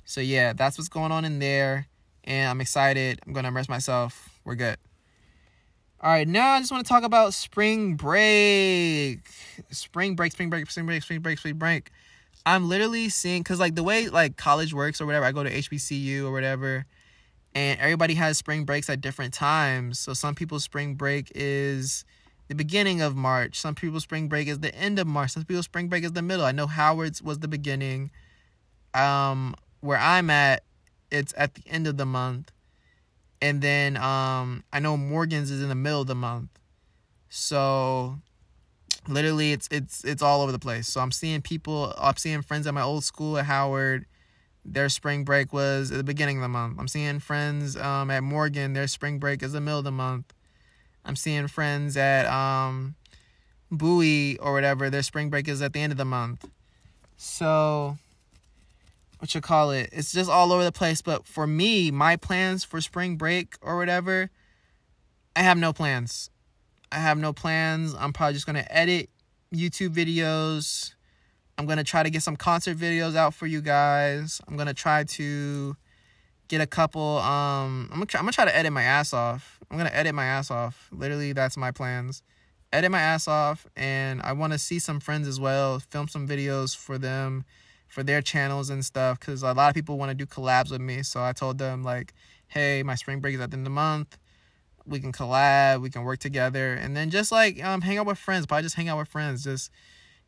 So 0.07 0.23
yeah, 0.23 0.55
that's 0.55 0.79
what's 0.79 0.89
going 0.89 1.13
on 1.13 1.27
in 1.27 1.39
there 1.39 1.90
and 2.31 2.49
I'm 2.49 2.61
excited. 2.61 3.19
I'm 3.27 3.33
going 3.33 3.43
to 3.43 3.49
immerse 3.49 3.69
myself. 3.69 4.39
We're 4.45 4.55
good. 4.55 4.77
All 6.01 6.11
right, 6.11 6.29
now 6.29 6.53
I 6.53 6.61
just 6.61 6.71
want 6.71 6.87
to 6.87 6.89
talk 6.89 7.03
about 7.03 7.35
spring 7.35 7.97
break. 7.97 9.19
Spring 9.71 10.15
break, 10.15 10.33
spring 10.33 10.49
break, 10.49 10.71
spring 10.71 10.87
break, 10.87 11.03
spring 11.03 11.21
break, 11.21 11.39
spring 11.39 11.57
break. 11.57 11.91
I'm 12.47 12.69
literally 12.69 13.09
seeing 13.09 13.43
cuz 13.45 13.59
like 13.59 13.75
the 13.75 13.83
way 13.83 14.09
like 14.09 14.37
college 14.37 14.73
works 14.73 15.01
or 15.01 15.07
whatever, 15.07 15.27
I 15.27 15.33
go 15.33 15.43
to 15.43 15.51
HBCU 15.51 16.25
or 16.25 16.33
whatever, 16.33 16.87
and 17.53 17.79
everybody 17.81 18.15
has 18.15 18.39
spring 18.39 18.65
breaks 18.65 18.89
at 18.89 19.01
different 19.01 19.35
times. 19.35 19.99
So 19.99 20.15
some 20.15 20.35
people's 20.35 20.65
spring 20.65 20.95
break 20.95 21.31
is 21.35 22.05
the 22.49 22.55
beginning 22.55 23.03
of 23.03 23.15
March. 23.17 23.59
Some 23.59 23.75
people's 23.75 24.05
spring 24.05 24.29
break 24.29 24.47
is 24.49 24.61
the 24.61 24.75
end 24.75 24.99
of 25.01 25.07
March. 25.07 25.33
Some 25.33 25.45
people's 25.45 25.67
spring 25.67 25.89
break 25.89 26.05
is 26.05 26.13
the 26.13 26.23
middle. 26.23 26.47
I 26.47 26.53
know 26.53 26.69
Howard's 26.69 27.21
was 27.21 27.41
the 27.41 27.49
beginning. 27.49 28.13
Um 28.95 29.57
where 29.81 29.99
I'm 29.99 30.31
at 30.31 30.63
it's 31.11 31.35
at 31.37 31.55
the 31.55 31.63
end 31.69 31.87
of 31.87 31.97
the 31.97 32.07
month. 32.07 32.53
And 33.43 33.63
then 33.63 33.97
um 33.97 34.65
I 34.73 34.81
know 34.81 34.97
Morgan's 34.97 35.51
is 35.51 35.63
in 35.63 35.69
the 35.69 35.75
middle 35.75 36.03
of 36.03 36.07
the 36.07 36.15
month. 36.15 36.51
So 37.29 38.19
literally 39.09 39.53
it's 39.53 39.69
it's 39.71 40.05
it's 40.05 40.23
all 40.23 40.43
over 40.43 40.53
the 40.53 40.59
place. 40.59 40.89
So 40.89 41.01
I'm 41.01 41.13
seeing 41.13 41.43
people 41.43 41.95
I'm 41.99 42.17
seeing 42.17 42.43
friends 42.43 42.67
at 42.67 42.75
my 42.75 42.83
old 42.83 43.05
school 43.05 43.39
at 43.39 43.47
Howard. 43.47 44.07
Their 44.65 44.91
spring 44.91 45.25
break 45.25 45.53
was 45.53 45.91
at 45.91 45.97
the 45.97 46.05
beginning 46.05 46.37
of 46.37 46.43
the 46.43 46.49
month. 46.49 46.79
I'm 46.79 46.89
seeing 46.89 47.19
friends 47.19 47.77
um 47.77 48.11
at 48.11 48.23
Morgan, 48.23 48.73
their 48.75 48.87
spring 48.87 49.19
break 49.19 49.43
is 49.43 49.53
the 49.53 49.61
middle 49.61 49.79
of 49.79 49.85
the 49.85 49.91
month. 49.91 50.33
I'm 51.05 51.17
seeing 51.17 51.49
friends 51.49 51.97
at 51.97 52.27
um 52.27 52.95
Bowie 53.71 54.37
or 54.39 54.53
whatever, 54.53 54.91
their 54.91 55.03
spring 55.03 55.31
break 55.31 55.49
is 55.49 55.63
at 55.63 55.73
the 55.73 55.81
end 55.81 55.93
of 55.93 55.97
the 55.97 56.05
month. 56.05 56.49
So 57.17 57.99
what 59.21 59.35
you 59.35 59.41
call 59.41 59.71
it? 59.71 59.91
It's 59.93 60.13
just 60.13 60.31
all 60.31 60.53
over 60.53 60.65
the 60.65 60.73
place. 60.73 61.03
But 61.03 61.27
for 61.27 61.47
me, 61.47 61.91
my 61.91 62.17
plans 62.17 62.65
for 62.65 62.81
spring 62.81 63.17
break 63.17 63.57
or 63.61 63.77
whatever, 63.77 64.31
I 65.37 65.43
have 65.43 65.59
no 65.59 65.73
plans. 65.73 66.31
I 66.91 66.97
have 66.97 67.19
no 67.19 67.33
plans. 67.33 67.95
I'm 67.95 68.13
probably 68.13 68.35
just 68.35 68.47
gonna 68.47 68.67
edit 68.69 69.11
YouTube 69.55 69.91
videos. 69.91 70.95
I'm 71.59 71.67
gonna 71.67 71.85
try 71.85 72.03
to 72.03 72.11
get 72.11 72.23
some 72.23 72.37
concert 72.37 72.77
videos 72.77 73.15
out 73.15 73.35
for 73.35 73.47
you 73.47 73.61
guys. 73.61 74.41
I'm 74.49 74.57
gonna 74.57 74.75
try 74.75 75.05
to 75.05 75.77
get 76.49 76.61
a 76.61 76.67
couple. 76.67 77.19
Um, 77.19 77.89
I'm 77.93 77.99
gonna 77.99 78.07
try, 78.07 78.19
I'm 78.19 78.25
gonna 78.25 78.33
try 78.33 78.45
to 78.47 78.57
edit 78.57 78.73
my 78.73 78.83
ass 78.83 79.13
off. 79.13 79.61
I'm 79.71 79.77
gonna 79.77 79.91
edit 79.93 80.15
my 80.15 80.25
ass 80.25 80.51
off. 80.51 80.89
Literally, 80.91 81.33
that's 81.33 81.57
my 81.57 81.71
plans. 81.71 82.23
Edit 82.73 82.91
my 82.91 83.01
ass 83.01 83.29
off, 83.29 83.67
and 83.77 84.23
I 84.23 84.33
want 84.33 84.53
to 84.53 84.59
see 84.59 84.79
some 84.79 85.01
friends 85.01 85.27
as 85.29 85.41
well. 85.41 85.81
Film 85.81 86.09
some 86.09 86.27
videos 86.27 86.77
for 86.77 86.99
them, 86.99 87.45
for 87.91 88.03
their 88.03 88.23
channels 88.23 88.71
and 88.71 88.85
stuff. 88.85 89.21
Cause 89.21 89.43
a 89.43 89.53
lot 89.53 89.69
of 89.69 89.75
people 89.75 89.99
want 89.99 90.11
to 90.11 90.15
do 90.15 90.25
collabs 90.25 90.71
with 90.71 90.81
me. 90.81 91.03
So 91.03 91.23
I 91.23 91.33
told 91.33 91.59
them 91.59 91.83
like, 91.83 92.15
hey, 92.49 92.83
my 92.83 92.95
spring 92.95 93.21
break 93.21 93.35
is 93.35 93.41
at 93.41 93.51
the 93.51 93.57
end 93.57 93.67
of 93.67 93.71
the 93.71 93.75
month 93.75 94.17
we 94.87 95.01
can 95.01 95.13
collab, 95.13 95.81
we 95.81 95.91
can 95.91 96.03
work 96.03 96.19
together, 96.19 96.75
and 96.75 96.97
then 96.97 97.11
just 97.11 97.33
like 97.33 97.63
um 97.65 97.81
hang 97.81 97.99
out 97.99 98.07
with 98.07 98.19
friends. 98.19 98.47
Probably 98.47 98.63
just 98.63 98.77
hang 98.77 98.89
out 98.89 98.99
with 98.99 99.09
friends. 99.09 99.45
Just 99.45 99.71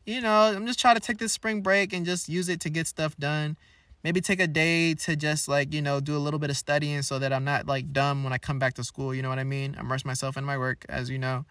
you 0.05 0.21
know, 0.21 0.53
I'm 0.55 0.65
just 0.65 0.79
trying 0.79 0.95
to 0.95 1.01
take 1.01 1.17
this 1.17 1.33
spring 1.33 1.61
break 1.61 1.93
and 1.93 2.05
just 2.05 2.27
use 2.27 2.49
it 2.49 2.59
to 2.61 2.69
get 2.69 2.87
stuff 2.87 3.15
done. 3.17 3.57
Maybe 4.03 4.19
take 4.19 4.41
a 4.41 4.47
day 4.47 4.95
to 4.95 5.15
just 5.15 5.47
like 5.47 5.73
you 5.73 5.81
know 5.81 5.99
do 5.99 6.15
a 6.15 6.19
little 6.19 6.39
bit 6.39 6.49
of 6.49 6.57
studying 6.57 7.01
so 7.01 7.19
that 7.19 7.31
I'm 7.33 7.43
not 7.43 7.67
like 7.67 7.93
dumb 7.93 8.23
when 8.23 8.33
I 8.33 8.37
come 8.37 8.59
back 8.59 8.73
to 8.75 8.83
school. 8.83 9.13
You 9.13 9.21
know 9.21 9.29
what 9.29 9.39
I 9.39 9.43
mean? 9.43 9.75
Immerse 9.79 10.05
myself 10.05 10.37
in 10.37 10.43
my 10.43 10.57
work, 10.57 10.85
as 10.89 11.09
you 11.09 11.17
know. 11.17 11.45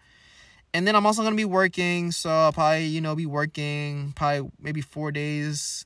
And 0.75 0.87
then 0.87 0.95
I'm 0.95 1.05
also 1.05 1.21
gonna 1.21 1.35
be 1.35 1.45
working, 1.45 2.11
so 2.11 2.29
I'll 2.29 2.53
probably 2.53 2.85
you 2.85 3.01
know 3.01 3.15
be 3.15 3.25
working 3.25 4.13
probably 4.15 4.49
maybe 4.59 4.81
four 4.81 5.11
days 5.11 5.85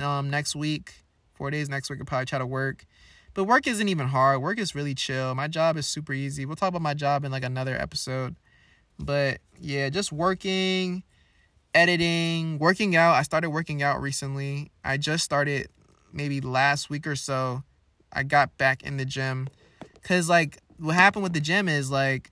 um 0.00 0.30
next 0.30 0.56
week. 0.56 0.94
Four 1.34 1.50
days 1.50 1.68
next 1.68 1.90
week. 1.90 1.98
I'll 2.00 2.06
probably 2.06 2.26
try 2.26 2.38
to 2.38 2.46
work 2.46 2.86
but 3.34 3.44
work 3.44 3.66
isn't 3.66 3.88
even 3.88 4.06
hard. 4.06 4.40
Work 4.40 4.58
is 4.60 4.74
really 4.74 4.94
chill. 4.94 5.34
My 5.34 5.48
job 5.48 5.76
is 5.76 5.86
super 5.86 6.12
easy. 6.12 6.46
We'll 6.46 6.56
talk 6.56 6.68
about 6.68 6.82
my 6.82 6.94
job 6.94 7.24
in 7.24 7.32
like 7.32 7.44
another 7.44 7.76
episode. 7.76 8.36
But 8.98 9.38
yeah, 9.60 9.88
just 9.88 10.12
working, 10.12 11.02
editing, 11.74 12.60
working 12.60 12.94
out. 12.94 13.14
I 13.14 13.22
started 13.22 13.50
working 13.50 13.82
out 13.82 14.00
recently. 14.00 14.70
I 14.84 14.96
just 14.98 15.24
started 15.24 15.68
maybe 16.12 16.40
last 16.40 16.88
week 16.88 17.08
or 17.08 17.16
so. 17.16 17.64
I 18.12 18.22
got 18.22 18.56
back 18.56 18.84
in 18.84 18.96
the 18.96 19.04
gym. 19.04 19.48
Cause 20.04 20.28
like 20.28 20.58
what 20.78 20.94
happened 20.94 21.24
with 21.24 21.32
the 21.32 21.40
gym 21.40 21.68
is 21.68 21.90
like 21.90 22.30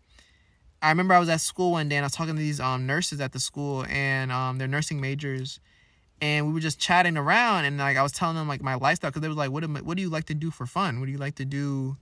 I 0.83 0.91
remember 0.91 1.15
I 1.15 1.19
was 1.19 1.29
at 1.29 1.41
school 1.41 1.73
one 1.73 1.89
day 1.89 1.97
and 1.97 2.05
I 2.05 2.07
was 2.07 2.13
talking 2.13 2.35
to 2.35 2.41
these 2.41 2.61
um 2.61 2.87
nurses 2.87 3.21
at 3.21 3.33
the 3.33 3.41
school 3.41 3.85
and 3.89 4.31
um 4.31 4.59
they're 4.59 4.69
nursing 4.69 5.01
majors 5.01 5.59
and 6.23 6.47
we 6.47 6.53
were 6.53 6.61
just 6.61 6.79
chatting 6.79 7.17
around 7.17 7.65
and 7.65 7.77
like 7.77 7.97
I 7.97 8.03
was 8.03 8.13
telling 8.13 8.37
them 8.37 8.47
like 8.47 8.63
my 8.63 8.77
lifestyle 8.77 9.11
because 9.11 9.23
they 9.23 9.29
was 9.29 9.37
like 9.37 9.51
what 9.51 9.65
am, 9.65 9.77
what 9.77 9.97
do 9.97 10.03
you 10.03 10.09
like 10.09 10.25
to 10.27 10.35
do 10.35 10.51
for 10.51 10.65
fun? 10.65 11.01
What 11.01 11.07
do 11.07 11.13
you 11.13 11.19
like 11.19 11.35
to 11.35 11.45
do 11.45 11.97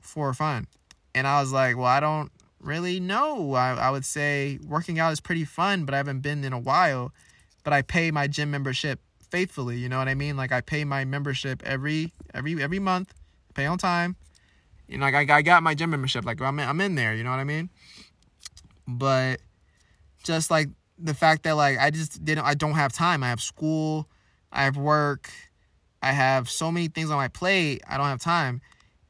for 0.00 0.32
fun? 0.32 0.68
And 1.14 1.26
I 1.26 1.40
was 1.40 1.52
like 1.52 1.76
well 1.76 1.86
I 1.86 2.00
don't 2.00 2.30
really 2.60 3.00
know. 3.00 3.54
I, 3.54 3.74
I 3.74 3.90
would 3.90 4.04
say 4.06 4.58
working 4.66 4.98
out 4.98 5.12
is 5.12 5.20
pretty 5.20 5.44
fun 5.44 5.84
but 5.84 5.92
I 5.92 5.98
haven't 5.98 6.20
been 6.20 6.44
in 6.44 6.52
a 6.52 6.58
while 6.58 7.12
but 7.64 7.72
I 7.72 7.82
pay 7.82 8.12
my 8.12 8.28
gym 8.28 8.52
membership 8.52 9.00
faithfully 9.28 9.78
you 9.78 9.88
know 9.88 9.98
what 9.98 10.08
I 10.08 10.14
mean? 10.14 10.36
Like 10.36 10.52
I 10.52 10.60
pay 10.60 10.84
my 10.84 11.04
membership 11.04 11.60
every 11.66 12.12
every 12.32 12.62
every 12.62 12.78
month 12.78 13.12
pay 13.54 13.66
on 13.66 13.78
time 13.78 14.16
you 14.88 14.98
know 14.98 15.06
like 15.10 15.28
I, 15.28 15.38
I 15.38 15.42
got 15.42 15.62
my 15.64 15.74
gym 15.74 15.90
membership 15.90 16.24
like 16.24 16.40
I'm 16.40 16.58
in, 16.60 16.68
I'm 16.68 16.80
in 16.80 16.94
there 16.94 17.14
you 17.14 17.24
know 17.24 17.30
what 17.30 17.40
I 17.40 17.44
mean? 17.44 17.68
But 18.86 19.40
just 20.22 20.52
like 20.52 20.68
the 21.04 21.14
fact 21.14 21.42
that 21.44 21.52
like 21.52 21.78
I 21.78 21.90
just 21.90 22.24
didn't 22.24 22.44
I 22.44 22.54
don't 22.54 22.72
have 22.72 22.92
time. 22.92 23.22
I 23.22 23.28
have 23.28 23.40
school, 23.40 24.08
I 24.50 24.64
have 24.64 24.76
work, 24.76 25.30
I 26.02 26.12
have 26.12 26.48
so 26.50 26.72
many 26.72 26.88
things 26.88 27.10
on 27.10 27.16
my 27.16 27.28
plate. 27.28 27.82
I 27.88 27.98
don't 27.98 28.06
have 28.06 28.20
time. 28.20 28.62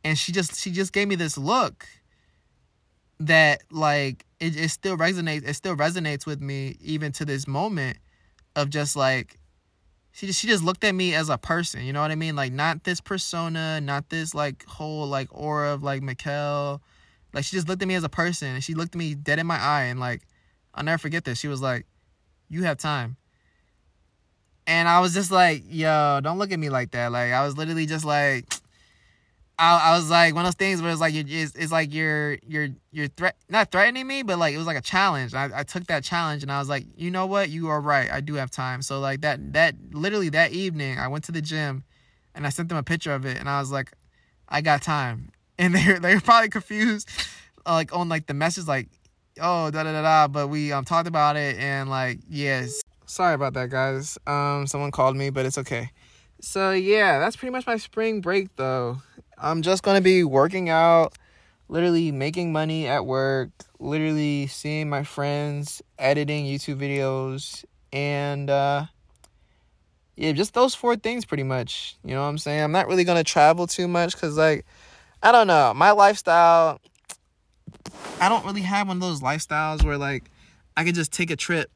And 0.03 0.18
she 0.18 0.32
just 0.32 0.61
she 0.61 0.70
just 0.70 0.92
gave 0.92 1.09
me 1.09 1.14
this 1.14 1.38
look 1.38 1.86
that 3.20 3.62
like 3.70 4.26
it, 4.40 4.57
it 4.57 4.68
still 4.70 4.97
resonates 4.99 5.47
it 5.49 5.55
still 5.55 5.76
resonates 5.76 6.26
with 6.26 6.40
me 6.40 6.76
even 6.80 7.12
to 7.12 7.24
this 7.24 7.47
moment 7.47 7.99
of 8.57 8.70
just 8.70 8.97
like 8.97 9.38
she 10.11 10.26
just, 10.26 10.40
she 10.40 10.47
just 10.47 10.62
looked 10.62 10.84
at 10.84 10.95
me 10.95 11.12
as 11.14 11.28
a 11.28 11.38
person, 11.38 11.82
you 11.84 11.92
know 11.92 12.01
what 12.01 12.12
I 12.12 12.14
mean? 12.16 12.36
Like 12.36 12.53
not 12.53 12.84
this 12.84 13.01
persona, 13.01 13.80
not 13.80 14.11
this 14.11 14.34
like 14.34 14.64
whole 14.66 15.07
like 15.07 15.28
aura 15.30 15.70
of 15.72 15.82
like 15.82 16.03
Mikkel. 16.03 16.80
Like 17.32 17.45
she 17.45 17.57
just 17.57 17.68
looked 17.68 17.82
at 17.82 17.88
me 17.88 17.95
as 17.95 18.05
a 18.05 18.09
person 18.09 18.49
and 18.49 18.62
she 18.62 18.74
looked 18.74 18.95
at 18.95 18.99
me 18.99 19.14
dead 19.14 19.38
in 19.38 19.47
my 19.47 19.61
eye 19.61 19.84
and 19.84 19.99
like 20.01 20.22
I'll 20.75 20.85
never 20.85 20.99
forget 20.99 21.25
this. 21.25 21.39
She 21.39 21.49
was 21.49 21.62
like, 21.62 21.87
You 22.49 22.64
have 22.64 22.79
time. 22.79 23.16
And 24.66 24.89
I 24.89 25.01
was 25.01 25.12
just 25.12 25.31
like, 25.31 25.62
yo, 25.68 26.20
don't 26.22 26.39
look 26.39 26.51
at 26.51 26.59
me 26.59 26.70
like 26.70 26.93
that. 26.93 27.12
Like 27.12 27.33
I 27.33 27.45
was 27.45 27.57
literally 27.57 27.85
just 27.85 28.05
like 28.05 28.47
I, 29.59 29.91
I 29.91 29.97
was 29.97 30.11
like 30.11 30.35
one 30.35 30.45
of 30.45 30.49
those 30.49 30.57
things 30.57 30.83
where 30.83 30.91
it's 30.91 31.01
like 31.01 31.14
it's, 31.14 31.55
it's 31.55 31.70
like 31.70 31.95
you're 31.95 32.39
you're 32.47 32.68
you're 32.91 33.09
threat 33.09 33.37
not 33.49 33.70
threatening 33.70 34.07
me, 34.07 34.22
but 34.22 34.39
like 34.39 34.55
it 34.55 34.59
was 34.59 34.66
like 34.66 34.77
a 34.77 34.83
challenge. 34.83 35.35
I, 35.35 35.51
I 35.55 35.62
took 35.62 35.87
that 35.87 36.03
challenge 36.03 36.43
and 36.43 36.51
I 36.51 36.59
was 36.59 36.68
like, 36.68 36.87
you 36.97 37.11
know 37.11 37.27
what, 37.27 37.51
you 37.51 37.68
are 37.68 37.81
right. 37.81 38.11
I 38.11 38.20
do 38.20 38.35
have 38.35 38.51
time. 38.51 38.83
So 38.83 38.99
like 38.99 39.20
that 39.20 39.53
that 39.53 39.77
literally 39.93 40.29
that 40.31 40.53
evening, 40.53 40.99
I 40.99 41.07
went 41.07 41.25
to 41.25 41.33
the 41.33 41.43
gym, 41.43 41.85
and 42.35 42.47
I 42.47 42.51
sent 42.51 42.68
them 42.68 42.79
a 42.79 42.83
picture 42.83 43.12
of 43.12 43.25
it, 43.27 43.39
and 43.39 43.49
I 43.49 43.61
was 43.61 43.70
like, 43.70 43.93
I 44.49 44.61
got 44.61 44.83
time, 44.83 45.31
and 45.59 45.75
they're 45.75 46.01
they're 46.01 46.20
probably 46.20 46.49
confused, 46.49 47.09
uh, 47.64 47.75
like 47.75 47.95
on 47.95 48.09
like 48.09 48.27
the 48.27 48.35
message 48.35 48.66
like 48.66 48.89
oh 49.41 49.70
da 49.70 49.82
da 49.82 49.93
da 49.93 50.03
da 50.03 50.28
but 50.28 50.49
we 50.49 50.72
um 50.72 50.85
talked 50.85 51.09
about 51.09 51.37
it 51.37 51.57
and 51.59 51.91
like 51.91 52.18
yes 52.28 52.82
sorry 53.07 53.35
about 53.35 53.55
that 53.55 53.70
guys. 53.70 54.18
Um 54.26 54.66
someone 54.66 54.91
called 54.91 55.16
me 55.16 55.30
but 55.30 55.47
it's 55.47 55.59
okay. 55.59 55.91
So 56.41 56.72
yeah 56.72 57.18
that's 57.18 57.37
pretty 57.37 57.53
much 57.53 57.66
my 57.66 57.76
spring 57.76 58.20
break 58.20 58.55
though. 58.57 58.99
I'm 59.39 59.62
just 59.62 59.82
gonna 59.82 60.01
be 60.01 60.24
working 60.24 60.68
out 60.68 61.16
literally 61.68 62.12
making 62.12 62.53
money 62.53 62.87
at 62.87 63.07
work 63.07 63.51
literally 63.78 64.47
seeing 64.47 64.89
my 64.89 65.03
friends 65.03 65.82
editing 65.99 66.45
youtube 66.45 66.76
videos 66.76 67.64
and 67.93 68.51
uh 68.51 68.85
yeah 70.16 70.32
just 70.32 70.55
those 70.55 70.74
four 70.74 70.95
things 70.97 71.24
pretty 71.24 71.43
much 71.43 71.97
you 72.05 72.14
know 72.14 72.22
what 72.22 72.28
i'm 72.28 72.39
saying? 72.39 72.62
I'm 72.62 72.72
not 72.72 72.87
really 72.87 73.05
gonna 73.05 73.24
travel 73.24 73.66
too 73.66 73.89
much 73.89 74.14
because 74.14 74.37
like 74.37 74.64
i 75.22 75.32
don't 75.32 75.47
know 75.47 75.72
my 75.74 75.91
lifestyle 75.93 76.80
I 78.20 78.29
don't 78.29 78.45
really 78.45 78.62
have 78.62 78.89
one 78.89 78.97
of 78.97 79.01
those 79.03 79.20
lifestyles 79.20 79.85
where 79.85 79.99
like 79.99 80.31
I 80.77 80.85
could 80.85 80.95
just 80.95 81.12
take 81.12 81.31
a 81.31 81.37
trip 81.37 81.70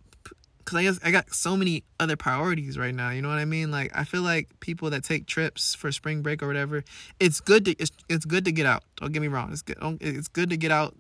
because 0.58 0.78
I 0.78 0.82
guess 0.82 1.00
I 1.02 1.10
got 1.10 1.34
so 1.34 1.56
many 1.56 1.82
other 1.98 2.16
priorities 2.16 2.76
right 2.76 2.94
now. 2.94 3.10
You 3.10 3.22
know 3.22 3.28
what 3.28 3.38
I 3.38 3.44
mean? 3.44 3.70
Like 3.70 3.90
I 3.94 4.04
feel 4.04 4.22
like 4.22 4.48
people 4.60 4.90
that 4.90 5.02
take 5.02 5.26
trips 5.26 5.74
for 5.74 5.90
spring 5.90 6.20
break 6.22 6.42
or 6.42 6.46
whatever, 6.46 6.84
it's 7.18 7.40
good 7.40 7.64
to 7.64 7.72
it's, 7.78 7.90
it's 8.08 8.24
good 8.24 8.44
to 8.44 8.52
get 8.52 8.66
out. 8.66 8.82
Don't 8.96 9.12
get 9.12 9.22
me 9.22 9.28
wrong. 9.28 9.50
It's 9.52 9.62
good. 9.62 9.78
It's 10.00 10.28
good 10.28 10.50
to 10.50 10.56
get 10.56 10.70
out. 10.70 10.94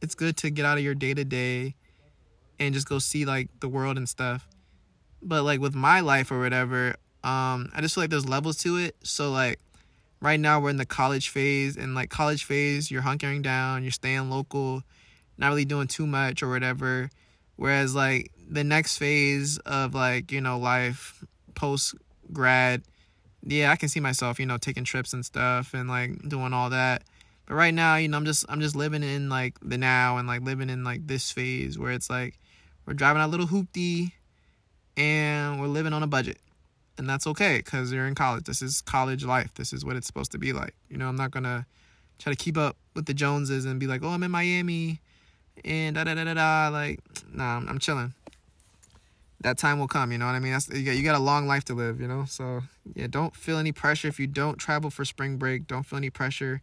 It's 0.00 0.14
good 0.14 0.36
to 0.38 0.50
get 0.50 0.64
out 0.64 0.78
of 0.78 0.84
your 0.84 0.94
day 0.94 1.14
to 1.14 1.24
day, 1.24 1.74
and 2.58 2.74
just 2.74 2.88
go 2.88 2.98
see 2.98 3.24
like 3.24 3.48
the 3.60 3.68
world 3.68 3.96
and 3.96 4.08
stuff. 4.08 4.48
But 5.20 5.42
like 5.42 5.60
with 5.60 5.74
my 5.74 6.00
life 6.00 6.30
or 6.30 6.40
whatever, 6.40 6.96
um, 7.24 7.70
I 7.74 7.80
just 7.80 7.94
feel 7.94 8.02
like 8.02 8.10
there's 8.10 8.28
levels 8.28 8.58
to 8.58 8.76
it. 8.76 8.96
So 9.02 9.30
like 9.30 9.60
right 10.22 10.40
now 10.40 10.58
we're 10.58 10.70
in 10.70 10.78
the 10.78 10.86
college 10.86 11.28
phase 11.28 11.76
and 11.76 11.94
like 11.94 12.08
college 12.08 12.44
phase 12.44 12.90
you're 12.90 13.02
hunkering 13.02 13.42
down 13.42 13.82
you're 13.82 13.92
staying 13.92 14.30
local 14.30 14.82
not 15.38 15.48
really 15.48 15.64
doing 15.64 15.88
too 15.88 16.06
much 16.06 16.42
or 16.42 16.48
whatever. 16.48 17.10
Whereas 17.56 17.94
like 17.94 18.30
the 18.48 18.64
next 18.64 18.98
phase 18.98 19.58
of 19.58 19.94
like 19.94 20.32
you 20.32 20.40
know 20.40 20.58
life 20.58 21.24
post 21.54 21.94
grad 22.32 22.82
yeah 23.42 23.70
i 23.70 23.76
can 23.76 23.88
see 23.88 24.00
myself 24.00 24.38
you 24.38 24.46
know 24.46 24.56
taking 24.56 24.84
trips 24.84 25.12
and 25.12 25.24
stuff 25.24 25.74
and 25.74 25.88
like 25.88 26.28
doing 26.28 26.52
all 26.52 26.70
that. 26.70 27.02
But 27.46 27.54
right 27.54 27.74
now 27.74 27.96
you 27.96 28.08
know 28.08 28.16
i'm 28.16 28.24
just 28.24 28.46
i'm 28.48 28.60
just 28.60 28.76
living 28.76 29.02
in 29.02 29.28
like 29.28 29.58
the 29.60 29.76
now 29.76 30.16
and 30.16 30.26
like 30.28 30.42
living 30.42 30.70
in 30.70 30.84
like 30.84 31.06
this 31.06 31.30
phase 31.30 31.78
where 31.78 31.92
it's 31.92 32.08
like 32.08 32.38
we're 32.86 32.94
driving 32.94 33.22
a 33.22 33.28
little 33.28 33.46
hoopty 33.46 34.12
and 34.96 35.60
we're 35.60 35.66
living 35.66 35.92
on 35.92 36.02
a 36.02 36.06
budget 36.06 36.38
and 37.02 37.10
that's 37.10 37.26
okay 37.26 37.56
because 37.56 37.92
you're 37.92 38.06
in 38.06 38.14
college. 38.14 38.44
This 38.44 38.62
is 38.62 38.80
college 38.80 39.24
life. 39.24 39.52
This 39.54 39.72
is 39.72 39.84
what 39.84 39.96
it's 39.96 40.06
supposed 40.06 40.30
to 40.32 40.38
be 40.38 40.52
like. 40.52 40.76
You 40.88 40.96
know, 40.98 41.08
I'm 41.08 41.16
not 41.16 41.32
gonna 41.32 41.66
try 42.20 42.32
to 42.32 42.36
keep 42.36 42.56
up 42.56 42.76
with 42.94 43.06
the 43.06 43.12
Joneses 43.12 43.64
and 43.64 43.80
be 43.80 43.88
like, 43.88 44.04
oh, 44.04 44.10
I'm 44.10 44.22
in 44.22 44.30
Miami, 44.30 45.00
and 45.64 45.96
da 45.96 46.04
da 46.04 46.14
da 46.14 46.22
da 46.22 46.34
da. 46.34 46.68
Like, 46.68 47.00
nah, 47.32 47.56
I'm, 47.56 47.80
chilling. 47.80 48.14
That 49.40 49.58
time 49.58 49.80
will 49.80 49.88
come. 49.88 50.12
You 50.12 50.18
know 50.18 50.26
what 50.26 50.36
I 50.36 50.38
mean? 50.38 50.52
That's 50.52 50.68
you 50.68 50.84
got, 50.84 50.92
you 50.92 51.02
got 51.02 51.16
a 51.16 51.24
long 51.24 51.48
life 51.48 51.64
to 51.64 51.74
live. 51.74 52.00
You 52.00 52.06
know, 52.06 52.24
so 52.24 52.62
yeah, 52.94 53.08
don't 53.10 53.34
feel 53.34 53.58
any 53.58 53.72
pressure 53.72 54.06
if 54.06 54.20
you 54.20 54.28
don't 54.28 54.56
travel 54.56 54.88
for 54.88 55.04
spring 55.04 55.38
break. 55.38 55.66
Don't 55.66 55.82
feel 55.82 55.96
any 55.96 56.10
pressure 56.10 56.62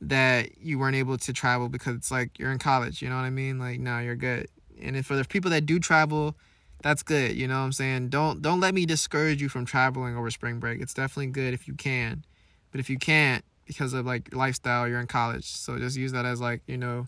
that 0.00 0.56
you 0.56 0.78
weren't 0.78 0.96
able 0.96 1.18
to 1.18 1.32
travel 1.34 1.68
because 1.68 1.94
it's 1.96 2.10
like 2.10 2.38
you're 2.38 2.50
in 2.50 2.58
college. 2.58 3.02
You 3.02 3.10
know 3.10 3.16
what 3.16 3.24
I 3.24 3.30
mean? 3.30 3.58
Like, 3.58 3.78
no, 3.78 3.98
you're 3.98 4.16
good. 4.16 4.48
And 4.80 5.04
for 5.04 5.16
the 5.16 5.24
people 5.26 5.50
that 5.50 5.66
do 5.66 5.78
travel 5.78 6.34
that's 6.82 7.02
good. 7.02 7.36
You 7.36 7.48
know 7.48 7.58
what 7.58 7.66
I'm 7.66 7.72
saying? 7.72 8.08
Don't 8.08 8.42
don't 8.42 8.60
let 8.60 8.74
me 8.74 8.86
discourage 8.86 9.40
you 9.40 9.48
from 9.48 9.66
traveling 9.66 10.16
over 10.16 10.30
spring 10.30 10.58
break. 10.58 10.80
It's 10.80 10.94
definitely 10.94 11.28
good 11.28 11.54
if 11.54 11.68
you 11.68 11.74
can. 11.74 12.24
But 12.70 12.80
if 12.80 12.88
you 12.88 12.98
can't 12.98 13.44
because 13.66 13.92
of 13.92 14.06
like 14.06 14.34
lifestyle, 14.34 14.88
you're 14.88 15.00
in 15.00 15.06
college. 15.06 15.44
So 15.44 15.78
just 15.78 15.96
use 15.96 16.12
that 16.12 16.24
as 16.24 16.40
like, 16.40 16.62
you 16.66 16.76
know, 16.76 17.06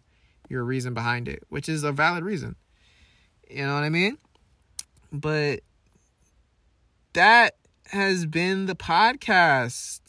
your 0.49 0.64
reason 0.64 0.95
behind 0.95 1.29
it, 1.29 1.43
which 1.49 1.68
is 1.68 1.83
a 1.83 1.93
valid 1.93 2.25
reason. 2.25 2.57
You 3.51 3.66
know 3.66 3.75
what 3.75 3.85
I 3.85 3.89
mean? 3.89 4.18
But 5.12 5.61
that 7.12 7.57
has 7.87 8.27
been 8.27 8.66
the 8.66 8.75
podcast. 8.75 10.01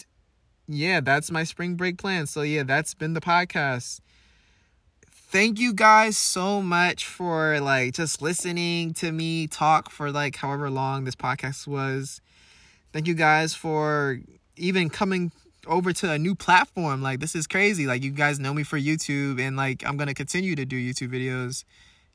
Yeah, 0.68 1.02
that's 1.02 1.30
my 1.30 1.44
spring 1.44 1.76
break 1.76 1.98
plan. 1.98 2.28
So, 2.28 2.42
yeah, 2.42 2.64
that's 2.64 2.94
been 2.94 3.14
the 3.14 3.22
podcast. 3.22 4.00
Thank 5.34 5.58
you 5.58 5.74
guys 5.74 6.16
so 6.16 6.62
much 6.62 7.08
for 7.08 7.60
like 7.60 7.96
just 7.96 8.22
listening 8.22 8.94
to 8.94 9.12
me 9.12 9.48
talk 9.48 9.90
for 9.90 10.12
like 10.12 10.36
however 10.36 10.70
long 10.70 11.06
this 11.06 11.16
podcast 11.16 11.66
was. 11.66 12.22
Thank 12.92 13.08
you 13.08 13.16
guys 13.16 13.56
for 13.56 14.20
even 14.58 14.92
coming 14.92 15.32
over 15.66 15.92
to 15.92 16.12
a 16.12 16.20
new 16.20 16.36
platform. 16.36 17.02
Like 17.02 17.20
this 17.20 17.34
is 17.34 17.48
crazy. 17.48 17.88
Like 17.88 18.04
you 18.04 18.12
guys 18.12 18.40
know 18.40 18.54
me 18.54 18.62
for 18.62 18.78
YouTube 18.78 19.42
and 19.42 19.58
like 19.58 19.84
I'm 19.84 19.98
going 19.98 20.08
to 20.08 20.14
continue 20.14 20.56
to 20.56 20.66
do 20.66 20.76
YouTube 20.78 21.12
videos 21.12 21.64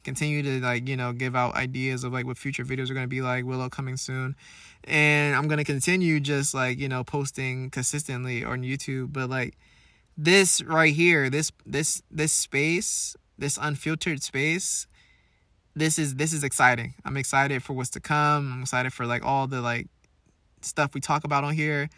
continue 0.05 0.41
to 0.45 0.61
like 0.61 0.89
you 0.89 0.97
know 0.97 1.13
give 1.13 1.35
out 1.35 1.57
ideas 1.57 2.05
of 2.05 2.13
like 2.13 2.25
what 2.25 2.39
future 2.39 2.65
videos 2.65 2.89
are 2.89 2.95
going 2.95 3.05
to 3.05 3.09
be 3.09 3.21
like 3.21 3.45
willow 3.45 3.69
coming 3.69 3.97
soon 3.97 4.37
and 4.85 5.35
i'm 5.35 5.49
going 5.49 5.59
to 5.59 5.65
continue 5.65 6.21
just 6.21 6.55
like 6.55 6.79
you 6.79 6.89
know 6.89 7.03
posting 7.03 7.69
consistently 7.69 8.45
on 8.45 8.63
youtube 8.63 9.13
but 9.13 9.29
like 9.29 9.59
this 10.19 10.63
right 10.63 10.93
here 10.93 11.31
this 11.31 11.51
this 11.65 12.03
this 12.11 12.33
space 12.33 13.17
this 13.39 13.59
unfiltered 13.61 14.23
space 14.23 14.87
this 15.79 15.99
is 15.99 16.17
this 16.17 16.33
is 16.33 16.43
exciting. 16.43 16.95
I'm 17.05 17.17
excited 17.17 17.63
for 17.63 17.73
what's 17.73 17.91
to 17.91 18.01
come. 18.01 18.53
I'm 18.53 18.63
excited 18.63 18.93
for 18.93 19.07
like 19.07 19.25
all 19.25 19.47
the 19.47 19.61
like 19.61 19.87
stuff 20.61 20.93
we 20.93 21.01
talk 21.01 21.25
about 21.25 21.45
on 21.45 21.55
here. 21.55 21.89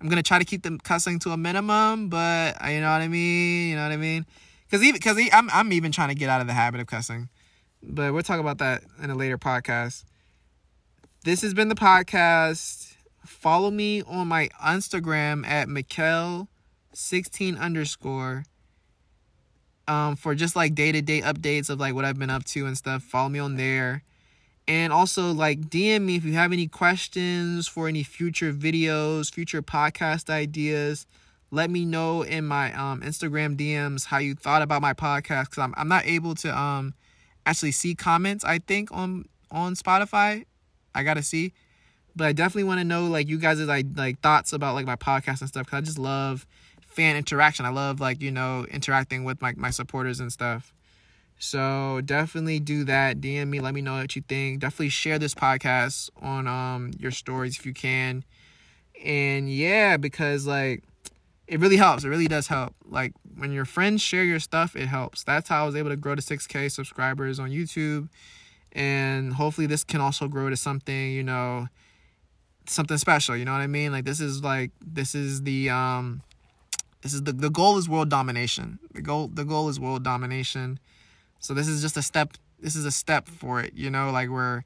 I'm 0.00 0.08
gonna 0.08 0.22
try 0.22 0.38
to 0.38 0.44
keep 0.44 0.62
the 0.62 0.78
cussing 0.84 1.18
to 1.20 1.30
a 1.30 1.36
minimum 1.36 2.10
but 2.10 2.62
uh, 2.62 2.68
you 2.68 2.80
know 2.80 2.90
what 2.90 3.00
i 3.00 3.08
mean? 3.08 3.70
You 3.70 3.76
know 3.76 3.82
what 3.82 3.92
i 3.92 3.96
mean? 3.96 4.26
Because 4.66 4.82
even 4.82 4.94
because 4.94 5.18
I'm 5.32 5.48
I'm 5.50 5.72
even 5.72 5.90
trying 5.90 6.10
to 6.10 6.14
get 6.14 6.28
out 6.28 6.42
of 6.42 6.46
the 6.46 6.52
habit 6.52 6.80
of 6.80 6.86
cussing, 6.86 7.30
but 7.82 8.12
we'll 8.12 8.22
talk 8.22 8.40
about 8.40 8.58
that 8.58 8.82
in 9.02 9.10
a 9.10 9.14
later 9.14 9.38
podcast. 9.38 10.04
This 11.24 11.40
has 11.40 11.54
been 11.54 11.68
the 11.68 11.74
podcast. 11.74 12.94
Follow 13.24 13.70
me 13.70 14.02
on 14.02 14.28
my 14.28 14.50
Instagram 14.62 15.46
at 15.46 15.68
Mikkel16 16.94 17.58
underscore. 17.58 18.44
Um, 19.86 20.16
for 20.16 20.34
just 20.34 20.56
like 20.56 20.74
day 20.74 20.92
to 20.92 21.02
day 21.02 21.20
updates 21.20 21.68
of 21.68 21.78
like 21.78 21.94
what 21.94 22.06
I've 22.06 22.18
been 22.18 22.30
up 22.30 22.44
to 22.46 22.66
and 22.66 22.76
stuff. 22.76 23.02
Follow 23.02 23.28
me 23.28 23.38
on 23.38 23.56
there. 23.56 24.02
And 24.66 24.94
also 24.94 25.32
like 25.32 25.68
DM 25.68 26.02
me 26.02 26.16
if 26.16 26.24
you 26.24 26.32
have 26.32 26.52
any 26.52 26.68
questions 26.68 27.68
for 27.68 27.86
any 27.86 28.02
future 28.02 28.52
videos, 28.52 29.32
future 29.32 29.60
podcast 29.60 30.30
ideas 30.30 31.06
let 31.54 31.70
me 31.70 31.84
know 31.84 32.22
in 32.22 32.44
my 32.44 32.72
um, 32.72 33.00
Instagram 33.00 33.56
DMs 33.56 34.06
how 34.06 34.18
you 34.18 34.34
thought 34.34 34.60
about 34.60 34.82
my 34.82 34.92
podcast 34.92 35.44
because 35.44 35.58
I'm, 35.58 35.72
I'm 35.76 35.86
not 35.86 36.04
able 36.04 36.34
to 36.36 36.58
um, 36.58 36.94
actually 37.46 37.70
see 37.70 37.94
comments 37.94 38.44
I 38.44 38.58
think 38.58 38.90
on 38.90 39.26
on 39.50 39.74
Spotify 39.74 40.44
I 40.94 41.02
gotta 41.04 41.22
see 41.22 41.52
but 42.16 42.26
I 42.26 42.32
definitely 42.32 42.64
want 42.64 42.80
to 42.80 42.84
know 42.84 43.06
like 43.06 43.28
you 43.28 43.38
guys' 43.38 43.60
like 43.60 43.86
like 43.94 44.20
thoughts 44.20 44.52
about 44.52 44.74
like 44.74 44.86
my 44.86 44.96
podcast 44.96 45.40
and 45.40 45.48
stuff 45.48 45.66
because 45.66 45.78
I 45.78 45.80
just 45.82 45.98
love 45.98 46.44
fan 46.94 47.16
interaction 47.16 47.66
I 47.66 47.70
love 47.70 48.00
like 48.00 48.22
you 48.22 48.30
know 48.30 48.66
interacting 48.70 49.24
with 49.24 49.40
my, 49.42 49.52
my 49.56 49.70
supporters 49.70 50.20
and 50.20 50.32
stuff 50.32 50.72
so 51.38 52.00
definitely 52.04 52.60
do 52.60 52.84
that 52.84 53.20
DM 53.20 53.48
me 53.48 53.60
let 53.60 53.74
me 53.74 53.82
know 53.82 53.94
what 53.94 54.14
you 54.16 54.22
think 54.22 54.60
definitely 54.60 54.88
share 54.88 55.18
this 55.18 55.34
podcast 55.34 56.10
on 56.22 56.46
um 56.46 56.92
your 56.98 57.10
stories 57.10 57.58
if 57.58 57.66
you 57.66 57.74
can 57.74 58.24
and 59.04 59.50
yeah 59.50 59.96
because 59.96 60.46
like 60.46 60.82
it 61.46 61.60
really 61.60 61.76
helps. 61.76 62.04
It 62.04 62.08
really 62.08 62.28
does 62.28 62.46
help. 62.46 62.74
Like 62.84 63.12
when 63.36 63.52
your 63.52 63.64
friends 63.64 64.00
share 64.00 64.24
your 64.24 64.40
stuff, 64.40 64.76
it 64.76 64.86
helps. 64.86 65.24
That's 65.24 65.48
how 65.48 65.64
I 65.64 65.66
was 65.66 65.76
able 65.76 65.90
to 65.90 65.96
grow 65.96 66.14
to 66.14 66.22
6K 66.22 66.70
subscribers 66.70 67.38
on 67.38 67.50
YouTube. 67.50 68.08
And 68.72 69.34
hopefully 69.34 69.66
this 69.66 69.84
can 69.84 70.00
also 70.00 70.26
grow 70.26 70.50
to 70.50 70.56
something, 70.56 71.12
you 71.12 71.22
know, 71.22 71.68
something 72.66 72.96
special, 72.96 73.36
you 73.36 73.44
know 73.44 73.52
what 73.52 73.60
I 73.60 73.66
mean? 73.66 73.92
Like 73.92 74.04
this 74.04 74.20
is 74.20 74.42
like 74.42 74.70
this 74.84 75.14
is 75.14 75.42
the 75.42 75.70
um 75.70 76.22
this 77.04 77.14
is 77.14 77.22
the 77.22 77.32
the 77.32 77.50
goal 77.50 77.78
is 77.78 77.88
world 77.88 78.08
domination. 78.08 78.80
The 78.92 79.02
goal 79.02 79.28
the 79.32 79.44
goal 79.44 79.68
is 79.68 79.78
world 79.78 80.02
domination. 80.02 80.80
So 81.38 81.54
this 81.54 81.68
is 81.68 81.80
just 81.80 81.96
a 81.96 82.02
step 82.02 82.32
this 82.58 82.74
is 82.74 82.84
a 82.84 82.90
step 82.90 83.28
for 83.28 83.60
it, 83.60 83.74
you 83.74 83.90
know, 83.90 84.10
like 84.10 84.28
we're 84.28 84.64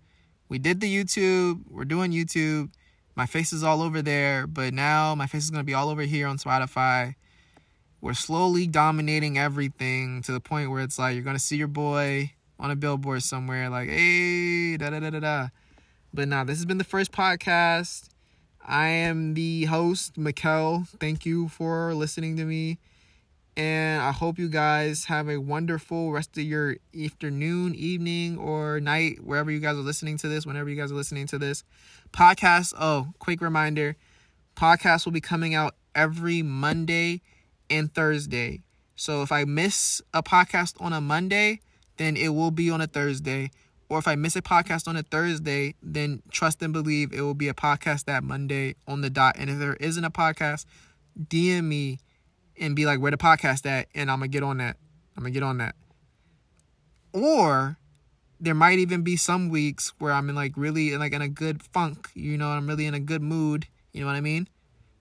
we 0.49 0.59
did 0.59 0.81
the 0.81 0.89
YouTube, 0.89 1.61
we're 1.71 1.85
doing 1.85 2.13
YouTube 2.13 2.71
my 3.19 3.27
face 3.27 3.53
is 3.53 3.65
all 3.65 3.83
over 3.83 4.01
there, 4.01 4.47
but 4.47 4.73
now 4.73 5.13
my 5.17 5.27
face 5.27 5.43
is 5.43 5.51
going 5.51 5.59
to 5.61 5.67
be 5.67 5.75
all 5.75 5.89
over 5.89 6.03
here 6.03 6.29
on 6.29 6.39
Spotify. 6.39 7.17
We're 8.01 8.15
slowly 8.15 8.69
dominating 8.69 9.37
everything 9.37 10.23
to 10.23 10.31
the 10.31 10.39
point 10.39 10.71
where 10.71 10.85
it's 10.85 11.01
like 11.01 11.17
you're 11.17 11.25
going 11.25 11.35
to 11.35 11.43
see 11.43 11.57
your 11.57 11.67
boy 11.67 12.31
on 12.61 12.71
a 12.71 12.77
billboard 12.77 13.25
somewhere, 13.25 13.69
like, 13.71 13.89
hey, 13.89 14.77
da 14.77 14.91
da 14.91 15.01
da 15.01 15.11
da 15.11 15.19
da. 15.19 15.49
But 16.15 16.29
now, 16.29 16.45
this 16.45 16.59
has 16.59 16.65
been 16.65 16.79
the 16.79 16.85
first 16.85 17.11
podcast. 17.11 18.09
I 18.69 18.89
am 18.89 19.35
the 19.35 19.65
host, 19.65 20.15
Mikkel. 20.17 20.87
Thank 21.01 21.25
you 21.25 21.49
for 21.49 21.95
listening 21.95 22.37
to 22.37 22.45
me. 22.45 22.79
And 23.57 24.03
I 24.03 24.13
hope 24.13 24.39
you 24.39 24.49
guys 24.49 25.07
have 25.07 25.29
a 25.29 25.39
wonderful 25.39 26.13
rest 26.13 26.39
of 26.39 26.45
your 26.45 26.77
afternoon, 26.99 27.75
evening, 27.75 28.39
or 28.39 28.81
night, 28.81 29.25
wherever 29.25 29.51
you 29.51 29.61
guys 29.61 29.77
are 29.77 29.81
listening 29.83 30.19
to 30.19 30.29
this, 30.29 30.47
whenever 30.47 30.71
you 30.71 30.77
guys 30.77 30.93
are 30.93 30.97
listening 30.97 31.27
to 31.29 31.39
this. 31.39 31.65
Podcast, 32.13 32.75
oh, 32.79 33.09
quick 33.19 33.41
reminder 33.41 33.97
podcast 34.57 35.05
will 35.05 35.13
be 35.13 35.21
coming 35.21 35.55
out 35.55 35.75
every 35.95 36.43
Monday 36.43 37.23
and 37.71 37.95
Thursday. 37.95 38.63
So 38.97 39.23
if 39.23 39.33
I 39.33 39.45
miss 39.45 40.03
a 40.13 40.23
podcast 40.23 40.75
on 40.81 40.93
a 40.93 41.01
Monday, 41.01 41.61
then 41.97 42.17
it 42.17 42.31
will 42.31 42.51
be 42.51 42.71
on 42.71 42.81
a 42.81 42.87
Thursday. 42.87 43.51
Or 43.89 43.99
if 43.99 44.07
I 44.07 44.17
miss 44.17 44.37
a 44.37 44.43
podcast 44.43 44.87
on 44.87 44.97
a 44.97 45.03
Thursday, 45.03 45.75
then 45.83 46.23
trust 46.31 46.63
and 46.63 46.73
believe 46.73 47.13
it 47.13 47.23
will 47.23 47.35
be 47.35 47.49
a 47.49 47.55
podcast 47.55 48.05
that 48.05 48.23
Monday 48.23 48.75
on 48.87 49.01
the 49.01 49.09
dot. 49.09 49.37
And 49.39 49.49
if 49.49 49.59
there 49.59 49.75
isn't 49.75 50.05
a 50.05 50.11
podcast, 50.11 50.67
DM 51.19 51.65
me 51.65 51.99
and 52.61 52.77
be 52.77 52.85
like, 52.87 53.01
where 53.01 53.11
the 53.11 53.17
podcast 53.17 53.67
at? 53.67 53.89
And 53.95 54.11
I'm 54.11 54.19
gonna 54.19 54.29
get 54.29 54.43
on 54.43 54.59
that. 54.59 54.77
I'm 55.17 55.23
gonna 55.23 55.33
get 55.33 55.43
on 55.43 55.59
that. 55.59 55.75
Or 57.13 57.79
there 58.41 58.55
might 58.55 58.79
even 58.79 59.03
be 59.03 59.17
some 59.17 59.49
weeks 59.49 59.93
where 59.99 60.13
I'm 60.13 60.29
in 60.29 60.37
like 60.37 60.53
really 60.57 60.93
in 60.93 61.01
like 61.01 61.13
in 61.13 61.23
a 61.23 61.29
good 61.29 61.63
funk, 61.63 62.11
you 62.15 62.37
know, 62.37 62.49
I'm 62.49 62.67
really 62.67 62.87
in 62.87 62.95
a 62.95 63.01
good 63.01 63.23
mood, 63.23 63.67
you 63.93 64.01
know 64.01 64.07
what 64.07 64.17
I 64.17 64.21
mean? 64.21 64.49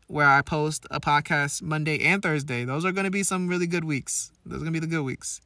Where 0.07 0.27
I 0.27 0.41
post 0.41 0.87
a 0.89 1.01
podcast 1.01 1.61
Monday 1.61 1.99
and 2.03 2.23
Thursday. 2.23 2.63
Those 2.63 2.85
are 2.85 2.91
gonna 2.91 3.11
be 3.11 3.23
some 3.23 3.47
really 3.47 3.67
good 3.67 3.83
weeks. 3.83 4.31
Those 4.45 4.61
are 4.61 4.65
gonna 4.65 4.71
be 4.71 4.79
the 4.79 4.87
good 4.87 5.03
weeks. 5.03 5.41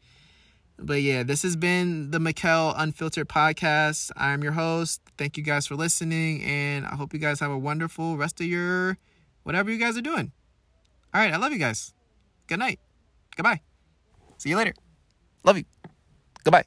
But 0.83 1.01
yeah, 1.01 1.23
this 1.23 1.43
has 1.43 1.55
been 1.55 2.11
the 2.11 2.17
Mikkel 2.17 2.73
Unfiltered 2.75 3.29
Podcast. 3.29 4.11
I'm 4.17 4.41
your 4.41 4.53
host. 4.53 5.01
Thank 5.17 5.37
you 5.37 5.43
guys 5.43 5.67
for 5.67 5.75
listening, 5.75 6.43
and 6.43 6.85
I 6.85 6.95
hope 6.95 7.13
you 7.13 7.19
guys 7.19 7.39
have 7.39 7.51
a 7.51 7.57
wonderful 7.57 8.17
rest 8.17 8.41
of 8.41 8.47
your 8.47 8.97
whatever 9.43 9.69
you 9.71 9.77
guys 9.77 9.95
are 9.97 10.01
doing. 10.01 10.31
All 11.13 11.21
right, 11.21 11.33
I 11.33 11.37
love 11.37 11.51
you 11.51 11.59
guys. 11.59 11.93
Good 12.47 12.59
night. 12.59 12.79
Goodbye. 13.35 13.61
See 14.37 14.49
you 14.49 14.57
later. 14.57 14.73
Love 15.43 15.57
you. 15.57 15.65
Goodbye. 16.43 16.65